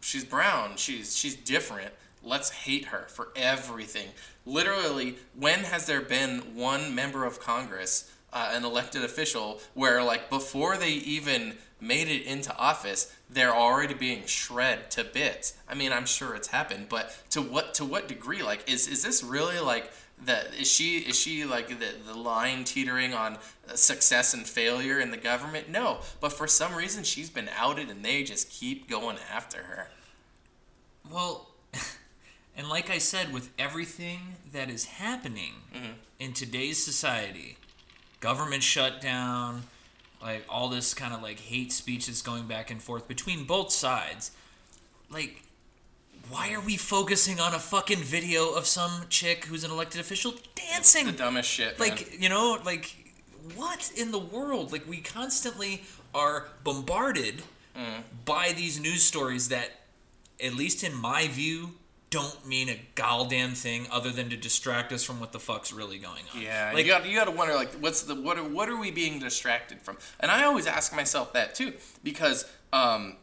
[0.00, 1.92] she's brown, she's she's different.
[2.22, 4.08] Let's hate her for everything.
[4.44, 10.28] Literally, when has there been one member of Congress, uh, an elected official, where like
[10.28, 15.54] before they even made it into office, they're already being shred to bits?
[15.68, 18.42] I mean, I'm sure it's happened, but to what to what degree?
[18.42, 19.90] Like, is is this really like
[20.26, 20.54] that?
[20.58, 23.38] Is she is she like the the line teetering on
[23.68, 25.68] uh, success and failure in the government?
[25.68, 29.88] No, but for some reason she's been outed, and they just keep going after her.
[31.10, 31.48] Well,
[32.56, 35.92] and like I said, with everything that is happening mm-hmm.
[36.18, 37.56] in today's society,
[38.20, 39.64] government shutdown,
[40.22, 43.72] like all this kind of like hate speech that's going back and forth between both
[43.72, 44.30] sides,
[45.10, 45.42] like.
[46.30, 50.34] Why are we focusing on a fucking video of some chick who's an elected official
[50.54, 51.06] dancing?
[51.06, 51.78] The dumbest shit.
[51.78, 51.88] man.
[51.88, 52.96] like you know like
[53.56, 55.82] what in the world like we constantly
[56.14, 57.42] are bombarded
[58.24, 59.70] by these news stories that
[60.42, 61.70] at least in my view
[62.10, 65.96] don't mean a goddamn thing other than to distract us from what the fuck's really
[65.98, 68.44] going on Yeah, like you got you got to wonder like what's the what are,
[68.44, 69.96] what are we being distracted from?
[70.20, 71.72] And I always ask myself that too
[72.04, 73.16] because um,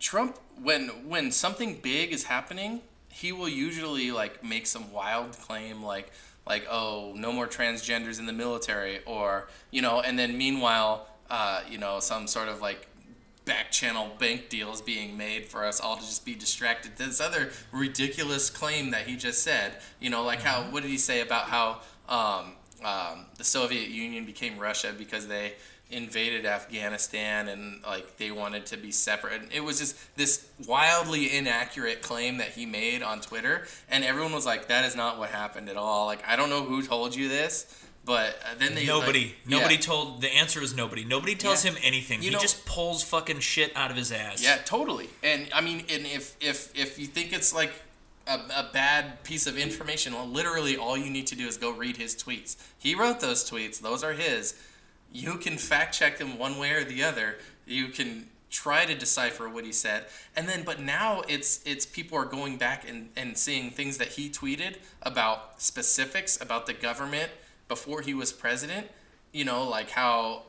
[0.00, 5.82] Trump when when something big is happening, he will usually like make some wild claim
[5.82, 6.10] like
[6.46, 11.62] like oh no more transgenders in the military or you know and then meanwhile uh,
[11.68, 12.88] you know some sort of like
[13.44, 16.96] back channel bank deals being made for us all to just be distracted.
[16.96, 20.98] This other ridiculous claim that he just said, you know, like how what did he
[20.98, 22.52] say about how um,
[22.84, 25.54] um, the Soviet Union became Russia because they
[25.92, 29.42] invaded Afghanistan and like they wanted to be separate.
[29.42, 34.32] And it was just this wildly inaccurate claim that he made on Twitter, and everyone
[34.32, 37.14] was like, "That is not what happened at all." Like I don't know who told
[37.14, 37.78] you this.
[38.04, 39.80] But uh, then they nobody like, nobody yeah.
[39.80, 41.70] told the answer is nobody nobody tells Yeah.
[41.70, 45.08] him anything You he know- just pulls fucking shit out of his ass Yeah, totally.
[45.22, 47.72] And I mean, and if if if you think it's like
[48.26, 51.70] a, a bad piece of information, well, literally all you need to do is go
[51.70, 52.56] read his tweets.
[52.76, 54.54] He wrote those tweets; those are his.
[55.12, 57.36] You can fact check them one way or the other.
[57.66, 60.06] You can try to decipher what he said,
[60.36, 64.08] and then but now it's it's people are going back and and seeing things that
[64.08, 67.30] he tweeted about specifics about the government
[67.68, 68.88] before he was president.
[69.32, 70.42] You know, like how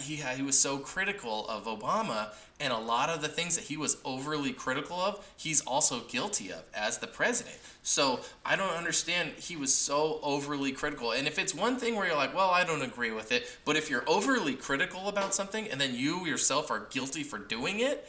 [0.00, 2.28] he he was so critical of Obama,
[2.60, 6.50] and a lot of the things that he was overly critical of, he's also guilty
[6.50, 7.56] of as the president.
[7.82, 9.32] So I don't understand.
[9.38, 12.64] He was so overly critical, and if it's one thing where you're like, well, I
[12.64, 16.70] don't agree with it, but if you're overly critical about something and then you yourself
[16.70, 18.06] are guilty for doing it,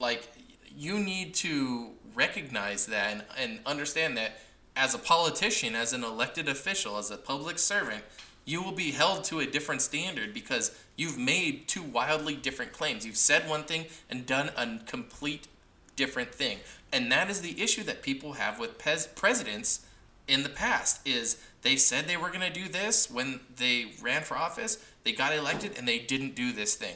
[0.00, 0.28] like
[0.76, 4.38] you need to recognize that and, and understand that
[4.76, 8.02] as a politician, as an elected official, as a public servant,
[8.44, 13.06] you will be held to a different standard because you've made two wildly different claims.
[13.06, 15.48] You've said one thing and done a complete
[15.96, 16.58] different thing.
[16.92, 18.78] And that is the issue that people have with
[19.14, 19.86] presidents
[20.28, 24.22] in the past is they said they were going to do this when they ran
[24.22, 26.94] for office, they got elected and they didn't do this thing.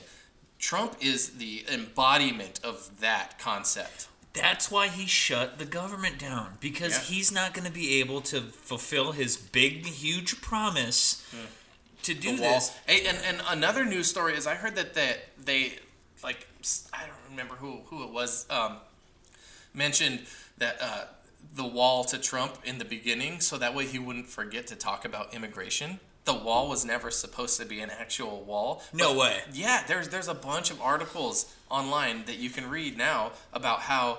[0.58, 4.08] Trump is the embodiment of that concept.
[4.40, 7.14] That's why he shut the government down because Yeah.
[7.14, 11.24] he's not going to be able to fulfill his big, huge promise
[12.02, 12.70] to do this.
[12.86, 15.72] Hey, and, and another news story is I heard that they, they
[16.22, 16.46] like
[16.92, 18.78] I don't remember who who it was um,
[19.74, 20.20] mentioned
[20.58, 21.04] that uh,
[21.54, 25.04] the wall to Trump in the beginning, so that way he wouldn't forget to talk
[25.04, 26.00] about immigration.
[26.28, 28.82] The wall was never supposed to be an actual wall.
[28.92, 29.40] No but- way.
[29.50, 34.18] Yeah, there's there's a bunch of articles online that you can read now about how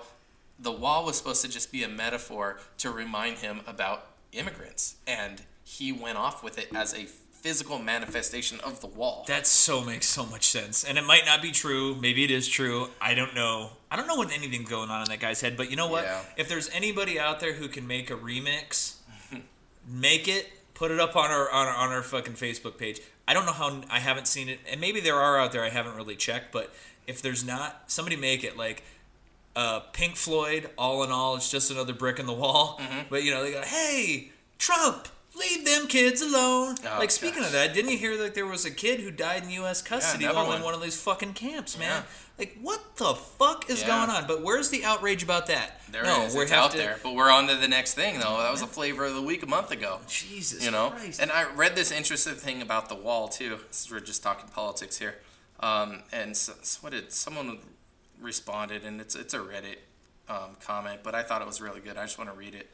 [0.57, 5.43] the wall was supposed to just be a metaphor to remind him about immigrants, and
[5.63, 9.23] he went off with it as a physical manifestation of the wall.
[9.27, 11.93] That so makes so much sense, and it might not be true.
[11.93, 12.89] Maybe it is true.
[12.99, 13.69] I don't know.
[13.91, 15.55] I don't know what anything's going on in that guy's head.
[15.55, 16.05] But you know what?
[16.05, 16.21] Yeah.
[16.37, 18.95] If there's anybody out there who can make a remix,
[19.87, 20.49] make it.
[20.79, 23.01] Put it up on our, on our on our fucking Facebook page.
[23.27, 25.61] I don't know how I haven't seen it, and maybe there are out there.
[25.61, 26.73] I haven't really checked, but
[27.05, 28.83] if there's not, somebody make it like
[29.57, 30.69] uh, Pink Floyd.
[30.77, 32.79] All in all, it's just another brick in the wall.
[32.81, 32.99] Mm-hmm.
[33.09, 36.77] But you know, they go, "Hey, Trump, leave them kids alone.
[36.85, 37.47] Oh, like speaking gosh.
[37.47, 39.81] of that, didn't you hear that there was a kid who died in U.S.
[39.81, 42.03] custody while in one of these fucking camps, man?
[42.03, 42.03] Yeah.
[42.39, 43.87] Like what the fuck is Yeah.
[43.87, 44.25] going on?
[44.27, 45.81] But where's the outrage about that?
[45.91, 46.33] There no, is.
[46.35, 46.97] we It's out to- there.
[47.03, 48.37] But we're on to the next thing, though.
[48.37, 49.99] That was a flavor of the week a month ago.
[50.07, 51.19] Jesus, you know Christ.
[51.21, 54.97] and i read this interesting thing about the wall too Since we're just talking politics
[54.97, 55.15] here
[55.59, 57.59] um, and so, so what did someone
[58.21, 59.77] responded and it's it's a reddit
[60.29, 62.69] um, comment but i thought it was really good i just want to read it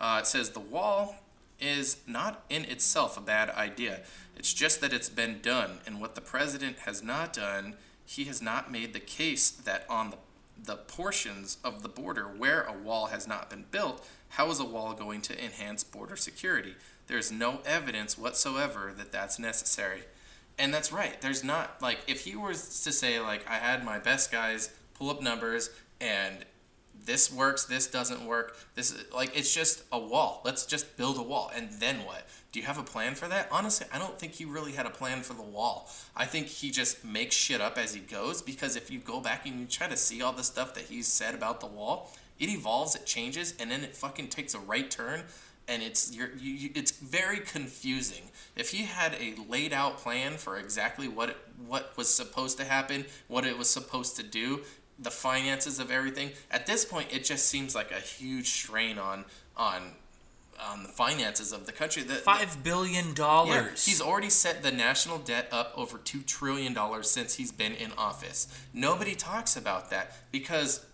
[0.00, 1.16] uh, it says the wall
[1.60, 4.00] is not in itself a bad idea
[4.36, 7.74] it's just that it's been done and what the president has not done
[8.10, 10.16] he has not made the case that on the
[10.64, 14.64] the portions of the border where a wall has not been built, how is a
[14.64, 16.74] wall going to enhance border security?
[17.06, 20.02] There's no evidence whatsoever that that's necessary.
[20.58, 21.20] And that's right.
[21.20, 25.10] There's not, like, if he was to say, like, I had my best guys pull
[25.10, 25.70] up numbers
[26.00, 26.44] and
[27.04, 30.42] this works, this doesn't work, this is, like, it's just a wall.
[30.44, 31.50] Let's just build a wall.
[31.54, 32.26] And then what?
[32.52, 33.48] Do you have a plan for that?
[33.52, 35.88] Honestly, I don't think he really had a plan for the wall.
[36.16, 39.46] I think he just makes shit up as he goes because if you go back
[39.46, 42.48] and you try to see all the stuff that he's said about the wall, it
[42.48, 45.24] evolves, it changes, and then it fucking takes a right turn
[45.70, 48.24] and it's you, you, it's very confusing.
[48.56, 51.36] If he had a laid out plan for exactly what it,
[51.66, 54.62] what was supposed to happen, what it was supposed to do,
[54.98, 59.24] the finances of everything, at this point it just seems like a huge strain on
[59.56, 59.92] on
[60.68, 62.02] on the finances of the country.
[62.02, 63.86] The, Five billion yeah, dollars.
[63.86, 67.92] he's already set the national debt up over two trillion dollars since he's been in
[67.96, 68.46] office.
[68.72, 70.84] Nobody talks about that because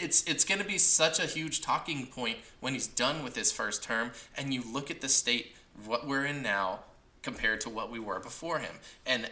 [0.00, 3.50] it's it's going to be such a huge talking point when he's done with his
[3.50, 5.54] first term and you look at the state
[5.86, 6.80] what we're in now
[7.22, 9.30] compared to what we were before him and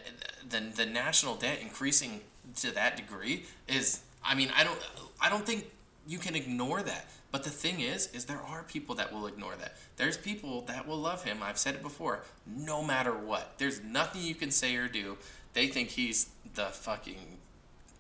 [0.49, 2.21] the the national debt increasing
[2.57, 4.79] to that degree is I mean I don't
[5.21, 5.71] I don't think
[6.07, 9.55] you can ignore that but the thing is is there are people that will ignore
[9.57, 13.81] that there's people that will love him I've said it before no matter what there's
[13.83, 15.17] nothing you can say or do
[15.53, 17.39] they think he's the fucking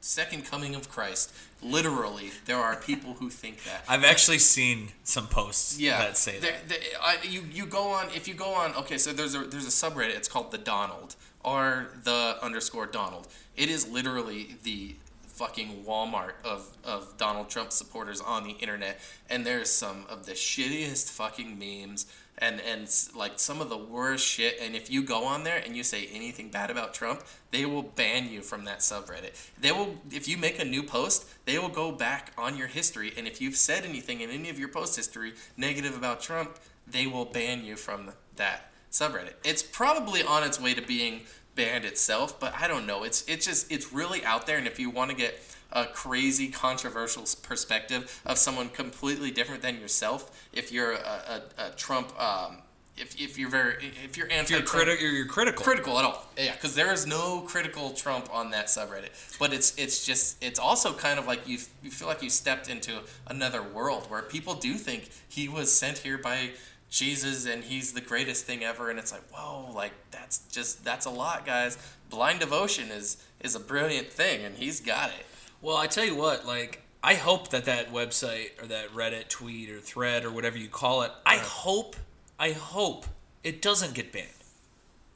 [0.00, 1.32] second coming of Christ.
[1.62, 3.84] Literally, there are people who think that.
[3.88, 6.68] I've actually seen some posts yeah, that say that.
[6.68, 8.74] there- I, you you go on if you go on.
[8.76, 10.16] Okay, so there's a there's a subreddit.
[10.16, 13.28] It's called the Donald or the underscore Donald.
[13.56, 14.96] It is literally the
[15.40, 19.00] fucking Walmart of of Donald Trump supporters on the internet,
[19.30, 22.06] and there's some of the shittiest fucking memes.
[22.38, 25.76] And, and like some of the worst shit and if you go on there and
[25.76, 29.96] you say anything bad about trump they will ban you from that subreddit they will
[30.10, 33.42] if you make a new post they will go back on your history and if
[33.42, 36.56] you've said anything in any of your post history negative about trump
[36.86, 41.20] they will ban you from that subreddit it's probably on its way to being
[41.54, 44.78] banned itself but i don't know it's it's just it's really out there and if
[44.78, 45.40] you want to get
[45.72, 51.70] a crazy controversial perspective of someone completely different than yourself if you're a, a, a
[51.76, 52.58] trump um,
[53.00, 55.64] if, if you're very if you're anti You're, criti- you're, you're critical.
[55.64, 56.26] critical at all.
[56.36, 59.38] Yeah, because there is no critical Trump on that subreddit.
[59.38, 62.68] But it's it's just it's also kind of like you you feel like you stepped
[62.68, 66.50] into another world where people do think he was sent here by
[66.90, 71.06] Jesus and he's the greatest thing ever, and it's like whoa, like that's just that's
[71.06, 71.78] a lot, guys.
[72.10, 75.26] Blind devotion is is a brilliant thing, and he's got it.
[75.62, 79.70] Well, I tell you what, like I hope that that website or that Reddit tweet
[79.70, 81.96] or thread or whatever you call it, I hope,
[82.38, 83.06] I hope
[83.42, 84.28] it doesn't get banned.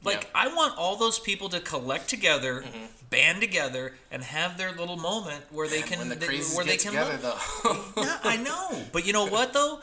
[0.03, 0.29] Like Yeah.
[0.35, 2.85] I want all those people to collect together, mm-hmm.
[3.09, 6.91] band together, and have their little moment where they can, the they- where they can.
[6.91, 7.37] together, though,
[8.23, 9.81] I know, but you know what though,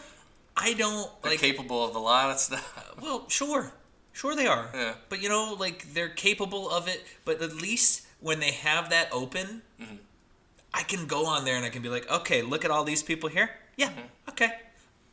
[0.56, 1.40] I don't they're like.
[1.40, 2.94] capable of a lot of stuff.
[3.00, 3.72] Well, sure.
[4.12, 4.68] Sure they are.
[4.74, 4.94] Yeah.
[5.08, 9.08] But you know, like they're capable of it, but at least when they have that
[9.12, 9.96] open, Mm-hmm.
[10.74, 13.02] I can go on there and I can be like, "Okay, look at all these
[13.02, 13.88] people here." Yeah.
[13.90, 14.30] Mm-hmm.
[14.30, 14.50] Okay.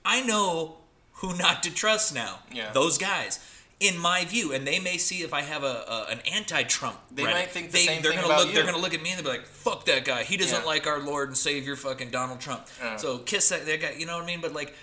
[0.06, 0.78] I know
[1.16, 2.40] who not to trust now.
[2.52, 2.72] Yeah.
[2.72, 3.40] Those guys.
[3.82, 6.98] In my view, and they may see if I have a, a an anti-Trump.
[7.12, 8.54] They Reddit, might think the they, same they're thing gonna about look.
[8.54, 10.24] They're gonna look at me and they'll be like, "Fuck that guy.
[10.24, 10.66] He doesn't Yeah.
[10.66, 12.98] like our Lord and Savior, fucking Donald Trump." Yeah.
[12.98, 13.96] So kiss that, that guy.
[13.98, 14.42] You know what I mean?
[14.42, 14.76] But like,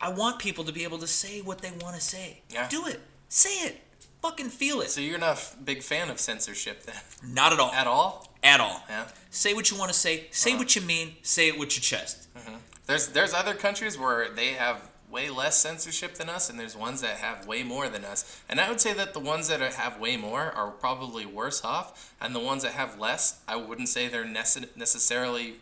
[0.00, 2.42] I want people to be able to say what they want to say.
[2.50, 2.68] Yeah.
[2.68, 3.00] Do it.
[3.28, 3.80] Say it.
[4.22, 4.90] Fucking feel it.
[4.90, 7.70] So you're not a big fan of censorship then, Not at all.
[7.72, 8.28] at all?
[8.42, 8.82] At all.
[8.88, 9.06] Yeah.
[9.30, 10.26] Say what you want to say.
[10.30, 10.58] Say uh-huh.
[10.58, 11.16] what you mean.
[11.22, 12.28] Say it with your chest.
[12.36, 12.56] Mm-hmm.
[12.86, 17.00] There's there's other countries where they have way less censorship than us, and there's ones
[17.00, 18.40] that have way more than us.
[18.48, 21.64] And I would say that the ones that are- have way more are probably worse
[21.64, 25.54] off, and the ones that have less, I wouldn't say they're nece- necessarily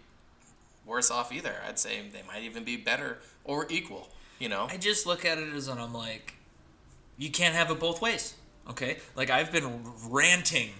[0.84, 1.56] worse off either.
[1.66, 4.08] I'd say they might even be better or equal.
[4.38, 4.68] You know?
[4.70, 6.34] I just look at it as and I'm like,
[7.16, 8.34] you can't have it both ways.
[8.68, 8.98] Okay?
[9.14, 10.70] Like I've been ranting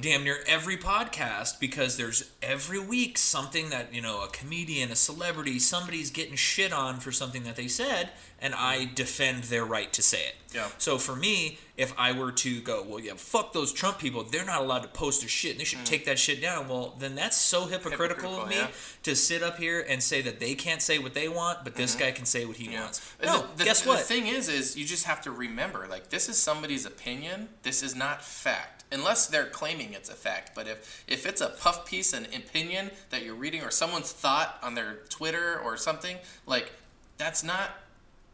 [0.00, 4.96] damn near every podcast because there's every week something that you know a comedian, a
[4.96, 8.10] celebrity, somebody's getting shit on for something that they said,
[8.40, 10.34] and I defend their right to say it.
[10.54, 10.68] Yeah.
[10.78, 14.22] So for me, if I were to go, well, yeah, fuck those Trump people.
[14.22, 15.50] They're not allowed to post their shit.
[15.52, 16.68] and They should take that shit down.
[16.68, 18.48] Well, then that's so hypocritical, of Mm.
[18.50, 18.68] Me yeah.
[19.02, 21.94] to sit up here and say that they can't say what they want, but this
[21.94, 22.72] guy can say what he Mm-hmm.
[22.72, 22.80] Yeah.
[22.82, 23.12] wants.
[23.22, 26.28] No, the, the, guess the thing is, is you just have to remember, like, this
[26.30, 27.48] is somebody's opinion.
[27.62, 30.52] This is not fact, unless they're claiming it's a fact.
[30.54, 34.58] But if if it's a puff piece, an opinion that you're reading, or someone's thought
[34.62, 36.72] on their Twitter or something, like,
[37.18, 37.70] that's not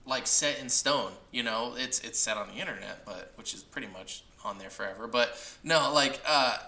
[0.07, 1.13] like set in stone.
[1.31, 4.71] You know, it's it's set on the internet, but which is pretty much on there
[4.71, 5.07] forever.
[5.07, 6.59] But no, like, uh,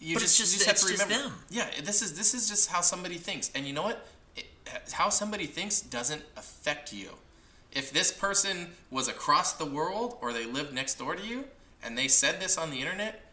[0.00, 1.28] you But just, just- you just have to just remember.
[1.30, 1.38] them.
[1.50, 4.06] Yeah, this is this is just how somebody thinks, and you know what?
[4.36, 4.46] It,
[4.92, 7.10] how somebody thinks doesn't affect you.
[7.72, 11.44] If this person was across the world or they lived next door to you
[11.82, 13.31] and they said this on the internet,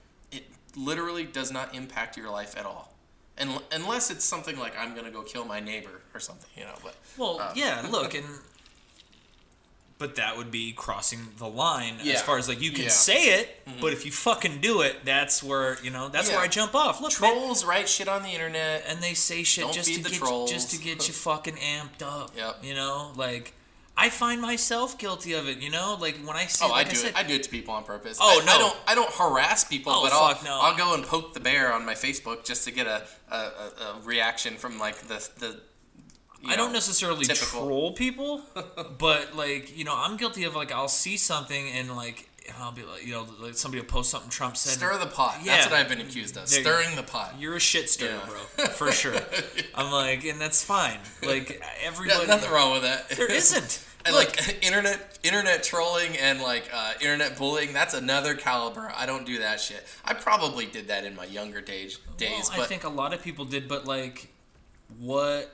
[0.75, 2.93] literally does not impact your life at all.
[3.37, 6.75] And unless it's something like I'm gonna go kill my neighbor or something, you know.
[6.83, 8.25] But Well, uh, yeah, look, and
[9.97, 12.13] but that would be crossing the line Yeah.
[12.13, 12.89] as far as like you can Yeah.
[12.89, 16.47] say it, but if you fucking do it, that's where you know that's where I
[16.47, 17.01] jump off.
[17.01, 18.85] Look, man, trolls write shit on the internet.
[18.87, 20.51] and they say shit Don't just to the get trolls.
[20.51, 22.31] just to get you fucking amped up.
[22.35, 22.63] Yep.
[22.63, 23.53] You know, like
[24.01, 25.59] I find myself guilty of it.
[25.59, 27.17] You know, like when I see, Oh, like I do said, it.
[27.17, 28.17] I do it to people on purpose.
[28.21, 28.51] Oh, I, no.
[28.53, 28.77] I don't.
[28.87, 30.57] I don't harass people, Oh, but I'll, fuck, no.
[30.61, 33.99] I'll go and poke the bear on my Facebook just to get a a, a,
[34.05, 35.59] reaction from like the the.
[36.41, 37.65] you I don't necessarily typical.
[37.67, 38.41] troll people,
[38.97, 42.83] but like you know, I'm guilty of like I'll see something and like I'll be
[42.83, 44.73] like you know like somebody will post something Trump said.
[44.79, 45.39] Stir the pot.
[45.43, 45.57] Yeah.
[45.57, 46.49] That's what I've been accused of.
[46.49, 47.35] There Stirring the pot.
[47.37, 48.29] You're a shit stirrer, Yeah.
[48.55, 49.13] bro, for sure.
[49.75, 50.99] I'm like, and that's fine.
[51.21, 53.09] Like everybody, Yeah, nothing wrong with that.
[53.09, 53.85] There isn't.
[54.05, 58.91] And Look, like internet internet trolling and like uh, internet bullying, that's another caliber.
[58.95, 59.85] I don't do that shit.
[60.05, 61.99] I probably did that in my younger days.
[62.17, 64.29] Days, well, but I think a lot of people did, but like,
[64.99, 65.53] what?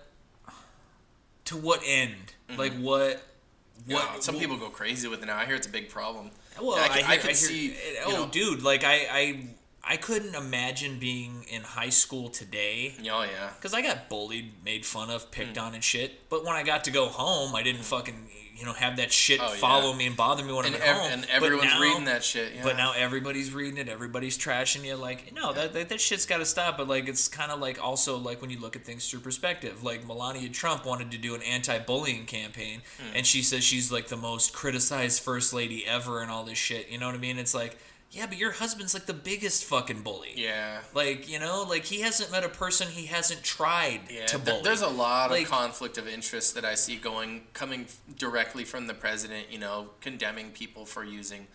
[1.45, 2.33] To what end?
[2.57, 3.23] Like what?
[3.87, 4.13] What?
[4.13, 5.37] know, some people go crazy with it now.
[5.37, 6.31] I hear it's a big problem.
[6.61, 7.75] Well, I, I, can, hear, I can hear- see.
[8.05, 9.45] Oh, know, dude, like I, I,
[9.87, 12.95] I couldn't imagine being in high school today.
[13.01, 13.51] Oh yeah.
[13.55, 16.27] Because I got bullied, made fun of, picked on, and shit.
[16.29, 19.39] But when I got to go home, I didn't fucking, you know, have that shit
[19.39, 19.59] Oh, yeah.
[19.59, 21.11] follow me and bother me when And, I'm ev- at home.
[21.11, 22.53] and everyone's now- reading that shit.
[22.55, 22.63] Yeah.
[22.63, 24.95] But now everybody's reading it, everybody's trashing you.
[24.95, 26.77] Like, no, that, that, that shit's got to stop.
[26.77, 29.83] But, like, it's kind of like also, like, when you look at things through perspective.
[29.83, 33.17] Like, Melania Trump wanted to do an anti bullying campaign, Hmm.
[33.17, 36.89] and she says she's, like, the most criticized first lady ever and all this shit.
[36.89, 37.37] You know what I mean?
[37.37, 37.77] It's like,
[38.11, 40.33] yeah, but your husband's, like, the biggest fucking bully.
[40.35, 40.79] yeah.
[40.93, 44.45] Like, you know, like, he hasn't met a person he hasn't tried Yeah, to th-
[44.45, 44.61] bully.
[44.63, 47.87] there's a lot Like- of conflict of interest that I see going coming
[48.17, 49.51] directly from the president.
[49.51, 51.47] You know, condemning people for using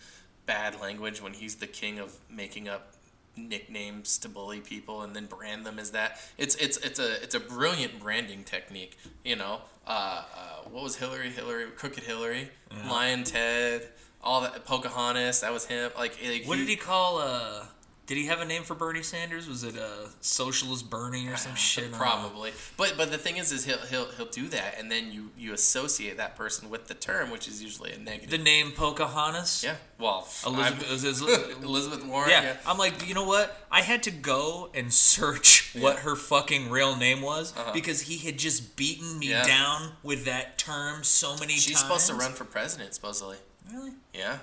[0.45, 2.93] bad language when he's the king of making up
[3.37, 6.19] nicknames to bully people and then brand them as that.
[6.37, 8.97] It's it's it's a it's a brilliant branding technique.
[9.23, 9.89] You know, uh,
[10.35, 11.29] uh, what was Hillary?
[11.29, 12.49] Hillary, Crooked Hillary,
[12.89, 13.87] Lyin' Ted,
[14.23, 14.65] all that.
[14.65, 15.91] Pocahontas, that was him.
[15.97, 17.19] Like, like What did he call?
[17.19, 17.65] Uh,
[18.07, 19.47] did he have a name for Bernie Sanders?
[19.47, 21.93] Was it uh, Socialist Bernie or some shit?
[21.93, 25.29] Probably, but but the thing is, is he'll he'll he'll do that, and then you
[25.37, 28.29] you associate that person with the term, which is usually a negative.
[28.31, 29.63] The name Pocahontas.
[29.63, 31.63] yeah, well, Elizabeth.
[31.63, 32.29] Elizabeth Warren.
[32.31, 32.43] yeah.
[32.43, 33.65] Yeah, I'm like, you know what?
[33.71, 38.37] I had to go and search what her fucking real name was because he had
[38.37, 39.43] just beaten me Uh-huh.
[39.47, 39.55] Yeah.
[39.57, 41.65] down with that term so many she's times.
[41.65, 43.37] She's supposed to run for president, supposedly.
[43.69, 43.91] Really?
[44.13, 44.37] Yeah,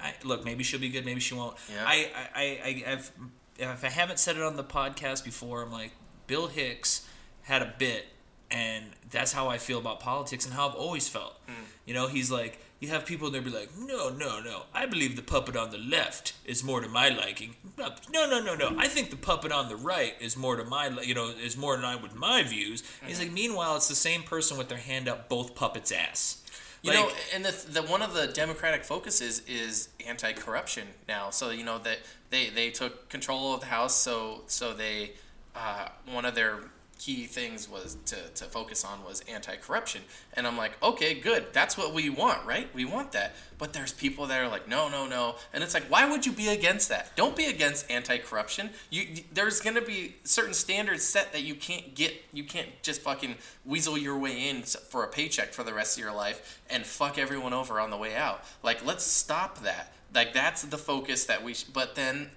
[0.00, 1.56] I, look, maybe she'll be good, maybe she won't.
[1.72, 1.84] Yeah.
[1.86, 3.12] I, I, I, I've,
[3.58, 5.92] if I haven't said it on the podcast before, I'm like,
[6.26, 7.08] Bill Hicks
[7.42, 8.06] had a bit,
[8.50, 11.36] and that's how I feel about politics and how I've always felt.
[11.46, 11.64] Hmm.
[11.86, 15.16] You know, he's like, you have people there be like, no, no, no, I believe
[15.16, 17.56] the puppet on the left is more to my liking.
[17.78, 17.94] No,
[18.28, 21.14] no, no, no, I think the puppet on the right is more to my, you
[21.14, 22.82] know, is more in line with my views.
[23.00, 26.42] And he's like, meanwhile, it's the same person with their hand up both puppets' ass.
[26.84, 31.30] You Like- know, and the, the one of the Democratic focuses is anti-corruption now.
[31.30, 31.98] So you know that
[32.30, 35.12] they they took control of the House, so so they
[35.56, 36.58] uh, one of their
[36.98, 40.02] key things was to, to focus on was anti-corruption.
[40.34, 41.46] And i'm like okay good.
[41.52, 42.68] That's what we want right?
[42.74, 43.34] We want that.
[43.58, 45.36] But there's people that are like no no no.
[45.52, 47.16] And it's like why would you be against that?
[47.16, 48.70] Don't be against anti-corruption.
[48.90, 53.02] You there's going to be certain standards set that you can't get you can't just
[53.02, 56.84] fucking weasel your way in for a paycheck for the rest of your life and
[56.84, 58.44] fuck everyone over on the way out.
[58.62, 59.92] Like let's stop that.
[60.14, 62.30] Like that's the focus that we sh- but then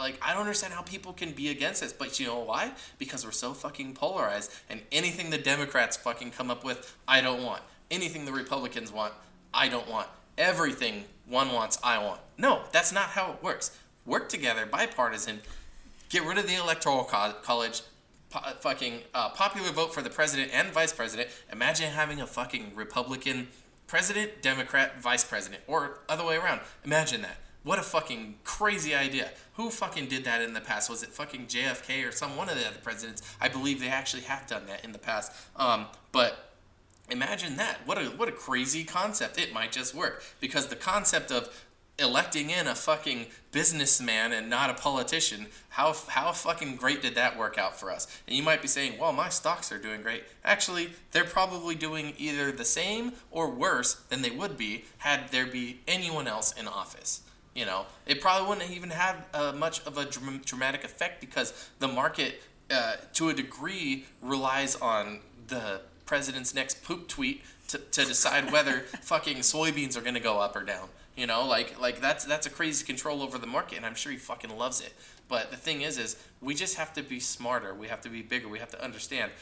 [0.00, 2.72] like I don't understand how people can be against this, but you know why?
[2.98, 7.42] Because we're so fucking polarized, and anything the Democrats fucking come up with, I don't
[7.42, 7.62] want.
[7.90, 9.12] Anything the Republicans want,
[9.52, 10.08] I don't want.
[10.36, 12.20] Everything one wants, I want.
[12.36, 13.76] No, that's not how it works.
[14.06, 15.40] Work together, bipartisan.
[16.08, 17.82] get rid of the electoral co- college,
[18.30, 21.28] po- fucking uh, popular vote for the president and vice president.
[21.52, 23.48] Imagine having a fucking Republican
[23.86, 26.60] president, Democrat, vice president, or other way around.
[26.84, 27.36] Imagine that.
[27.68, 29.28] What a fucking crazy idea.
[29.56, 30.88] Who fucking did that in the past?
[30.88, 33.20] Was it fucking JFK or some one of the other presidents?
[33.42, 35.32] I believe they actually have done that in the past.
[35.54, 36.54] Um, but
[37.10, 37.80] imagine that.
[37.84, 39.38] What a what a crazy concept.
[39.38, 41.54] It might just work because the concept of
[41.98, 47.36] electing in a fucking businessman and not a politician, how how fucking great did that
[47.36, 48.06] work out for us?
[48.26, 52.14] And you might be saying, "Well, my stocks are doing great." Actually, they're probably doing
[52.16, 56.66] either the same or worse than they would be had there be anyone else in
[56.66, 57.24] office.
[57.54, 61.70] You know, it probably wouldn't even have uh, much of a dram- dramatic effect because
[61.80, 68.04] the market, uh, to a degree, relies on the president's next poop tweet to, to
[68.04, 70.88] decide whether fucking soybeans are going to go up or down.
[71.16, 74.12] You know, like like that's that's a crazy control over the market, and I'm sure
[74.12, 74.94] he fucking loves it.
[75.28, 77.74] But the thing is, is we just have to be smarter.
[77.74, 78.48] We have to be bigger.
[78.48, 79.32] We have to understand.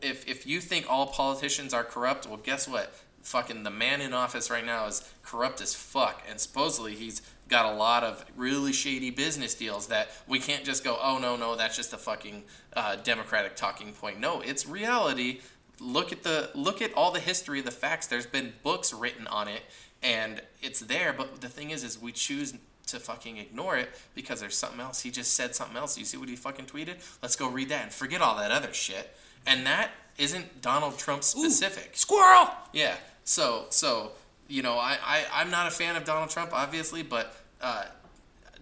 [0.00, 2.92] If if you think all politicians are corrupt, well, guess what?
[3.22, 7.22] Fucking the man in office right now is corrupt as fuck, and supposedly he's
[7.52, 11.36] got a lot of really shady business deals that we can't just go, oh no
[11.36, 12.42] no, that's just a fucking
[12.74, 14.18] uh, Democratic talking point.
[14.18, 15.40] No, it's reality.
[15.78, 18.06] Look at the look at all the history, the facts.
[18.06, 19.62] There's been books written on it,
[20.02, 21.12] and it's there.
[21.12, 22.54] But the thing is, is we choose
[22.86, 25.02] to fucking ignore it because there's something else.
[25.02, 25.98] He just said something else.
[25.98, 26.96] You see what he fucking tweeted?
[27.22, 29.14] Let's go read that and forget all that other shit.
[29.46, 31.90] And that isn't Donald Trump specific.
[31.96, 32.48] Squirrel.
[32.72, 32.96] Yeah.
[33.24, 34.12] So so
[34.48, 37.84] you know I, I I'm not a fan of Donald Trump obviously, but uh,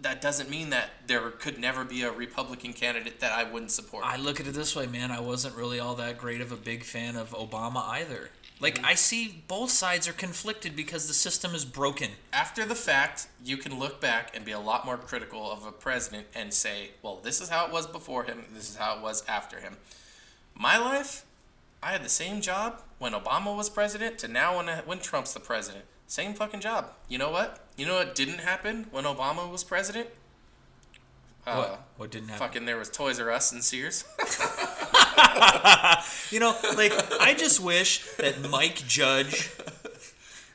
[0.01, 4.03] that doesn't mean that there could never be a Republican candidate that I wouldn't support.
[4.05, 5.11] I look at it this way, man.
[5.11, 8.29] I wasn't really all that great of a big fan of Obama either.
[8.59, 8.85] Like Mm-hmm.
[8.85, 12.11] I see both sides are conflicted because the system is broken.
[12.31, 15.71] After the fact, you can look back and be a lot more critical of a
[15.71, 19.01] president and say, well, this is how it was before him, this is how it
[19.01, 19.77] was after him.
[20.55, 21.25] My life,
[21.81, 25.39] I had the same job when Obama was president to now when, when Trump's the
[25.39, 25.85] president.
[26.11, 26.91] Same fucking job.
[27.07, 27.61] You know what?
[27.77, 30.09] You know what didn't happen when Obama was president?
[31.47, 31.87] Uh, what?
[31.95, 32.47] What didn't happen?
[32.47, 34.03] Fucking there was Toys R Us and Sears.
[36.29, 39.51] You know, like I just wish that Mike Judge,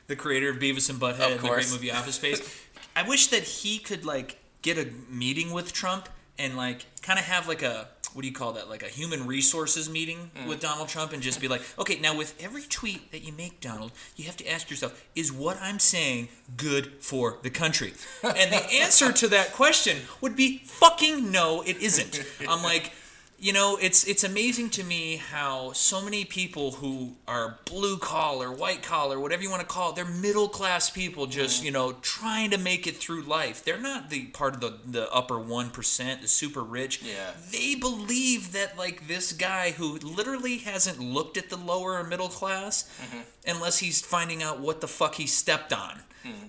[0.05, 3.43] the creator of Beavis and Butthead and the great movie Office Space, I wish that
[3.43, 6.07] he could like get a meeting with Trump
[6.39, 8.67] and like kind of have like a what do you call that?
[8.69, 10.47] Like a human resources meeting Mm.
[10.47, 13.59] with Donald Trump and just be like, okay, now with every tweet that you make,
[13.61, 17.93] Donald, you have to ask yourself, is what I'm saying good for the country?
[18.23, 22.23] And the answer to that question would be fucking no, it isn't.
[22.47, 22.93] I'm like,
[23.39, 28.51] you know, it's it's amazing to me how so many people who are blue collar,
[28.51, 31.75] white collar, whatever you want to call it, they're middle class people just, you mm.
[31.75, 33.63] know, trying to make it through life.
[33.63, 37.03] They're not the part of the, the upper 1%, the super rich.
[37.03, 37.31] Yeah.
[37.51, 42.29] They believe that like this guy who literally hasn't looked at the lower or middle
[42.29, 43.21] class mm-hmm.
[43.45, 46.01] unless he's finding out what the fuck he stepped on.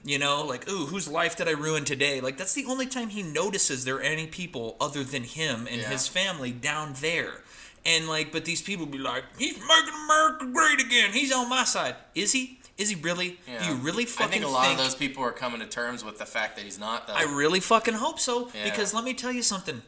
[0.05, 2.21] You know, like, ooh, whose life did I ruin today?
[2.21, 5.81] Like, that's the only time he notices there are any people other than him and
[5.83, 5.89] Yeah.
[5.91, 7.43] his family down there.
[7.85, 11.13] And, like, but these people be like, he's making America great again.
[11.13, 11.95] He's on my side.
[12.15, 12.59] Is he?
[12.77, 13.41] Is he really?
[13.61, 16.05] Do you really fucking I think a lot of those people are coming to terms
[16.05, 17.15] with the fact that he's not, though.
[17.15, 18.51] I really fucking hope so.
[18.55, 18.65] Yeah.
[18.65, 19.83] Because let me tell you something.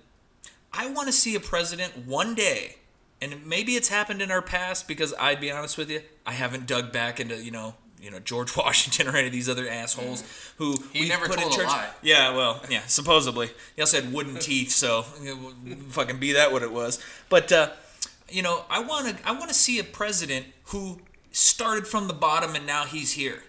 [0.72, 2.76] I want to see a president one day,
[3.22, 4.88] and maybe it's happened in our past.
[4.88, 8.18] Because I'd be honest with you, I haven't dug back into you know you know
[8.20, 10.24] George Washington or any of these other assholes
[10.58, 10.92] who Mm.
[10.92, 11.72] He we've never put told in a church.
[11.72, 11.88] lie.
[12.02, 15.02] Yeah, well, yeah, supposedly he also had wooden teeth, so
[15.88, 16.98] fucking be that what it was.
[17.28, 17.70] But uh,
[18.28, 21.00] you know, I want to I want to see a president who
[21.32, 23.42] started from the bottom and now he's here.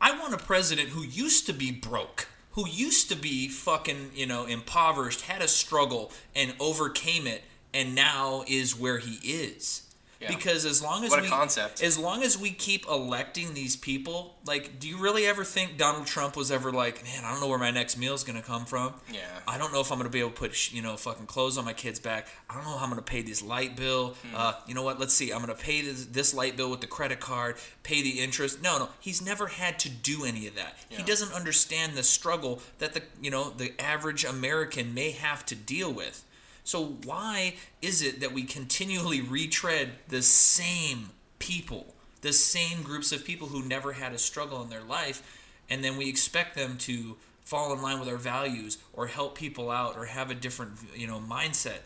[0.00, 4.24] I want a president who used to be broke, who used to be fucking, you
[4.24, 7.42] know, impoverished, had a struggle and overcame it
[7.74, 9.82] and now is where he is.
[10.20, 10.28] Yeah.
[10.28, 11.80] Because as long as What a we concept.
[11.80, 16.06] as long as we keep electing these people, like, do you really ever think Donald
[16.06, 18.64] Trump was ever like, man, I don't know where my next meal is gonna come
[18.64, 18.94] from.
[19.12, 19.20] Yeah.
[19.46, 21.64] I don't know if I'm gonna be able to put, you know, fucking clothes on
[21.64, 22.26] my kid's back.
[22.50, 24.16] I don't know how I'm gonna pay this light bill.
[24.28, 24.34] Hmm.
[24.36, 24.98] Uh, you know what?
[24.98, 25.30] Let's see.
[25.30, 27.54] I'm gonna pay this, this light bill with the credit card,
[27.84, 28.60] pay the interest.
[28.60, 30.76] No, no, he's never had to do any of that.
[30.88, 35.54] He doesn't understand the struggle that the, you know, the average American may have to
[35.54, 36.24] deal with.
[36.68, 41.08] So why is it that we continually retread the same
[41.38, 45.22] people, the same groups of people who never had a struggle in their life,
[45.70, 49.70] and then we expect them to fall in line with our values or help people
[49.70, 51.78] out or have a different, you know, mindset?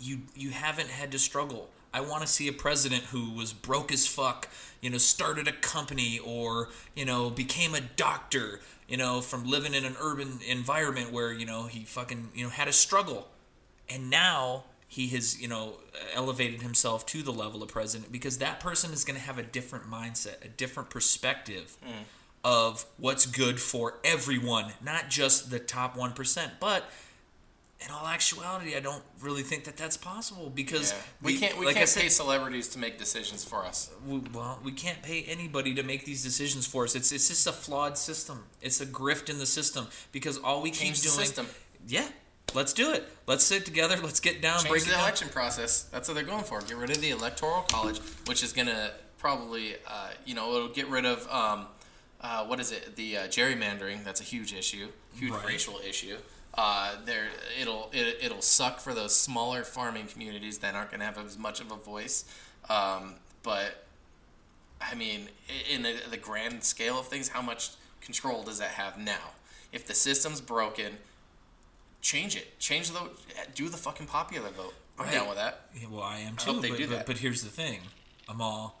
[0.00, 1.68] You you haven't had to struggle.
[1.94, 4.48] I want to see a president who was broke as fuck,
[4.80, 8.58] you know, started a company or, you know, became a doctor,
[8.88, 12.50] you know, from living in an urban environment where, you know, he fucking, you know,
[12.50, 13.28] had a struggle
[13.92, 15.74] and now he has you know
[16.14, 19.42] elevated himself to the level of president because that person is going to have a
[19.42, 22.02] different mindset, a different perspective hmm.
[22.44, 26.90] of what's good for everyone, not just the top one percent, but.
[27.84, 30.98] In all actuality, I don't really think that that's possible because Yeah.
[31.20, 33.90] We can't we like can't said, pay celebrities to make decisions for us.
[34.06, 36.94] we, well, we can't pay anybody to make these decisions for us.
[36.94, 38.44] It's it's just a flawed system.
[38.60, 41.26] It's a grift in the system because all we Change keep doing.
[41.26, 41.46] system.
[41.88, 42.06] Yeah,
[42.54, 43.08] let's do it.
[43.26, 43.96] Let's sit together.
[44.02, 44.58] Let's get down.
[44.58, 45.00] Change break the it down.
[45.02, 45.82] election process.
[45.84, 46.60] That's what they're going for.
[46.60, 50.88] Get rid of the electoral college, which is gonna probably, uh, you know, it'll get
[50.88, 51.66] rid of um,
[52.20, 52.96] uh, what is it?
[52.96, 54.04] The uh, gerrymandering.
[54.04, 55.46] That's a huge issue, huge Right.
[55.46, 56.16] racial issue.
[56.54, 57.28] Uh, there,
[57.60, 61.60] it'll it, it'll suck for those smaller farming communities that aren't gonna have as much
[61.60, 62.24] of a voice.
[62.68, 63.86] Um, but
[64.80, 65.28] I mean,
[65.72, 67.70] in the, the grand scale of things, how much
[68.00, 69.30] control does that have now?
[69.72, 70.98] If the system's broken,
[72.02, 72.58] change it.
[72.58, 73.00] Change the
[73.54, 74.74] do the fucking popular vote.
[74.98, 75.14] I'm Right.
[75.14, 75.68] down with that.
[75.74, 76.60] Yeah, well, I am I too.
[76.60, 77.80] they but, but, but here's the thing,
[78.28, 78.74] I'm.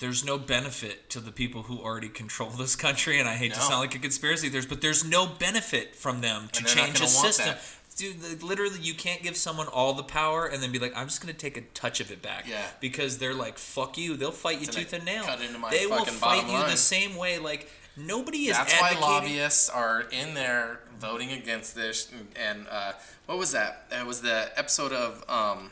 [0.00, 3.60] There's no benefit to the people who already control this country, and I hate to
[3.60, 7.34] sound like a conspiracy theorist, but there's no benefit from them to And change want
[7.34, 7.46] system.
[7.54, 7.60] that.
[7.96, 11.20] Dude, literally, you can't give someone all the power and then be like, "I'm just
[11.20, 12.66] gonna take a touch of it back." Yeah.
[12.80, 15.24] Because they're like, "Fuck you." They'll fight you gonna tooth and nail.
[15.24, 17.38] cut into my they will fight you the same way.
[17.38, 22.12] Like nobody is That's why lobbyists are in there voting against this.
[22.36, 22.92] And uh,
[23.26, 23.86] what was that?
[23.90, 25.70] It was the episode of um,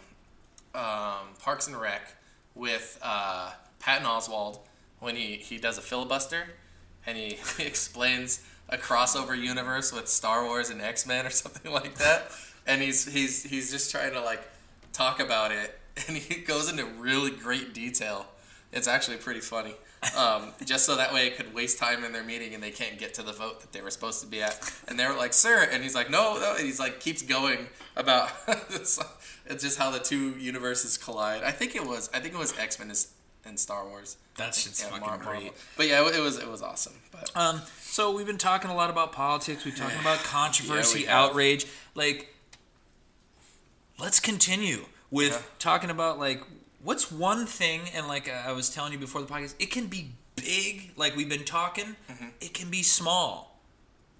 [0.74, 2.14] um, Parks and Rec
[2.54, 4.60] with uh, Patton Oswalt
[4.98, 6.44] when he, he does a filibuster
[7.06, 11.96] and he explains a crossover universe with Star Wars and X Men or something like
[11.96, 12.30] that.
[12.66, 14.42] And he's he's he's just trying to like
[14.92, 15.78] talk about it,
[16.08, 18.26] and he goes into really great detail.
[18.72, 19.74] It's actually pretty funny.
[20.16, 22.98] Um, just so that way it could waste time in their meeting and they can't
[22.98, 24.58] get to the vote that they were supposed to be at.
[24.88, 27.68] And they were like, "Sir," and he's like, "No, no," and he's like keeps going
[27.96, 28.30] about
[28.70, 28.98] it's
[29.46, 31.42] it's just how the two universes collide.
[31.42, 32.90] I think it was I think it was X Men
[33.44, 34.16] and Star Wars.
[34.38, 35.52] That shit's Yeah, fucking Mar- Mar- great.
[35.76, 36.94] But yeah, it was it was awesome.
[37.12, 39.66] But Um, so we've been talking a lot about politics.
[39.66, 41.66] We've talking about controversy, Yeah, outrage.
[41.94, 42.34] Like,
[43.98, 45.42] let's continue with Yeah.
[45.58, 46.42] talking about like
[46.82, 47.82] what's one thing.
[47.94, 50.92] And like uh, I was telling you before the podcast, it can be big.
[50.96, 52.28] Like we've been talking, Mm-hmm.
[52.40, 53.48] it can be small.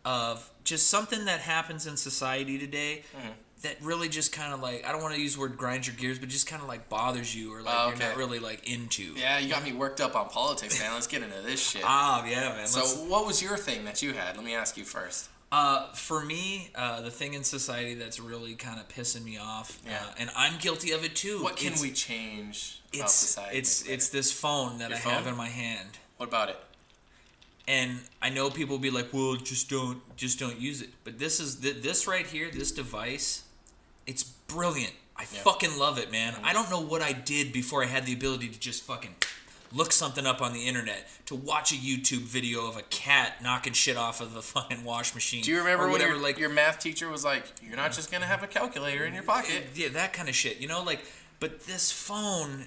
[0.03, 3.03] Of just something that happens in society today.
[3.19, 3.29] Mm-hmm.
[3.63, 5.95] That really just kind of like I don't want to use the word grind your
[5.95, 8.67] gears, but just kind of like bothers you or like Oh, you're not really like
[8.67, 9.03] into.
[9.19, 10.95] yeah, you got me worked up on politics, man.
[10.95, 11.83] Let's get into this shit.
[11.87, 12.67] Ah, yeah, man.
[12.67, 14.37] so, Let's- what was your thing that you had?
[14.37, 15.29] Let me ask you first.
[15.53, 19.81] Uh, for me, uh, the thing in society that's really kind of pissing me off,
[19.85, 19.97] Yeah.
[19.97, 21.43] uh, and I'm guilty of it too.
[21.43, 23.59] What can it's, we change about It's society?
[23.59, 26.57] it's it's this phone that Your I have in my hand, What about it?
[27.67, 31.19] and I know people will be like, "Well, just don't just don't use it." But
[31.19, 33.43] this is th- this right here, this device,
[34.07, 34.93] it's brilliant.
[35.17, 36.33] I fucking love it, man.
[36.33, 36.45] Mm-hmm.
[36.47, 39.17] I don't know what I did before I had the ability to just fucking
[39.73, 43.73] look something up on the internet, to watch a YouTube video of a cat knocking
[43.73, 45.43] shit off of the fucking wash machine.
[45.43, 47.93] Do you remember or when whatever, your, like your math teacher was like, "You're not
[47.93, 49.69] just gonna have a calculator in your pocket"?
[49.75, 50.59] yeah, that kind of shit.
[50.59, 51.05] You know, like,
[51.39, 52.67] but this phone,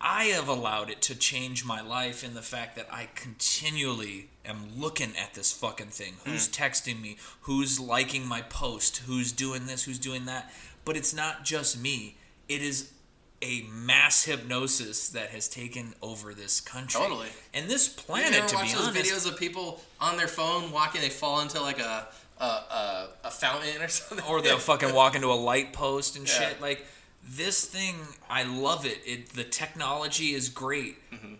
[0.00, 4.78] I have allowed it to change my life in the fact that I continually am
[4.78, 6.14] looking at this fucking thing.
[6.24, 6.30] Hmm.
[6.30, 7.16] Who's texting me?
[7.42, 8.98] Who's liking my post?
[9.06, 9.84] Who's doing this?
[9.84, 10.52] Who's doing that?
[10.84, 12.16] But it's not just me.
[12.48, 12.92] It is
[13.42, 17.00] a mass hypnosis that has taken over this country.
[17.00, 17.28] Totally.
[17.54, 19.10] And this planet, You ever to watch be those honest.
[19.12, 21.00] videos of people on their phone walking?
[21.00, 22.08] They fall into like a
[22.38, 24.26] a, a, a fountain or something.
[24.26, 26.48] or they'll fucking walk into a light post and Yeah.
[26.50, 26.60] shit.
[26.60, 26.86] Like
[27.28, 27.96] this thing,
[28.28, 28.98] I love it.
[29.06, 31.34] It the technology is great, Mm-hmm.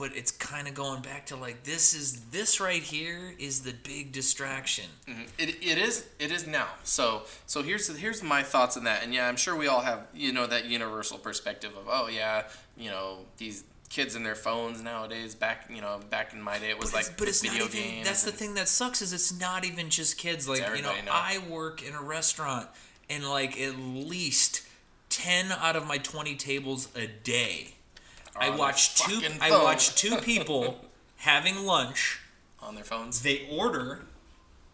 [0.00, 3.74] But it's kind of going back to like this is this right here is the
[3.84, 4.86] big distraction.
[5.06, 5.22] Mm-hmm.
[5.38, 6.66] It, it is it is now.
[6.82, 9.04] So so here's here's my thoughts on that.
[9.04, 12.44] And yeah, I'm sure we all have you know that universal perspective of oh yeah
[12.76, 15.34] you know these kids and their phones nowadays.
[15.34, 17.74] Back you know back in my day it was But like but it's video not
[17.74, 17.90] even.
[17.90, 18.06] games.
[18.08, 20.48] That's the thing that sucks is it's not even just kids.
[20.48, 21.12] Like you know, everybody now.
[21.12, 22.68] I work in a restaurant,
[23.10, 24.62] and like at least
[25.10, 27.74] ten out of my twenty tables a day,
[28.36, 29.20] I on their watch two.
[29.20, 29.62] fucking I phone.
[29.64, 30.84] watch two people
[31.16, 32.20] having lunch.
[32.62, 33.22] on their phones.
[33.22, 34.04] they order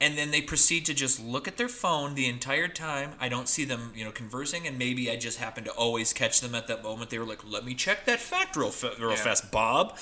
[0.00, 3.48] and then they proceed to just look at their phone the entire time i don't
[3.48, 6.66] see them you know conversing and maybe i just happen to always catch them at
[6.68, 9.16] that moment they were like let me check that fact real, fa- real Yeah.
[9.16, 9.96] fast bob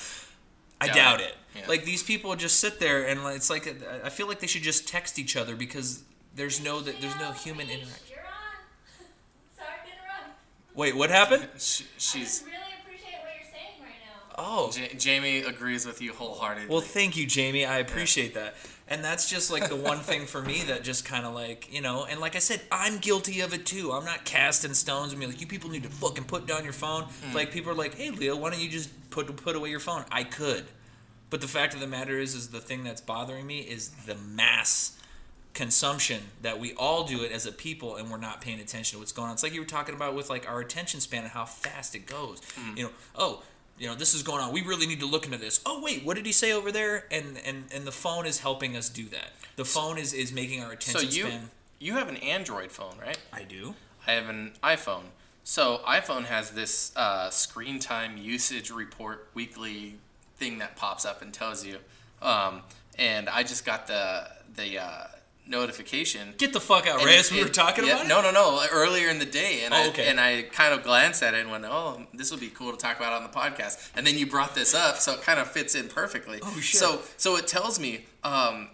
[0.81, 1.27] i Doubt doubt it.
[1.27, 1.69] it Yeah.
[1.69, 3.69] like these people just sit there and it's like
[4.05, 6.03] i feel like they should just text each other because
[6.35, 9.07] there's no there's no human interaction You're on.
[9.57, 10.41] Sorry to interrupt.
[10.75, 14.24] wait what happened She, I she's just really appreciate what you're saying right now.
[14.37, 16.69] Oh, J- Jamie agrees with you wholeheartedly.
[16.69, 17.65] Well, thank you, Jamie.
[17.65, 18.57] I appreciate that.
[18.89, 21.81] And that's just like the one thing for me that just kind of like, you
[21.81, 23.93] know, and like I said, I'm guilty of it too.
[23.93, 26.75] I'm not casting stones and be like, you people need to fucking put down your
[26.75, 27.05] phone.
[27.05, 27.35] Mm.
[27.35, 30.05] Like people are like, hey, Leo, why don't you just put put away your phone?
[30.11, 30.65] I could,
[31.31, 34.17] but the fact of the matter is, is the thing that's bothering me is the
[34.17, 34.99] mass
[35.55, 38.99] consumption that we all do it as a people and we're not paying attention to
[38.99, 39.35] what's going on.
[39.35, 42.07] It's like you were talking about with like our attention span and how fast it
[42.07, 42.41] goes.
[42.59, 42.77] Mm.
[42.77, 43.43] You know, oh,
[43.79, 44.53] you know, this is going on.
[44.53, 45.61] We really need to look into this.
[45.67, 47.07] Oh wait, what did he say over there?
[47.11, 49.33] And and and the phone is helping us do that.
[49.57, 51.51] The phone is is making our attention so you span.
[51.79, 53.19] you have an Android phone, right?
[53.33, 53.75] I do.
[54.07, 55.05] I have an iPhone.
[55.43, 59.97] So iPhone has this uh, screen time usage report weekly
[60.37, 61.79] thing that pops up and tells you.
[62.23, 62.63] Um,
[62.99, 65.07] and I just got the the uh,
[65.47, 66.35] notification.
[66.39, 67.31] Get the fuck out, Reyes.
[67.31, 68.23] We were talking yeah, about no, it.
[68.23, 68.67] no, no.
[68.71, 70.09] Earlier in the day, and Oh, I okay.
[70.09, 72.77] and I kind of glanced at it and went, "Oh, this would be cool to
[72.79, 75.51] talk about on the podcast." And then you brought this up, so it kind of
[75.51, 76.41] fits in perfectly.
[76.43, 76.81] Oh, shit.
[76.81, 78.69] So, so it tells me, um,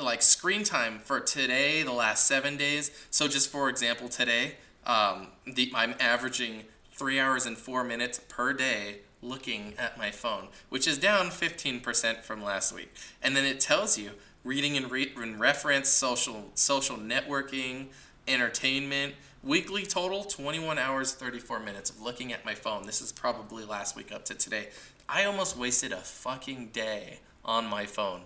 [0.00, 2.90] like screen time for today, the last seven days.
[3.10, 4.56] So, just for example, today,
[4.86, 10.48] um, the, I'm averaging three hours and four minutes per day looking at my phone,
[10.68, 12.92] which is down 15% from last week.
[13.22, 14.10] And then it tells you
[14.44, 17.86] reading and, re- and reference, social social networking,
[18.28, 22.86] entertainment, weekly total 21 hours 34 minutes of looking at my phone.
[22.86, 24.68] This is probably last week up to today.
[25.08, 28.22] I almost wasted a fucking day on my phone.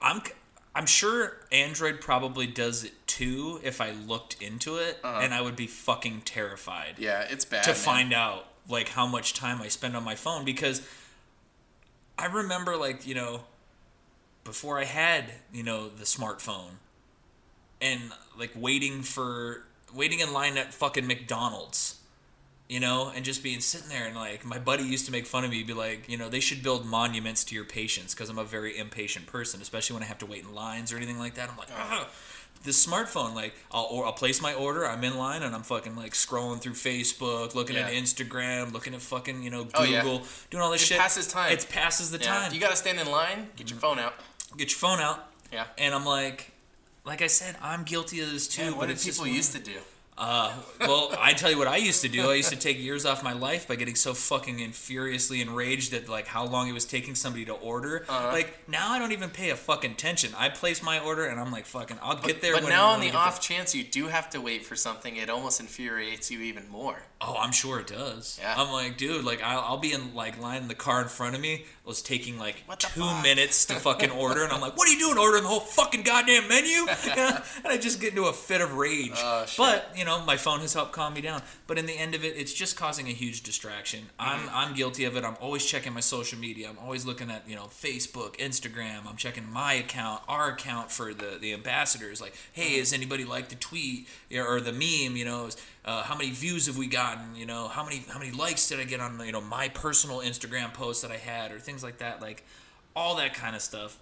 [0.00, 0.22] I'm
[0.74, 5.20] I'm sure Android probably does it too if I looked into it, uh-huh.
[5.22, 6.94] and I would be fucking terrified.
[6.98, 7.64] Yeah, it's bad.
[7.64, 7.76] to man.
[7.76, 10.86] find out like how much time I spend on my phone because
[12.18, 13.40] I remember like you know
[14.48, 16.80] before I had you know the smartphone
[17.82, 18.00] and
[18.38, 19.64] like waiting for
[19.94, 22.00] waiting in line at fucking McDonald's
[22.66, 25.44] you know and just being sitting there and like my buddy used to make fun
[25.44, 28.38] of me be like you know they should build monuments to your patience because I'm
[28.38, 31.34] a very impatient person especially when I have to wait in lines or anything like
[31.34, 31.50] that.
[31.50, 31.68] I'm like
[32.64, 35.94] this smartphone like I'll or I'll place my order I'm in line and I'm fucking
[35.94, 40.02] like scrolling through Facebook looking at Instagram looking at fucking you know Oh, yeah.
[40.02, 40.98] Google doing all this It shit.
[40.98, 41.52] passes time.
[41.52, 42.52] it passes the Yeah, time.
[42.54, 43.86] You got to stand in line, get your mm-hmm.
[43.86, 44.14] phone out.
[44.56, 45.64] Get your phone out Yeah.
[45.76, 46.52] and I'm like
[47.04, 49.52] like I said I'm guilty of this too Man, but what did it's people used
[49.52, 49.78] to do?
[50.18, 52.28] Uh, well, I tell you what I used to do.
[52.28, 55.94] I used to take years off my life by getting so fucking and furiously enraged
[55.94, 58.04] at like how long it was taking somebody to order.
[58.08, 58.32] Uh-huh.
[58.32, 60.32] Like now, I don't even pay a fucking attention.
[60.36, 62.54] I place my order and I'm like, fucking, I'll get there.
[62.54, 65.30] But when now, on the off chance you do have to wait for something, it
[65.30, 66.98] almost infuriates you even more.
[67.20, 68.38] Oh, I'm sure it does.
[68.40, 68.54] Yeah.
[68.56, 71.34] I'm like, dude, like I'll, I'll be in like line in the car in front
[71.34, 71.64] of me.
[71.84, 73.22] Was taking like two fuck?
[73.22, 76.02] minutes to fucking order, and I'm like, what are you doing ordering the whole fucking
[76.02, 76.86] goddamn menu?
[77.64, 79.12] And I just get into a fit of rage.
[79.16, 81.42] Oh, but you know, my phone has helped calm me down.
[81.66, 84.00] But in the end of it, it's just causing a huge distraction.
[84.18, 84.48] Mm-hmm.
[84.48, 85.24] I'm I'm guilty of it.
[85.24, 86.68] I'm always checking my social media.
[86.68, 89.06] I'm always looking at you know Facebook, Instagram.
[89.06, 92.20] I'm checking my account, our account for the the ambassadors.
[92.20, 92.78] Like, hey, Mm-hmm.
[92.78, 95.16] has anybody liked the tweet or the meme?
[95.16, 95.50] You know,
[95.84, 97.34] uh, how many views have we gotten?
[97.36, 100.20] You know, how many how many likes did I get on you know my personal
[100.20, 102.22] Instagram post that I had or things like that.
[102.22, 102.44] Like
[102.94, 103.98] all that kind of stuff.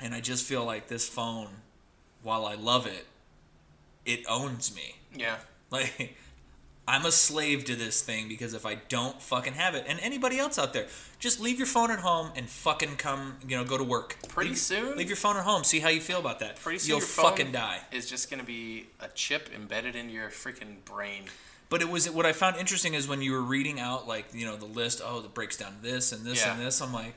[0.00, 1.48] And I just feel like this phone,
[2.22, 3.06] while I love it,
[4.08, 4.96] it owns me.
[5.14, 5.36] Yeah.
[5.70, 6.16] Like,
[6.88, 10.38] I'm a slave to this thing because if I don't fucking have it, and anybody
[10.38, 10.86] else out there,
[11.18, 14.16] just leave your phone at home and fucking come, you know, go to work.
[14.28, 15.64] Pretty Leave- soon- Leave your phone at home.
[15.64, 16.56] See how you feel about that.
[16.58, 17.80] Pretty soon You'll your fucking die.
[17.92, 21.24] is just gonna be a chip embedded in your freaking brain.
[21.68, 24.46] But it was what I found interesting is when you were reading out like you
[24.46, 25.02] know the list.
[25.04, 26.54] Oh, that breaks down this and this Yeah.
[26.56, 26.80] and this.
[26.80, 27.12] I'm like,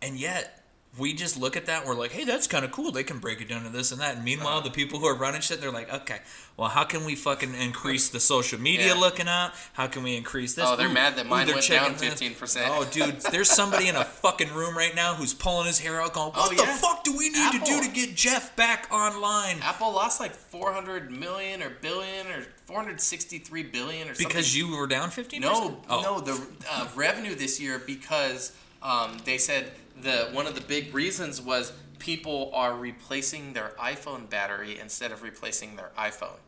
[0.00, 0.57] and yet
[0.96, 1.80] we just look at that.
[1.80, 2.90] and We're like, hey, that's kind of cool.
[2.90, 4.16] They can break it down to this and that.
[4.16, 6.18] And meanwhile, the people who are running shit, they're like, okay,
[6.56, 8.94] well, how can we fucking increase the social media Yeah.
[9.00, 9.52] looking out?
[9.74, 10.64] How can we increase this?
[10.66, 12.62] Oh, they're mad that mine they're went down 15%.
[12.68, 16.14] Oh, dude, there's somebody in a fucking room right now who's pulling his hair out,
[16.14, 16.76] going, Oh, what the yeah.
[16.76, 19.58] fuck do we need to do to get Jeff back online?
[19.62, 24.26] Apple lost like 400 million or billion or 463 billion or something.
[24.26, 25.40] Because you were down 15%?
[25.40, 26.00] No, Oh.
[26.00, 26.40] no, the
[26.70, 28.52] uh, revenue this year because
[28.82, 29.70] um, they said
[30.02, 35.22] the one of the big reasons was people are replacing their iPhone battery instead of
[35.22, 36.38] replacing their iPhone.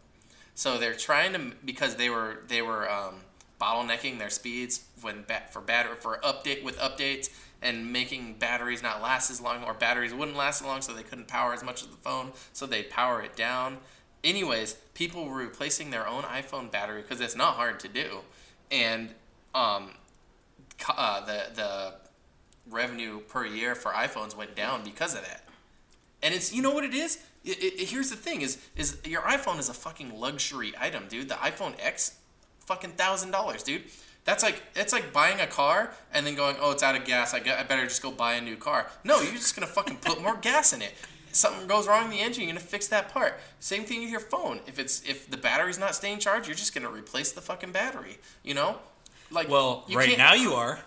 [0.55, 3.17] So they're trying to because they were they were um,
[3.61, 7.31] bottlenecking their speeds when for battery for update with updates
[7.63, 11.03] and making batteries not last as long or batteries wouldn't last as long so they
[11.03, 13.79] couldn't power as much of the phone so they power it down.
[14.23, 18.19] Anyways, people were replacing their own iPhone battery because it's not hard to do,
[18.71, 19.11] and
[19.55, 19.93] um,
[20.89, 21.95] uh, the the
[22.69, 25.45] revenue per year for iPhones went down because of that.
[26.23, 27.19] And it's you know what it is.
[27.45, 31.29] It, it, here's the thing: is is your iPhone is a fucking luxury item, dude.
[31.29, 32.19] The iPhone X,
[32.67, 33.83] fucking thousand dollars, dude.
[34.25, 37.33] That's like it's like buying a car and then going, oh, it's out of gas.
[37.33, 38.87] I, got, I better just go buy a new car.
[39.03, 40.93] No, you're just gonna fucking put more gas in it.
[41.33, 43.39] Something goes wrong in the engine, you're gonna fix that part.
[43.61, 44.61] Same thing with your phone.
[44.67, 48.19] If it's if the battery's not staying charged, you're just gonna replace the fucking battery.
[48.43, 48.77] You know,
[49.31, 50.81] like Well, right now you are.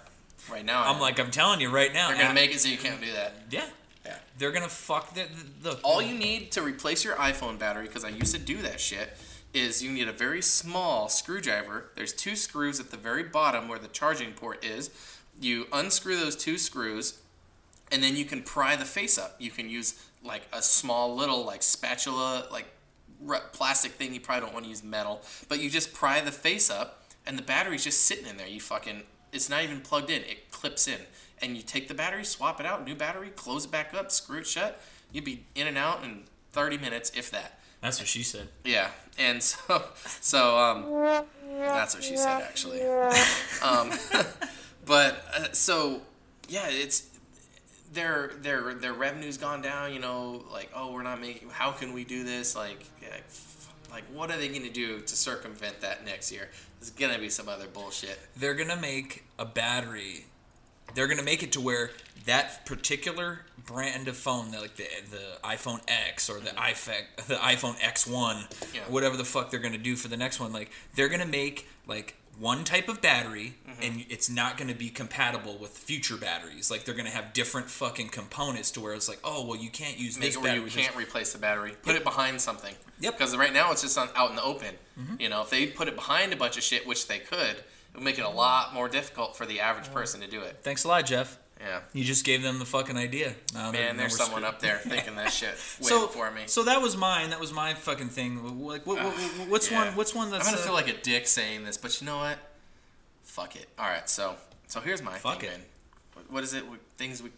[0.51, 2.09] Right now, I'm like I'm telling you right now.
[2.09, 3.33] they're gonna make it so you can't do that.
[3.49, 3.65] Yeah.
[4.05, 4.17] Yeah.
[4.37, 5.25] They're gonna fuck the,
[5.61, 8.61] the, the All you need to replace your iPhone battery, because I used to do
[8.61, 9.17] that shit,
[9.53, 11.91] is you need a very small screwdriver.
[11.95, 14.89] There's two screws at the very bottom where the charging port is.
[15.39, 17.21] You unscrew those two screws,
[17.91, 19.35] and then you can pry the face up.
[19.39, 22.65] You can use like a small little like spatula, like
[23.27, 24.13] r- plastic thing.
[24.13, 27.37] You probably don't want to use metal, but you just pry the face up, and
[27.37, 28.47] the battery's just sitting in there.
[28.47, 29.03] You fucking,
[29.33, 30.21] it's not even plugged in.
[30.21, 30.99] It clips in,
[31.41, 34.39] and you take the battery, swap it out, new battery, close it back up, screw
[34.39, 34.81] it shut.
[35.11, 37.59] You'd be in and out in 30 minutes, if that.
[37.81, 38.47] That's what she said.
[38.63, 38.89] Yeah,
[39.19, 39.83] and so
[40.21, 41.25] so um,
[41.59, 42.81] that's what she said actually.
[43.63, 43.91] Um,
[44.85, 46.01] but uh, so
[46.49, 47.07] yeah, it's
[47.93, 49.93] their their their revenue's gone down.
[49.93, 51.49] You know, like oh, we're not making.
[51.49, 52.55] How can we do this?
[52.55, 53.52] Like, yeah, f-
[53.93, 56.49] like what are they going to do to circumvent that next year?
[56.79, 58.19] There's gonna be some other bullshit.
[58.35, 60.25] They're gonna make a battery.
[60.93, 61.91] They're gonna make it to where
[62.25, 66.57] that particular brand of phone, like the the iPhone X or the mm-hmm.
[66.57, 68.81] iPhone the iPhone X1, Yeah.
[68.89, 72.17] whatever the fuck they're gonna do for the next one, like they're gonna make like
[72.39, 73.83] one type of battery Mm-hmm.
[73.83, 77.33] and it's not going to be compatible with future batteries like they're going to have
[77.33, 80.63] different fucking components to where it's like oh well you can't use Make this battery
[80.63, 81.73] you can't replace the battery.
[81.81, 82.75] Put it behind something.
[82.99, 83.17] Yep.
[83.17, 84.75] Because right now it's just on, out in the open.
[85.19, 87.63] You know, if they put it behind a bunch of shit, which they could, it
[87.95, 90.57] would make it a lot more difficult for the average person to do it.
[90.61, 91.79] thanks a lot jeff Yeah.
[91.93, 94.53] you just gave them the fucking idea Now Man, there's someone screwed.
[94.55, 96.41] up there thinking that shit waiting so for me.
[96.47, 99.85] so that was mine that was my fucking thing like what, what, what- what's Yeah.
[99.85, 102.05] one what's one that's I'm gonna uh, feel like a dick saying this, but you
[102.07, 102.37] know what?
[103.23, 103.67] Fuck it.
[103.79, 104.35] All right, so
[104.67, 105.69] so here's my Fuck thing, it.
[106.13, 106.63] What- What is it?
[106.97, 107.29] Things we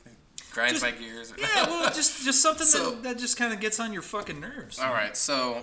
[0.52, 1.32] grinds Just- my gears.
[1.32, 4.02] Or yeah well just just something So- that, that just kind of gets on your
[4.02, 5.62] fucking nerves All right, so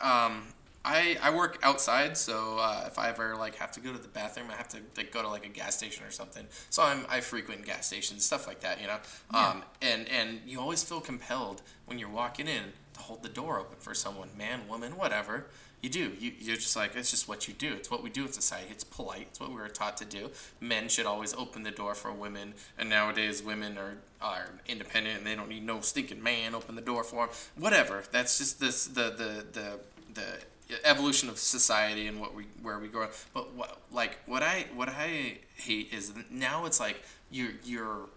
[0.00, 0.42] um,
[0.84, 4.08] I I work outside, so uh, if I ever like have to go to the
[4.08, 6.46] bathroom, I have to like go to like a gas station or something.
[6.70, 8.98] So I'm I frequent gas stations, stuff like that, you know.
[9.34, 13.58] Um, and and you always feel compelled when you're walking in to hold the door
[13.58, 15.46] open for someone, man, woman, whatever.
[15.82, 16.12] You do.
[16.18, 17.72] You, you're just like it's just what you do.
[17.74, 18.68] It's what we do in society.
[18.70, 19.28] It's polite.
[19.30, 20.30] It's what we were taught to do.
[20.60, 25.26] Men should always open the door for women, and nowadays women are are independent and
[25.26, 27.34] they don't need no stinking man open the door for them.
[27.56, 28.02] Whatever.
[28.10, 29.80] That's just this the the the
[30.14, 30.38] the
[30.84, 33.08] evolution of society and what we where we grow.
[33.34, 38.08] But what like what I what I hate is now it's like you're you're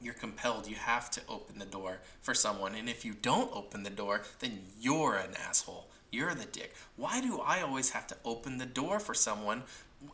[0.00, 0.68] you're compelled.
[0.68, 2.74] You have to open the door for someone.
[2.74, 5.88] And if you don't open the door then you're an asshole.
[6.10, 6.74] You're the dick.
[6.96, 9.62] Why do i always have to open the door for someone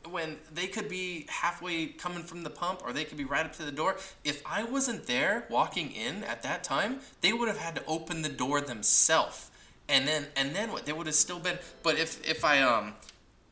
[0.09, 3.53] when they could be halfway coming from the pump or they could be right up
[3.55, 3.97] to the door?
[4.25, 8.23] If i wasn't there walking in at that time they would have had to open
[8.23, 9.51] the door themselves
[9.89, 12.95] and then and then what There would have still been but if if i um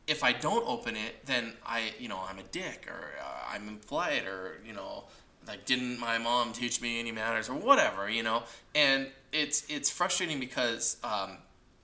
[0.07, 3.67] if I don't open it, then I, you know, I'm a dick or uh, I'm
[3.69, 5.05] impolite or, you know,
[5.47, 8.43] like didn't my mom teach me any manners or whatever, you know?
[8.75, 11.37] And it's it's frustrating because um,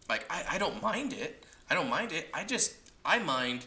[0.10, 1.45] like I, I don't mind it.
[1.69, 2.28] I don't mind it.
[2.34, 2.74] I just
[3.06, 3.65] I mind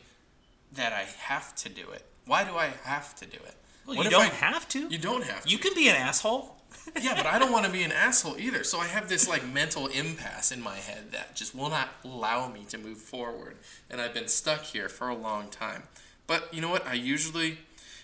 [0.73, 2.05] that I have to do it.
[2.27, 3.55] Why do I have to do it?
[3.86, 5.48] well, What you don't I- have to You don't have to.
[5.48, 6.57] you can be an asshole
[7.01, 8.65] yeah, but I don't want to be an asshole either.
[8.65, 12.49] So I have this like mental impasse in my head that just will not allow
[12.49, 13.57] me to move forward,
[13.91, 15.85] and I've been stuck here for a long time.
[16.27, 16.87] But you know what?
[16.87, 17.59] I usually,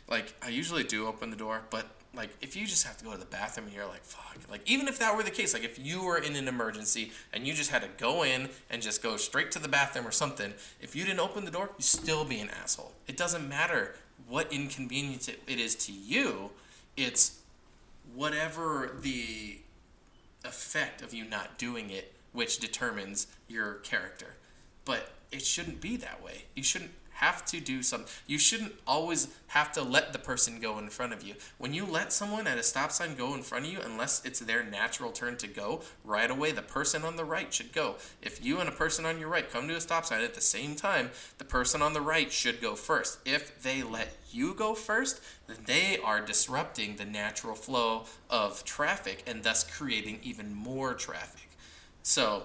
[0.09, 1.63] like, I usually do open the door.
[1.71, 4.37] But like, if you just have to go to the bathroom, and you're like, fuck.
[4.51, 7.47] Like, even if that were the case, like, if you were in an emergency and
[7.47, 10.55] you just had to go in and just go straight to the bathroom or something,
[10.81, 12.93] if you didn't open the door, you still be an asshole.
[13.07, 13.95] It doesn't matter
[14.27, 16.51] what inconvenience it, it is to you.
[16.97, 17.39] It's
[18.17, 19.59] whatever the
[20.45, 24.35] effect of you not doing it, which determines your character.
[24.85, 26.47] But it shouldn't be that way.
[26.55, 28.09] You shouldn't have to do something.
[28.27, 31.35] You shouldn't always have to let the person go in front of you.
[31.57, 34.41] When you let someone at a stop sign go in front of you, unless it's
[34.41, 37.97] their natural turn to go, right away the person on the right should go.
[38.21, 40.43] If you and a person on your right come to a stop sign at the
[40.43, 43.19] same time, the person on the right should go first.
[43.25, 49.25] If they let you go first, then they are disrupting the natural flow of traffic
[49.27, 51.49] and thus creating even more traffic.
[52.03, 52.45] So,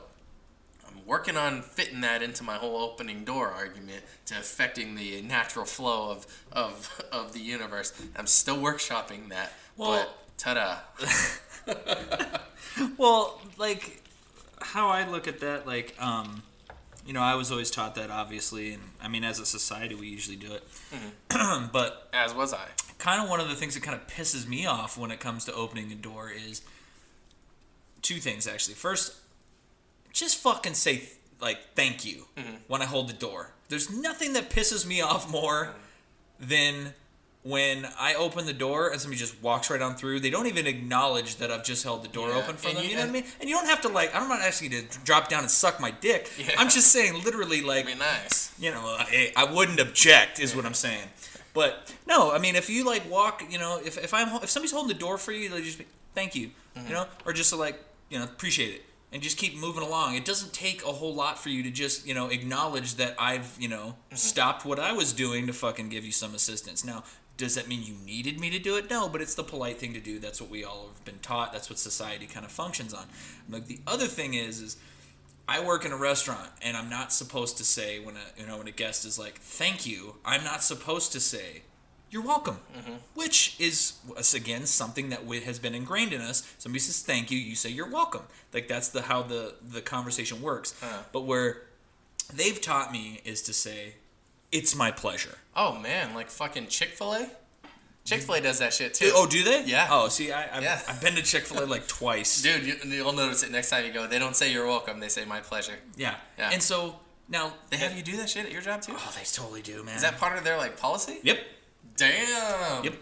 [1.01, 5.65] I'm working on fitting that into my whole opening door argument to affecting the natural
[5.65, 7.93] flow of of, of the universe.
[8.15, 9.53] I'm still workshopping that.
[9.77, 10.77] Well- but ta-da.
[12.97, 14.01] Well, like
[14.61, 16.41] how I look at that, like um,
[17.05, 20.07] you know, I was always taught that, obviously, and I mean, as a society, we
[20.07, 20.63] usually do it.
[20.93, 21.65] Mm-hmm.
[21.73, 22.67] but As was I.
[22.97, 25.43] kind of one of the things that kind of pisses me off when it comes
[25.45, 26.61] to opening a door is
[28.01, 28.75] two things actually.
[28.75, 29.15] First,
[30.11, 31.03] just fucking say
[31.41, 32.55] like thank you mm-hmm.
[32.67, 33.51] when I hold the door.
[33.69, 35.69] There's nothing that pisses me off more
[36.39, 36.93] than
[37.43, 40.19] when I open the door and somebody just walks right on through.
[40.19, 42.83] They don't even acknowledge that I've just held the door Yeah, open for and them.
[42.83, 43.23] you- You know what I mean?
[43.39, 44.13] And you don't have to like.
[44.13, 46.29] I'm not asking you to drop down and suck my dick.
[46.38, 46.55] Yeah.
[46.57, 48.51] I'm just saying, literally, like Be nice.
[48.59, 51.07] you know, I, I wouldn't object, is what I'm saying.
[51.53, 54.71] But no, I mean, if you like walk, you know, if, if I'm if somebody's
[54.71, 55.85] holding the door for you, they just be,
[56.15, 56.41] thank you,
[56.75, 56.93] you mm-hmm.
[56.93, 57.79] know, or just like
[58.09, 60.15] you know appreciate it and just keep moving along.
[60.15, 63.55] It doesn't take a whole lot for you to just you know acknowledge that I've
[63.59, 64.15] you know mm-hmm.
[64.15, 66.85] stopped what I was doing to fucking give you some assistance.
[66.85, 67.03] Now,
[67.38, 68.89] does that mean you needed me to do it?
[68.89, 70.19] No, but it's the polite thing to do.
[70.19, 71.51] That's what we all have been taught.
[71.51, 73.05] That's what society kind of functions on.
[73.49, 74.77] Like the other thing is is
[75.47, 78.57] I work in a restaurant and I'm not supposed to say when a you know
[78.57, 81.63] when a guest is like thank you, I'm not supposed to say
[82.11, 82.95] you're welcome, mm-hmm.
[83.15, 83.93] which is
[84.35, 86.53] again something that has been ingrained in us.
[86.59, 88.23] Somebody says thank you, you say you're welcome.
[88.53, 90.75] Like that's the how the the conversation works.
[91.11, 91.63] But where
[92.33, 93.95] they've taught me is to say
[94.51, 95.38] it's my pleasure.
[95.55, 97.29] Oh man, like fucking Chick Fil A.
[98.03, 99.11] Chick Fil A does that shit too.
[99.13, 99.63] Oh, do they?
[99.65, 99.88] Yeah.
[99.89, 100.81] Oh, see, I, I've, Yeah.
[100.88, 102.41] I've been to Chick Fil A like twice.
[102.41, 104.07] Dude, you, you'll notice it next time you go.
[104.07, 104.99] They don't say you're welcome.
[104.99, 105.75] They say my pleasure.
[105.95, 106.15] Yeah.
[106.38, 106.49] Yeah.
[106.51, 108.93] And so now They have you do that shit at your job too.
[108.95, 109.95] Oh, they totally do, man.
[109.95, 111.19] Is that part of their like policy?
[111.23, 111.39] Yep.
[112.07, 112.83] Damn.
[112.83, 112.93] Yep.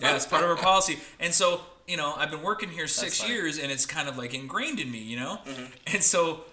[0.00, 0.98] Yeah, it's part of our policy.
[1.18, 4.34] And so, you know, I've been working here six years and it's kind of like
[4.34, 5.38] ingrained in me, you know?
[5.44, 5.64] Mm-hmm.
[5.94, 6.44] And so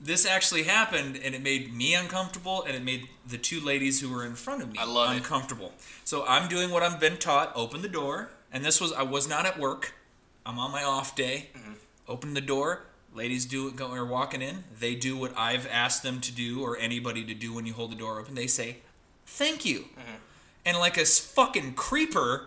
[0.00, 4.08] this actually happened and it made me uncomfortable and it made the two ladies who
[4.08, 5.18] were in front of me love it.
[5.18, 5.72] uncomfortable.
[6.04, 8.30] So I'm doing what I've been taught, open the door.
[8.50, 9.92] And this was I was not at work.
[10.46, 11.50] I'm on my off day.
[11.54, 11.72] Mm-hmm.
[12.08, 12.84] Open the door.
[13.14, 14.64] Ladies do go are walking in.
[14.78, 17.90] They do what I've asked them to do or anybody to do when you hold
[17.90, 18.34] the door open.
[18.34, 18.78] They say,
[19.26, 19.86] "Thank you."
[20.68, 22.46] And like a fucking creeper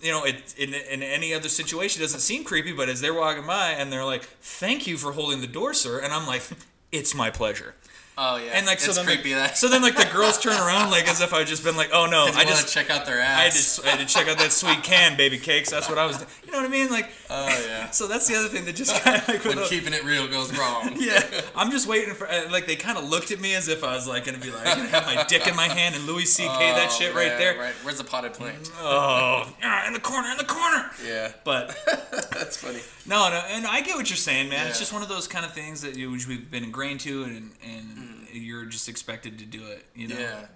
[0.00, 3.14] you know it, in, in any other situation it doesn't seem creepy but as they're
[3.14, 6.42] walking by and they're like thank you for holding the door sir and i'm like
[6.90, 7.74] it's my pleasure
[8.20, 8.50] Oh yeah.
[8.54, 9.56] and like so it's then creepy like, that.
[9.58, 12.06] so then like the girls turn around like as if I'd just been like oh
[12.06, 13.38] no I just want to check out their ass.
[13.40, 15.70] I just I had to check out that sweet can, baby cakes.
[15.70, 16.16] That's what I was.
[16.16, 16.28] Doing.
[16.44, 16.90] You know what I mean?
[16.90, 17.90] Like, Oh yeah.
[17.90, 20.56] so that's the other thing that just kind of like when keeping it real goes
[20.58, 20.94] wrong.
[20.98, 21.22] yeah,
[21.54, 23.94] I'm just waiting for uh, like they kind of looked at me as if I
[23.94, 26.48] was like gonna be like gonna have my dick in my hand and Louis C.K.
[26.48, 27.58] that Oh, shit right there.
[27.58, 27.74] Right.
[27.82, 28.70] Where's the potted plant?
[28.78, 29.46] Oh,
[29.86, 30.90] in the corner, in the corner.
[31.06, 31.32] Yeah.
[31.44, 31.76] But
[32.32, 32.80] That's funny.
[33.06, 34.66] no, no, and I get what you're saying, man.
[34.66, 37.24] It's just one of those kind of things that you, which we've been ingrained to,
[37.24, 39.84] and and you're just expected to do it.
[39.94, 40.18] You know.
[40.18, 40.46] Yeah.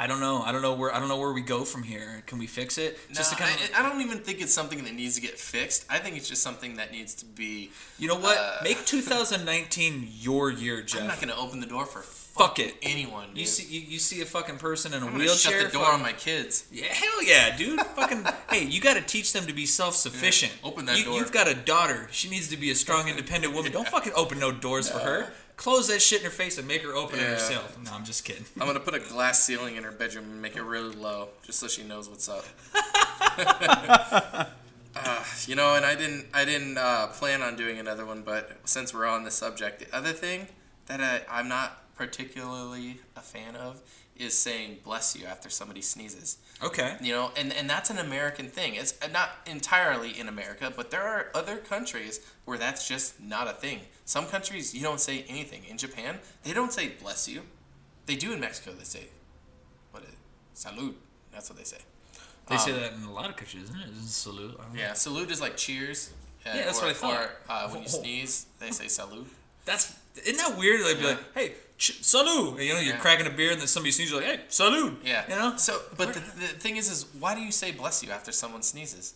[0.00, 0.42] I don't know.
[0.42, 0.94] I don't know where.
[0.94, 2.22] I don't know where we go from here.
[2.26, 2.96] Can we fix it?
[3.12, 3.70] Just No, to kind of.
[3.74, 5.86] I, I don't even think it's something that needs to get fixed.
[5.90, 7.72] I think it's just something that needs to be.
[7.98, 8.38] you know what?
[8.38, 11.00] uh, Make 2019 your year, Jeff.
[11.02, 12.76] I'm not gonna open the door for Fuck it.
[12.82, 13.30] anyone.
[13.30, 13.38] Dude.
[13.38, 15.62] you see, you, you see a fucking person in a I'm wheelchair.
[15.62, 16.68] shut the door on my kids.
[16.70, 17.80] Yeah, hell yeah, dude.
[17.80, 20.52] Fucking hey, you got to teach them to be self-sufficient.
[20.62, 21.18] Yeah, open that you, door.
[21.18, 22.06] You've got a daughter.
[22.12, 23.72] She needs to be a strong, independent woman.
[23.72, 25.32] Don't fucking open no doors for her.
[25.58, 27.30] Close that shit in her face and make her open it Yeah.
[27.30, 27.76] herself.
[27.84, 28.44] No, I'm just kidding.
[28.60, 31.58] I'm gonna put a glass ceiling in her bedroom and make it really low, just
[31.58, 32.44] so she knows what's up.
[34.96, 38.52] uh, you know, and I didn't, I didn't uh, plan on doing another one, but
[38.64, 40.46] since we're on the subject, the other thing
[40.86, 43.80] that I, I'm not particularly a fan of
[44.16, 46.38] is saying "bless you" after somebody sneezes.
[46.62, 46.96] Okay.
[47.00, 48.74] You know, and, and that's an American thing.
[48.74, 53.52] It's not entirely in America, but there are other countries where that's just not a
[53.52, 53.80] thing.
[54.08, 55.64] Some countries you don't say anything.
[55.68, 57.42] In Japan, they don't say bless you.
[58.06, 58.72] They do in Mexico.
[58.72, 59.04] They say,
[59.90, 60.18] what is it?
[60.56, 60.94] Salud.
[61.30, 61.76] That's what they say.
[62.48, 63.90] They say Um, that in a lot of countries, isn't it?
[63.90, 64.56] Isn't salute?
[64.58, 64.80] I don't know.
[64.80, 66.08] Yeah, salute is like cheers.
[66.46, 67.20] Uh, Yeah, that's or, what I thought.
[67.20, 68.00] Or uh, when you Oh.
[68.00, 69.26] sneeze, they say salud.
[69.66, 69.92] That's
[70.24, 70.80] isn't that weird?
[70.86, 71.08] They'd be Yeah.
[71.10, 73.00] like, "Hey, ch- salute!" And, you know, you're Yeah.
[73.00, 75.24] cracking a beer, and then somebody sneezes, you're like, "Hey, salute!" Yeah.
[75.28, 75.56] You know.
[75.58, 78.62] So, but the, the thing is, is why do you say bless you after someone
[78.62, 79.12] sneezes?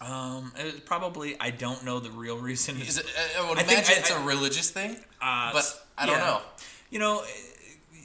[0.00, 2.80] Um, it, probably I don't know the real reason.
[2.80, 3.06] Is it?
[3.38, 6.18] I, would I think imagine I- it's a I- religious thing, Uh, but I don't
[6.18, 6.24] yeah.
[6.24, 6.40] know.
[6.90, 7.24] You know,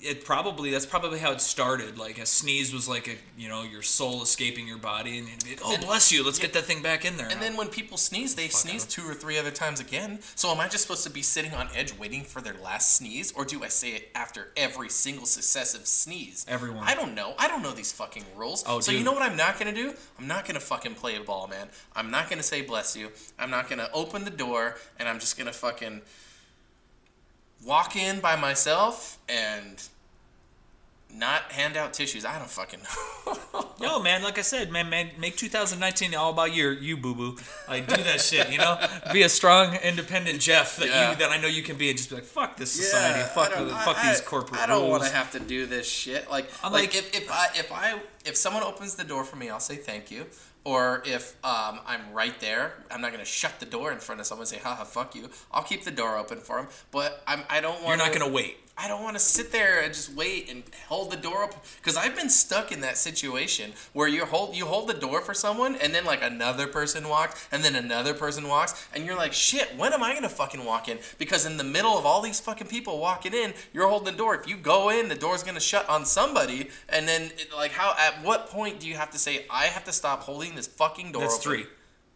[0.01, 1.97] it, probably that's probably how it started.
[1.97, 5.59] Like a sneeze was like a you know your soul escaping your body, and like,
[5.63, 6.45] oh And- bless you, let's yeah.
[6.45, 7.27] get that thing back in there.
[7.29, 10.19] And then when people sneeze, they Fuck, sneeze two or three other times again.
[10.35, 13.31] So am I just supposed to be sitting on edge waiting for their last sneeze,
[13.33, 16.45] or do I say it after every single successive sneeze?
[16.47, 16.83] Everyone.
[16.83, 17.33] I don't know.
[17.37, 18.63] I don't know these fucking rules.
[18.67, 19.93] Oh, so you know what I'm not gonna do?
[20.17, 21.67] I'm not gonna fucking play a ball, man.
[21.95, 23.09] I'm not gonna say bless you.
[23.37, 26.01] I'm not gonna open the door, and I'm just gonna fucking
[27.63, 29.83] walk in by myself and
[31.11, 32.23] not hand out tissues.
[32.23, 33.65] I don't fucking know.
[33.81, 34.23] No, man.
[34.23, 37.37] Like I said, man, man, make 2019 all about your you, boo boo.
[37.69, 38.51] Like do that shit.
[38.51, 38.77] You know,
[39.13, 41.11] be a strong, independent Jeff that Yeah.
[41.11, 43.51] you that I know you can be, and just be like, fuck this society, fuck,
[43.53, 45.87] I don't- the- fuck I- these corporate I don't want to have to do this
[45.89, 46.29] shit.
[46.29, 49.37] Like, I'm like, like- if, if I if I if someone opens the door for
[49.37, 50.25] me, I'll say thank you.
[50.65, 54.27] Or if um, I'm right there, I'm not gonna shut the door in front of
[54.27, 57.43] someone and say, "Haha, fuck you." I'll keep the door open for them, but I'm
[57.49, 57.97] I don't want.
[57.97, 58.57] You're not gonna wait.
[58.81, 61.97] I don't want to sit there and just wait and hold the door open because
[61.97, 65.75] I've been stuck in that situation where you hold you hold the door for someone
[65.75, 69.75] and then like another person walks and then another person walks and you're like shit
[69.75, 72.67] when am I gonna fucking walk in because in the middle of all these fucking
[72.67, 75.87] people walking in you're holding the door if you go in the door's gonna shut
[75.89, 79.45] on somebody and then it, like how at what point do you have to say
[79.49, 81.43] I have to stop holding this fucking door That's open?
[81.43, 81.65] three.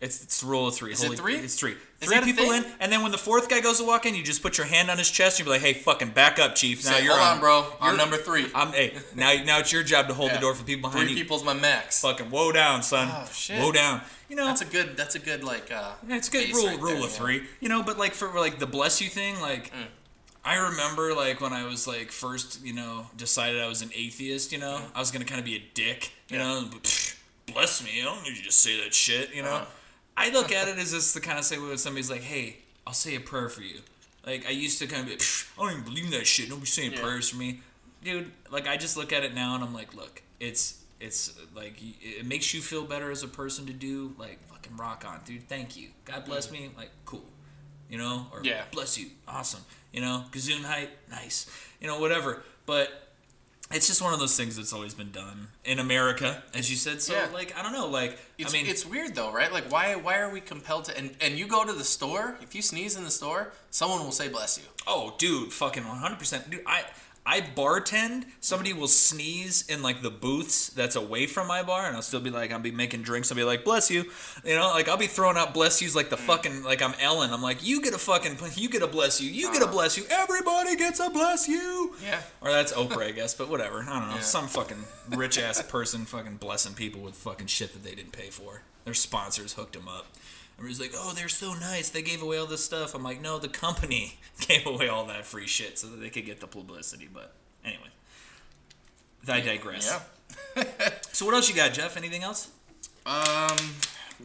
[0.04, 0.92] It's, it's rule of three.
[0.92, 1.36] Is it Holy- three?
[1.36, 1.76] It's three.
[2.04, 4.24] Is three people in, and then when the fourth guy goes to walk in, you
[4.24, 5.40] just put your hand on his chest.
[5.40, 7.40] and You be like, "Hey, fucking back up, chief." Now Say, you're hold on, on,
[7.40, 7.66] bro.
[7.82, 8.46] I'm you're- number three.
[8.54, 8.94] I'm hey.
[9.16, 10.36] Now, now it's your job to hold Yeah.
[10.36, 11.24] the door for people behind Three you.
[11.24, 12.02] people's my max.
[12.02, 13.10] Fucking woe down, son.
[13.12, 13.60] Oh, shit.
[13.60, 14.02] Woe down.
[14.30, 14.98] You know, That's a good.
[14.98, 15.72] That's a good like.
[15.72, 17.08] uh Yeah, it's a good rule right rule there, of yeah.
[17.10, 17.44] three.
[17.60, 19.86] You know, but like for like the bless you thing, like Mm.
[20.46, 24.52] I remember like when I was like first, you know, decided I was an atheist,
[24.52, 26.72] you know, I was gonna kinda be a dick, you Mm.
[26.72, 29.50] Know, bless me, I don't need you to just say that shit, you know.
[29.56, 29.66] Uh-huh.
[30.16, 32.94] I look at it as just the kind of say when somebody's like, Hey, I'll
[32.94, 33.80] say a prayer for you.
[34.26, 36.28] Like I used to kind of be like, "Psh, I don't even believe in that
[36.28, 36.50] shit.
[36.50, 37.02] Don't be saying Yeah.
[37.02, 37.62] prayers for me.
[38.04, 41.76] Dude, like I just look at it now and I'm like, look, it's it's like
[42.02, 45.48] it makes you feel better as a person to do like fucking rock on dude.
[45.50, 45.90] Thank you.
[46.06, 46.54] God bless mm.
[46.54, 46.70] me.
[46.78, 47.26] Like cool.
[47.90, 48.28] You know?
[48.32, 48.64] Or Yeah.
[48.72, 49.08] bless you.
[49.28, 49.62] Awesome.
[49.92, 50.26] You know?
[50.64, 50.90] Height.
[51.12, 51.50] Nice.
[51.80, 52.44] You know whatever.
[52.66, 53.03] But
[53.74, 57.02] it's just one of those things that's always been done in america as you said
[57.02, 57.28] so Yeah.
[57.34, 59.52] like i don't know like It's, i mean it's weird though, right?
[59.52, 60.98] Like, why why are we compelled to?
[60.98, 62.38] And, and you go to the store.
[62.42, 66.50] If you sneeze in the store, someone will say "bless you." Oh, dude, fucking 100%.
[66.50, 66.84] Dude, I
[67.26, 68.26] I bartend.
[68.42, 72.20] Somebody will sneeze in like the booths that's away from my bar, and I'll still
[72.20, 73.32] be like, I'll be making drinks.
[73.32, 74.06] I'll be like, bless you,
[74.44, 76.26] you know, like I'll be throwing out bless yous like the mm.
[76.26, 77.32] fucking like I'm Ellen.
[77.32, 79.74] I'm like, you get a fucking, you get a bless you, you get a uh-huh.
[79.74, 81.96] bless you, everybody gets a bless you.
[82.04, 82.22] Yeah.
[82.42, 83.86] Or that's Oprah, I guess, but whatever.
[83.88, 84.16] I don't know.
[84.16, 84.22] Yeah.
[84.22, 88.30] Some fucking rich ass person fucking blessing people with fucking shit that they didn't pay
[88.30, 88.64] for.
[88.84, 90.08] Their sponsors hooked them up.
[90.58, 91.90] Everybody's like, oh, they're so nice.
[91.90, 92.94] They gave away all this stuff.
[92.96, 96.26] I'm like, no, the company gave away all that free shit so that they could
[96.26, 97.10] get the publicity.
[97.12, 97.34] But
[97.66, 97.90] anyway,
[99.28, 99.88] I digress.
[100.56, 100.64] Yeah.
[101.12, 101.96] So what else you got, Jeff?
[101.96, 102.50] Anything else?
[103.06, 103.56] Um,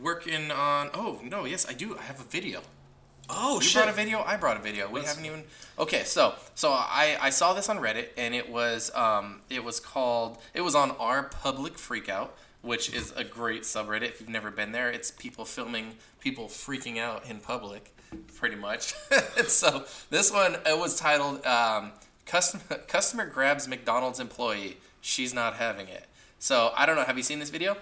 [0.00, 0.88] working on.
[0.94, 1.98] Oh no, yes, I do.
[1.98, 2.60] I have a video.
[3.28, 3.82] Oh You shit!
[3.82, 4.22] brought a video.
[4.22, 4.88] I brought a video.
[4.88, 5.44] We haven't even.
[5.78, 9.80] Okay, so so I I saw this on Reddit and it was um it was
[9.80, 12.30] called it was on our public freakout,
[12.68, 14.02] which is a great subreddit.
[14.02, 17.94] If you've never been there, it's people filming people freaking out in public,
[18.36, 18.92] pretty much.
[19.46, 21.92] so this one it was titled um,
[22.26, 24.76] customer customer grabs McDonald's employee.
[25.00, 26.04] She's not having it.
[26.38, 27.04] So I don't know.
[27.04, 27.72] Have you seen this video?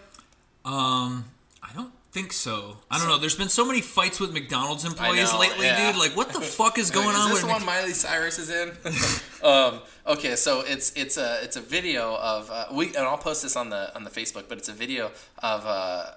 [0.64, 1.24] Um,
[1.62, 2.78] I don't think so.
[2.90, 3.18] I don't know.
[3.18, 5.92] There's been so many fights with McDonald's employees know, lately, yeah.
[5.92, 6.00] dude.
[6.00, 8.38] Like, what the fuck is going is on this with the Mc- one Miley Cyrus
[8.38, 8.70] is in?
[9.46, 13.42] um, okay, so it's it's a it's a video of uh, we and I'll post
[13.42, 15.10] this on the on the Facebook, but it's a video
[15.42, 16.12] of uh, uh,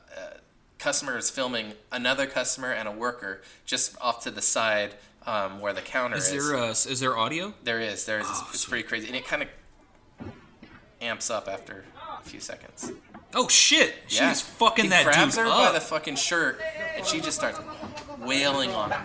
[0.77, 4.95] customers filming another customer and a worker just off to the side
[5.25, 6.31] um, where the counter is.
[6.31, 7.53] Is there uh, is there audio?
[7.65, 8.69] there is there is it's, Oh, it's sweet.
[8.69, 9.49] pretty crazy, and it kind of
[11.01, 11.83] amps up after
[12.19, 12.89] a few seconds.
[13.33, 13.93] Oh shit!
[14.07, 14.33] She's Yeah.
[14.33, 15.67] fucking he that grabs dude her up.
[15.67, 16.59] by the fucking shirt,
[16.95, 17.59] and she just starts
[18.19, 19.01] wailing on him.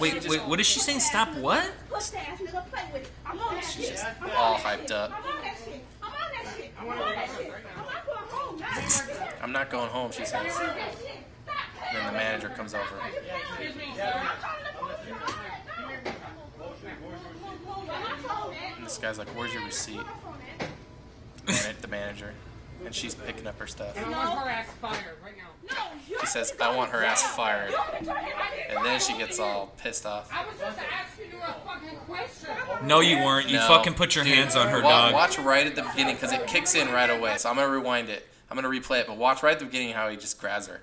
[0.00, 1.00] wait, wait, what is she saying?
[1.00, 1.70] Stop what?
[3.62, 4.04] She's just
[4.36, 5.12] all hyped up.
[9.40, 10.34] I'm not going home, she says.
[10.58, 12.86] And then the manager comes over.
[18.96, 20.00] And this guy's like, Where's your receipt?
[21.48, 22.32] And the manager.
[22.84, 23.96] And she's picking up her stuff.
[23.96, 25.76] I want her ass fired right now.
[26.20, 27.72] She says, I want her ass fired.
[28.68, 30.28] And then she gets all pissed off.
[30.32, 32.50] I was just asking you a fucking question.
[32.86, 33.48] No, you weren't.
[33.48, 33.68] You No.
[33.68, 35.12] fucking put your Dude, hands on her, wa- dog.
[35.14, 37.38] Watch right at the beginning because it kicks in right away.
[37.38, 38.28] So I'm gonna rewind it.
[38.50, 40.80] I'm gonna replay it, but watch right at the beginning how he just grabs her.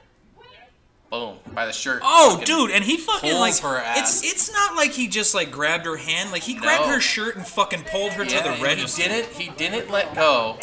[1.10, 2.02] Boom, by the shirt.
[2.04, 4.22] Oh, dude, and he fucking like her ass.
[4.22, 6.32] it's it's not like he just like grabbed her hand.
[6.32, 6.94] Like he grabbed No.
[6.94, 9.02] her shirt and fucking pulled her Yeah, to the register.
[9.02, 9.34] He didn't.
[9.34, 10.58] He didn't let go,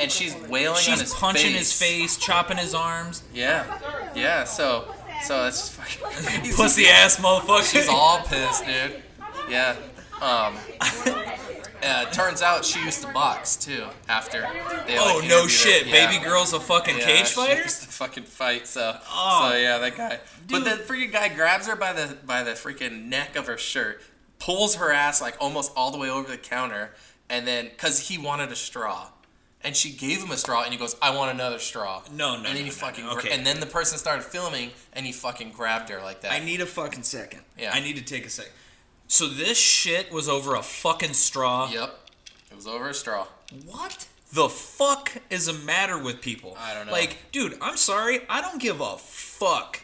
[0.00, 1.58] and she's wailing on She's his punching face.
[1.58, 3.22] his face, chopping his arms.
[3.32, 3.78] Yeah,
[4.16, 4.42] yeah.
[4.42, 4.92] So,
[5.22, 6.50] so it's fucking.
[6.56, 7.70] Pussy ass motherfucker.
[7.72, 9.02] She's all pissed, dude.
[9.48, 9.76] Yeah.
[10.20, 10.56] Um.
[11.86, 13.84] Uh, turns out she used to box too.
[14.08, 14.42] After
[14.86, 15.86] they Oh no shit!
[15.86, 16.08] Yeah.
[16.08, 17.62] Baby girl's a fucking Yeah, cage she fighter.
[17.62, 18.66] used to fucking fight.
[18.66, 19.48] So, Oh.
[19.50, 20.18] so yeah, that guy.
[20.48, 24.02] But the freaking guy grabs her by the by the freaking neck of her shirt,
[24.38, 26.94] pulls her ass like almost all the way over the counter,
[27.30, 29.08] and then because he wanted a straw.
[29.62, 32.36] And she gave him a straw, and he goes, "I want another straw." No, no,
[32.36, 33.16] And then no, he no, fucking, no.
[33.16, 33.30] Okay.
[33.32, 36.30] and then the person started filming, and he fucking grabbed her like that.
[36.30, 37.40] I need a fucking second.
[37.58, 37.72] Yeah.
[37.74, 38.52] I need to take a second.
[39.08, 41.70] So this shit was over a fucking straw.
[41.70, 41.94] Yep,
[42.50, 43.26] it was over a straw.
[43.64, 46.56] What the fuck is the matter with people?
[46.58, 46.92] I don't know.
[46.92, 48.20] Like, dude, I'm sorry.
[48.28, 49.80] I don't give a fuck.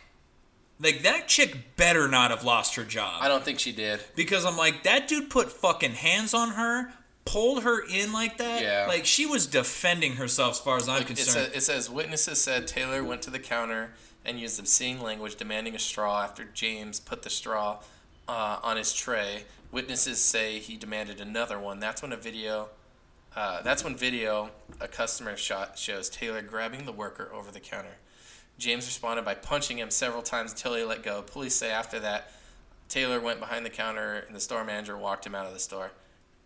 [0.81, 3.23] Like, that chick better not have lost her job.
[3.23, 4.01] I don't think she did.
[4.16, 6.93] because I'm like, that dude put fucking hands on her,
[7.24, 8.62] pulled her in like that.
[8.62, 8.86] Yeah.
[8.89, 11.53] Like, she was defending herself as far as I'm it, concerned.
[11.55, 13.93] it says witnesses said Taylor went to the counter
[14.24, 17.78] and used obscene language demanding a straw after James put the straw
[18.28, 19.44] uh, on his tray.
[19.70, 21.81] Witnesses say he demanded another one.
[21.81, 22.69] That's when a video.
[23.35, 24.51] Uh, that's when video
[24.81, 27.97] a customer shot shows Taylor grabbing the worker over the counter.
[28.59, 31.23] James responded by punching him several times until he let go.
[31.23, 32.32] Police say after that,
[32.89, 35.93] Taylor went behind the counter and the store manager walked him out of the store.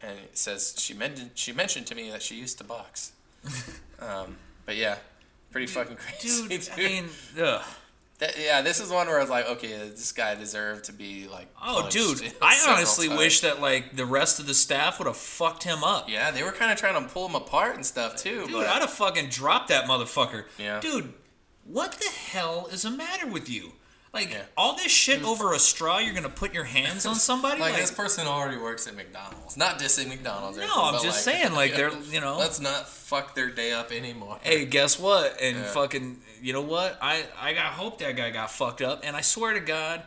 [0.00, 3.12] And it says she mentioned she mentioned to me that she used to box.
[4.00, 4.98] um, but yeah,
[5.50, 6.48] pretty fucking crazy.
[6.48, 7.04] dude, I mean,
[7.40, 7.62] ugh.
[8.18, 11.28] That- yeah, this is one where I was like, okay, this guy deserved to be
[11.28, 11.48] like.
[11.62, 13.18] Oh, dude, I honestly times.
[13.18, 16.08] wish that like the rest of the staff would have fucked him up.
[16.08, 18.44] Yeah, they were kind of trying to pull him apart and stuff too.
[18.46, 20.44] Dude, but I'd have fucking dropped that motherfucker.
[20.58, 20.80] Yeah.
[20.80, 21.12] Dude,
[21.64, 23.72] what the hell is the matter with you?
[24.14, 24.44] Like Yeah.
[24.56, 27.60] all this shit over a straw, you're gonna put your hands on somebody?
[27.60, 29.58] like, Like, this person already works at McDonald's.
[29.58, 30.56] Not dissing McDonald's.
[30.56, 34.38] No, I'm just saying, like, they're- you know- Let's not fuck their day up anymore.
[34.42, 35.38] hey, guess what?
[35.42, 35.62] And Yeah.
[35.64, 36.98] fucking, you know what?
[37.00, 40.02] I I got hope that guy got fucked up, and I swear to God.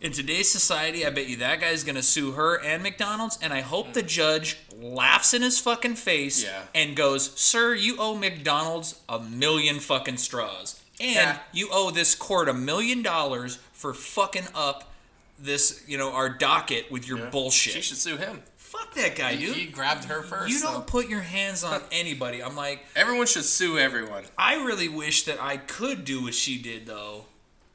[0.00, 3.60] In today's society, I bet you that guy's gonna sue her and McDonald's, and I
[3.62, 6.62] hope the judge laughs in his fucking face Yeah.
[6.74, 11.38] and goes, "Sir, you owe McDonald's a million fucking straws, and Yeah.
[11.52, 14.92] you owe this court a million dollars for fucking up
[15.38, 18.42] this, you know, our docket with your bullshit." She should sue him.
[18.76, 19.54] Fuck that guy, dude.
[19.56, 20.52] he grabbed her first.
[20.52, 22.42] you don't put your hands on anybody.
[22.42, 24.24] I'm like, Everyone should sue everyone.
[24.36, 27.24] I really wish that I could do what she did though,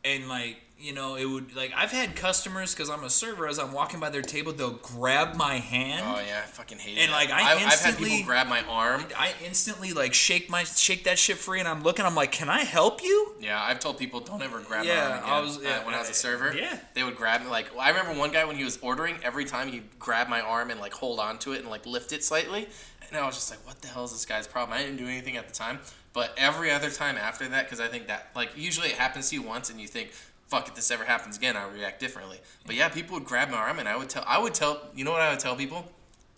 [0.03, 3.59] and like you know it would like I've had customers because I'm a server as
[3.59, 6.03] I'm walking by their table they'll grab my hand.
[6.05, 7.01] Oh yeah, I fucking hate it.
[7.01, 9.03] And, like, I I've, I've had people grab my arm.
[9.17, 12.49] I instantly like shake my shake that shit free and I'm looking I'm like can
[12.49, 13.33] I help you?
[13.41, 15.29] Yeah, I've told people don't ever grab Yeah, my arm again.
[15.33, 16.55] I was- uh, yeah, when I was a server.
[16.55, 16.77] yeah.
[16.93, 17.47] they would grab me.
[17.49, 20.69] Like I remember one guy when he was ordering, every time he'd grab my arm
[20.71, 22.67] and like hold on to it and like lift it slightly,
[23.09, 24.77] and I was just like, what the hell is this guy's problem?
[24.77, 25.79] I didn't do anything at the time,
[26.13, 29.35] but every other time after that, because I think that like usually it happens to
[29.35, 30.11] you once and you think.
[30.49, 30.67] Fuck!
[30.67, 32.39] If this ever happens again, I'll react differently.
[32.65, 34.23] But yeah, people would grab my arm, and I would tell.
[34.27, 34.81] I would tell.
[34.95, 35.85] You know what I would tell people?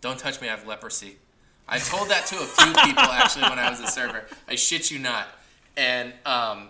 [0.02, 0.48] Don't touch me.
[0.48, 1.18] I have leprosy.
[1.68, 4.26] I told that to a few people actually when I was a server.
[4.48, 5.28] I shit you not.
[5.78, 6.68] And um,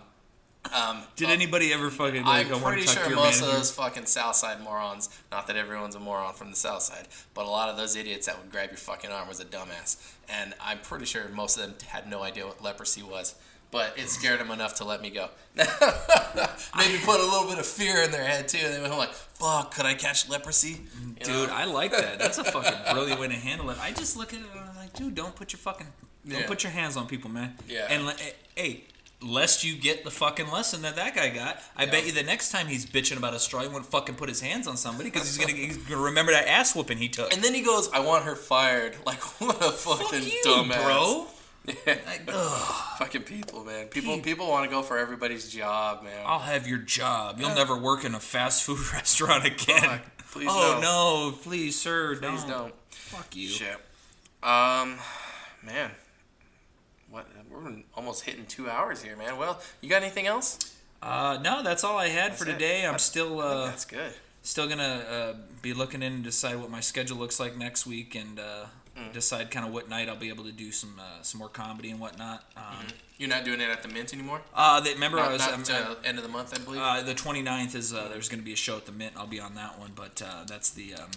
[0.72, 2.24] um, Did anybody ever fucking?
[2.24, 6.00] Like, I'm I pretty sure most of those fucking Southside morons, not that everyone's a
[6.00, 9.10] moron from the Southside, but a lot of those idiots that would grab your fucking
[9.10, 10.14] arm was a dumbass.
[10.28, 13.34] And I'm pretty sure most of them had no idea what leprosy was.
[13.72, 15.28] But it scared them enough to let me go.
[15.56, 18.58] Maybe put a little bit of fear in their head too.
[18.62, 20.80] And they went home like, "Fuck, could I catch leprosy?"
[21.18, 21.54] You Dude, know?
[21.54, 22.18] I like that.
[22.18, 23.78] That's a fucking brilliant way to handle it.
[23.80, 25.86] I just look at it and I'm like, dude, don't put your fucking,
[26.28, 26.46] don't Yeah.
[26.46, 27.54] put your hands on people, man.
[27.68, 27.86] Yeah.
[27.88, 28.12] And eh,
[28.56, 28.84] hey,
[29.22, 32.50] lest you get the fucking lesson that that guy got, I bet you the next
[32.50, 35.26] time he's bitching about a straw, he won't fuking put his hands on somebody because
[35.34, 37.32] he's gonna, he's gonna remember that ass whooping he took.
[37.32, 40.84] And then he goes, "I want her fired." Like what a fucking Fuck you, dumbass,
[40.84, 41.26] bro.
[41.66, 41.74] Yeah.
[42.06, 42.28] Like,
[42.98, 43.86] Fucking people, man.
[43.86, 46.22] People, Pe- people want to go for everybody's job, man.
[46.26, 47.38] I'll have your job.
[47.40, 49.80] You'll never work in a fast food restaurant again.
[49.82, 50.02] Fuck,
[50.32, 51.30] please oh no.
[51.30, 52.48] no, please, sir, Please don't.
[52.48, 52.74] don't.
[52.90, 53.48] Fuck you.
[53.48, 53.76] Shit.
[54.42, 54.98] Um,
[55.64, 55.90] man,
[57.10, 57.26] what?
[57.50, 59.36] We're almost hitting two hours here, man.
[59.36, 60.58] Well, you got anything else?
[61.02, 62.52] Uh, no, that's all I had for That's it.
[62.54, 62.76] today.
[62.78, 64.12] I'm That's- still uh, that's good.
[64.42, 68.14] still gonna uh, be looking in and decide what my schedule looks like next week
[68.14, 68.66] and uh,
[68.96, 69.12] Mm.
[69.12, 71.90] decide kind of what night I'll be able to do some uh, some more comedy
[71.90, 72.44] and whatnot.
[72.56, 72.86] Um,
[73.16, 74.42] You're not doing it at the Mint anymore.
[74.54, 76.80] uh, they, remember I was not end of the month, I believe.
[76.82, 79.14] uh, the 29th is uh, there's going to be a show at the Mint.
[79.16, 81.10] I'll be on that one, but uh, that's the um,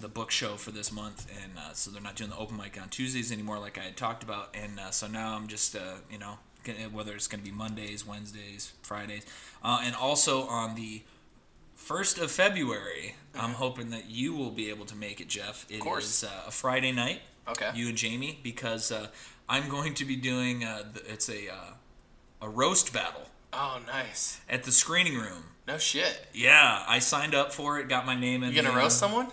[0.00, 2.80] the book show for this month, and uh, so they're not doing the open mic
[2.80, 5.96] on Tuesdays anymore, like I had talked about, and uh, so now I'm just uh,
[6.10, 6.38] you know
[6.92, 9.24] whether it's going to be Mondays, Wednesdays, Fridays,
[9.64, 11.02] uh, and also on the
[11.82, 15.66] first of February, I'm hoping that you will be able to make it, Jeff.
[15.68, 16.24] It is course.
[16.24, 17.20] uh, a Friday night.
[17.48, 17.70] Okay.
[17.74, 19.08] You and Jamie, because uh,
[19.48, 21.74] I'm going to be doing uh, it's a uh,
[22.40, 24.40] a roast battle oh, nice.
[24.48, 25.44] at the screening room.
[25.66, 26.26] No shit.
[26.32, 27.88] Yeah, I signed up for it.
[27.88, 28.50] Got my name in.
[28.50, 29.28] You gonna the, roast someone?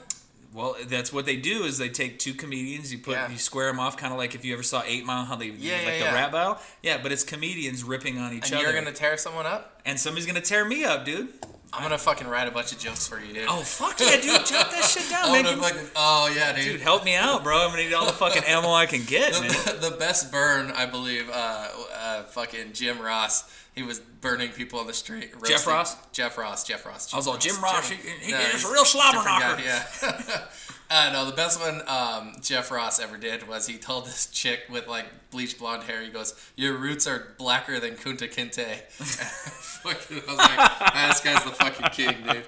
[0.53, 1.63] Well, that's what they do.
[1.63, 3.29] Is they take two comedians, you put Yeah.
[3.29, 5.47] you square them off, kind of like if you ever saw Eight Mile, how they
[5.47, 6.13] Yeah, like yeah, the yeah.
[6.13, 6.57] rap battle.
[6.81, 9.79] Yeah, but it's comedians ripping on each And other, you're gonna tear someone up?
[9.85, 11.29] and somebody's gonna tear me up, dude.
[11.71, 13.45] I'm gonna fucking write a bunch of jokes for you, dude.
[13.47, 14.23] Oh fuck yeah, dude!
[14.47, 15.43] Jot that shit down, man.
[15.43, 16.65] gonna Give fucking, oh yeah, dude.
[16.65, 17.59] Dude, help me out, bro.
[17.59, 19.49] I'm gonna need all the fucking ammo I can get, man.
[19.49, 23.43] the, the best burn, I believe, uh, uh, fucking Jim Ross.
[23.79, 25.31] He was burning people on the street.
[25.47, 25.95] Jeff Ross?
[26.11, 26.65] Jeff Ross.
[26.65, 27.13] Jeff Ross.
[27.13, 27.87] I was all Jim Ross.
[27.89, 29.55] He, he, No, he's a real slobber knocker.
[29.55, 30.45] guy, yeah.
[30.89, 34.61] uh, no, the best one um, Jeff Ross ever did was he told this chick
[34.69, 36.01] with like bleached blonde hair.
[36.01, 38.81] He goes, "Your roots are blacker than Kunta Kinte."
[39.81, 42.45] fucking, I was like, "Ah, "This guy's the fucking king, dude."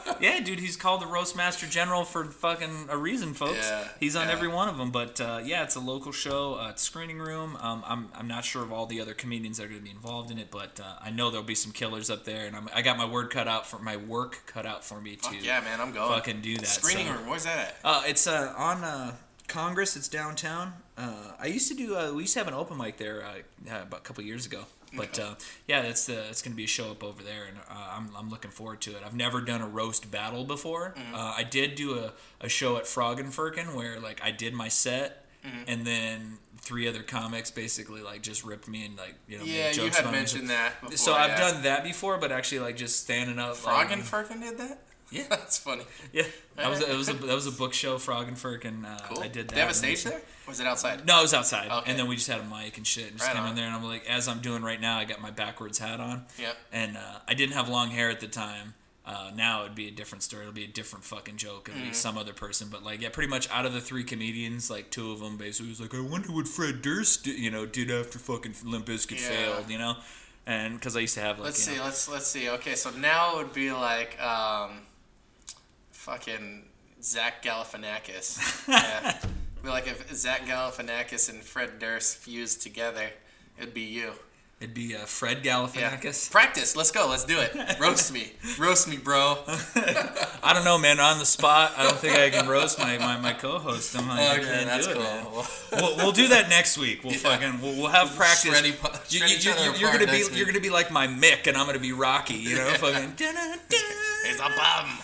[0.20, 3.68] Yeah, dude, he's called the roast master General for fucking a reason, folks.
[3.68, 4.32] Yeah, he's on yeah.
[4.32, 4.90] every one of them.
[4.90, 6.54] But uh, yeah, it's a local show.
[6.54, 7.56] Uh, it's screening room.
[7.60, 9.90] Um, I'm, I'm not sure of all the other comedians that are going to be
[9.90, 12.68] involved in it, but uh, I know there'll be some killers up there, and I'm,
[12.74, 15.44] I got my word cut out for my work cut out for me to Fuck
[15.44, 16.08] yeah, man, I'm going.
[16.08, 16.66] fucking do that.
[16.66, 17.28] Screening so- room.
[17.28, 17.76] Where's that at?
[17.84, 19.12] Uh, it's uh, on uh,
[19.48, 19.96] Congress.
[19.96, 20.74] It's downtown.
[20.98, 21.96] Uh, I used to do.
[21.96, 24.64] Uh, we used to have an open mic there uh, about a couple years ago.
[24.96, 25.34] But uh,
[25.66, 28.30] yeah, that's the it's gonna be a show up over there, and uh, I'm, I'm
[28.30, 29.02] looking forward to it.
[29.04, 30.94] I've never done a roast battle before.
[30.96, 31.14] Mm-hmm.
[31.14, 34.54] Uh, I did do a, a show at Frog and Firkin where like I did
[34.54, 35.62] my set, Mm-hmm.
[35.68, 39.66] and then three other comics basically like just ripped me and like you know Yeah,
[39.68, 40.18] made you had about me.
[40.18, 40.80] mentioned that.
[40.80, 43.54] Before, So I've done that before, but actually like just standing up.
[43.56, 44.78] Frog like, Frog and Firkin did that.
[45.10, 45.24] Yeah.
[45.30, 45.84] that's funny.
[46.12, 46.24] Yeah,
[46.56, 47.98] that was a, it was a, that was a book show.
[47.98, 49.22] Frog and Uh, Cool.
[49.22, 49.54] I did that.
[49.54, 50.18] They have a stage there?
[50.18, 51.06] Or was it outside?
[51.06, 51.70] No, it was outside.
[51.70, 51.90] Okay.
[51.90, 53.50] And then we just had a mic and shit and just Right came on.
[53.50, 56.00] in there and I'm like, as I'm doing right now, I got my backwards hat
[56.00, 56.24] on.
[56.38, 56.56] Yep.
[56.72, 58.74] And uh, I didn't have long hair at the time.
[59.04, 60.42] Uh, now it'd be a different story.
[60.42, 61.68] It'll be a different fucking joke.
[61.68, 61.78] Mm-hmm.
[61.78, 62.68] It'll be some other person.
[62.70, 65.68] But like, yeah, pretty much out of the three comedians, like two of them basically
[65.70, 69.12] was like, I wonder what Fred Durst, did, you know, did after fucking Limp Bizkit
[69.22, 69.28] Yeah.
[69.28, 69.94] failed, you know.
[70.48, 71.76] And because I used to have like, Let's see.
[71.76, 72.48] know- Let's let's see.
[72.50, 74.78] Okay, so now it would be like um,
[76.06, 76.62] fucking
[77.02, 78.68] Zach Galifianakis.
[78.68, 79.18] yeah.
[79.64, 83.10] Like if Zach Galifianakis and Fred Durst fused together,
[83.58, 84.12] it'd be you.
[84.60, 85.56] It'd be uh, Fred Yeah.
[85.66, 86.30] Galifianakis.
[86.30, 86.74] Practice.
[86.76, 87.08] Let's go.
[87.08, 87.54] Let's do it.
[87.80, 88.32] Roast me.
[88.58, 89.38] Roast me, bro.
[90.42, 90.98] I don't know, man.
[91.00, 93.96] On the spot, I don't think I can roast my, my, my co-host.
[93.98, 95.02] I'm like, I can't that's do it, cool.
[95.02, 95.24] man.
[95.72, 97.02] Well, we'll, do that next week.
[97.04, 97.18] We'll Yeah.
[97.18, 98.50] fucking we'll, we'll have practice.
[98.52, 98.76] Shred each-
[99.10, 100.90] You, shred you, each you, other you, you're gonna be next you're gonna be like
[100.90, 102.34] my Mick, and I'm gonna be Rocky.
[102.34, 103.14] You know, fucking.
[103.18, 104.98] It's a bomb.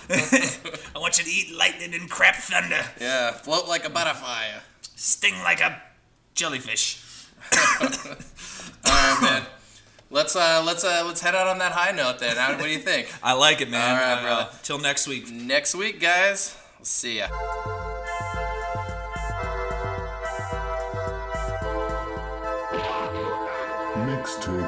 [0.94, 4.46] I want you to eat lightning and crap thunder, Yeah, float like a butterfly.
[4.96, 5.80] sting like a
[6.34, 7.01] jellyfish.
[8.84, 9.42] All right, man.
[10.10, 12.36] Let's uh let's uh let's head out on that high note then.
[12.36, 13.08] How, what do you think?
[13.22, 13.96] I like it, man.
[13.96, 14.48] All right, Uh, brother.
[14.62, 15.30] till next week.
[15.30, 16.54] Next week, guys.
[16.78, 17.28] We'll see ya.
[24.06, 24.61] Mixtape.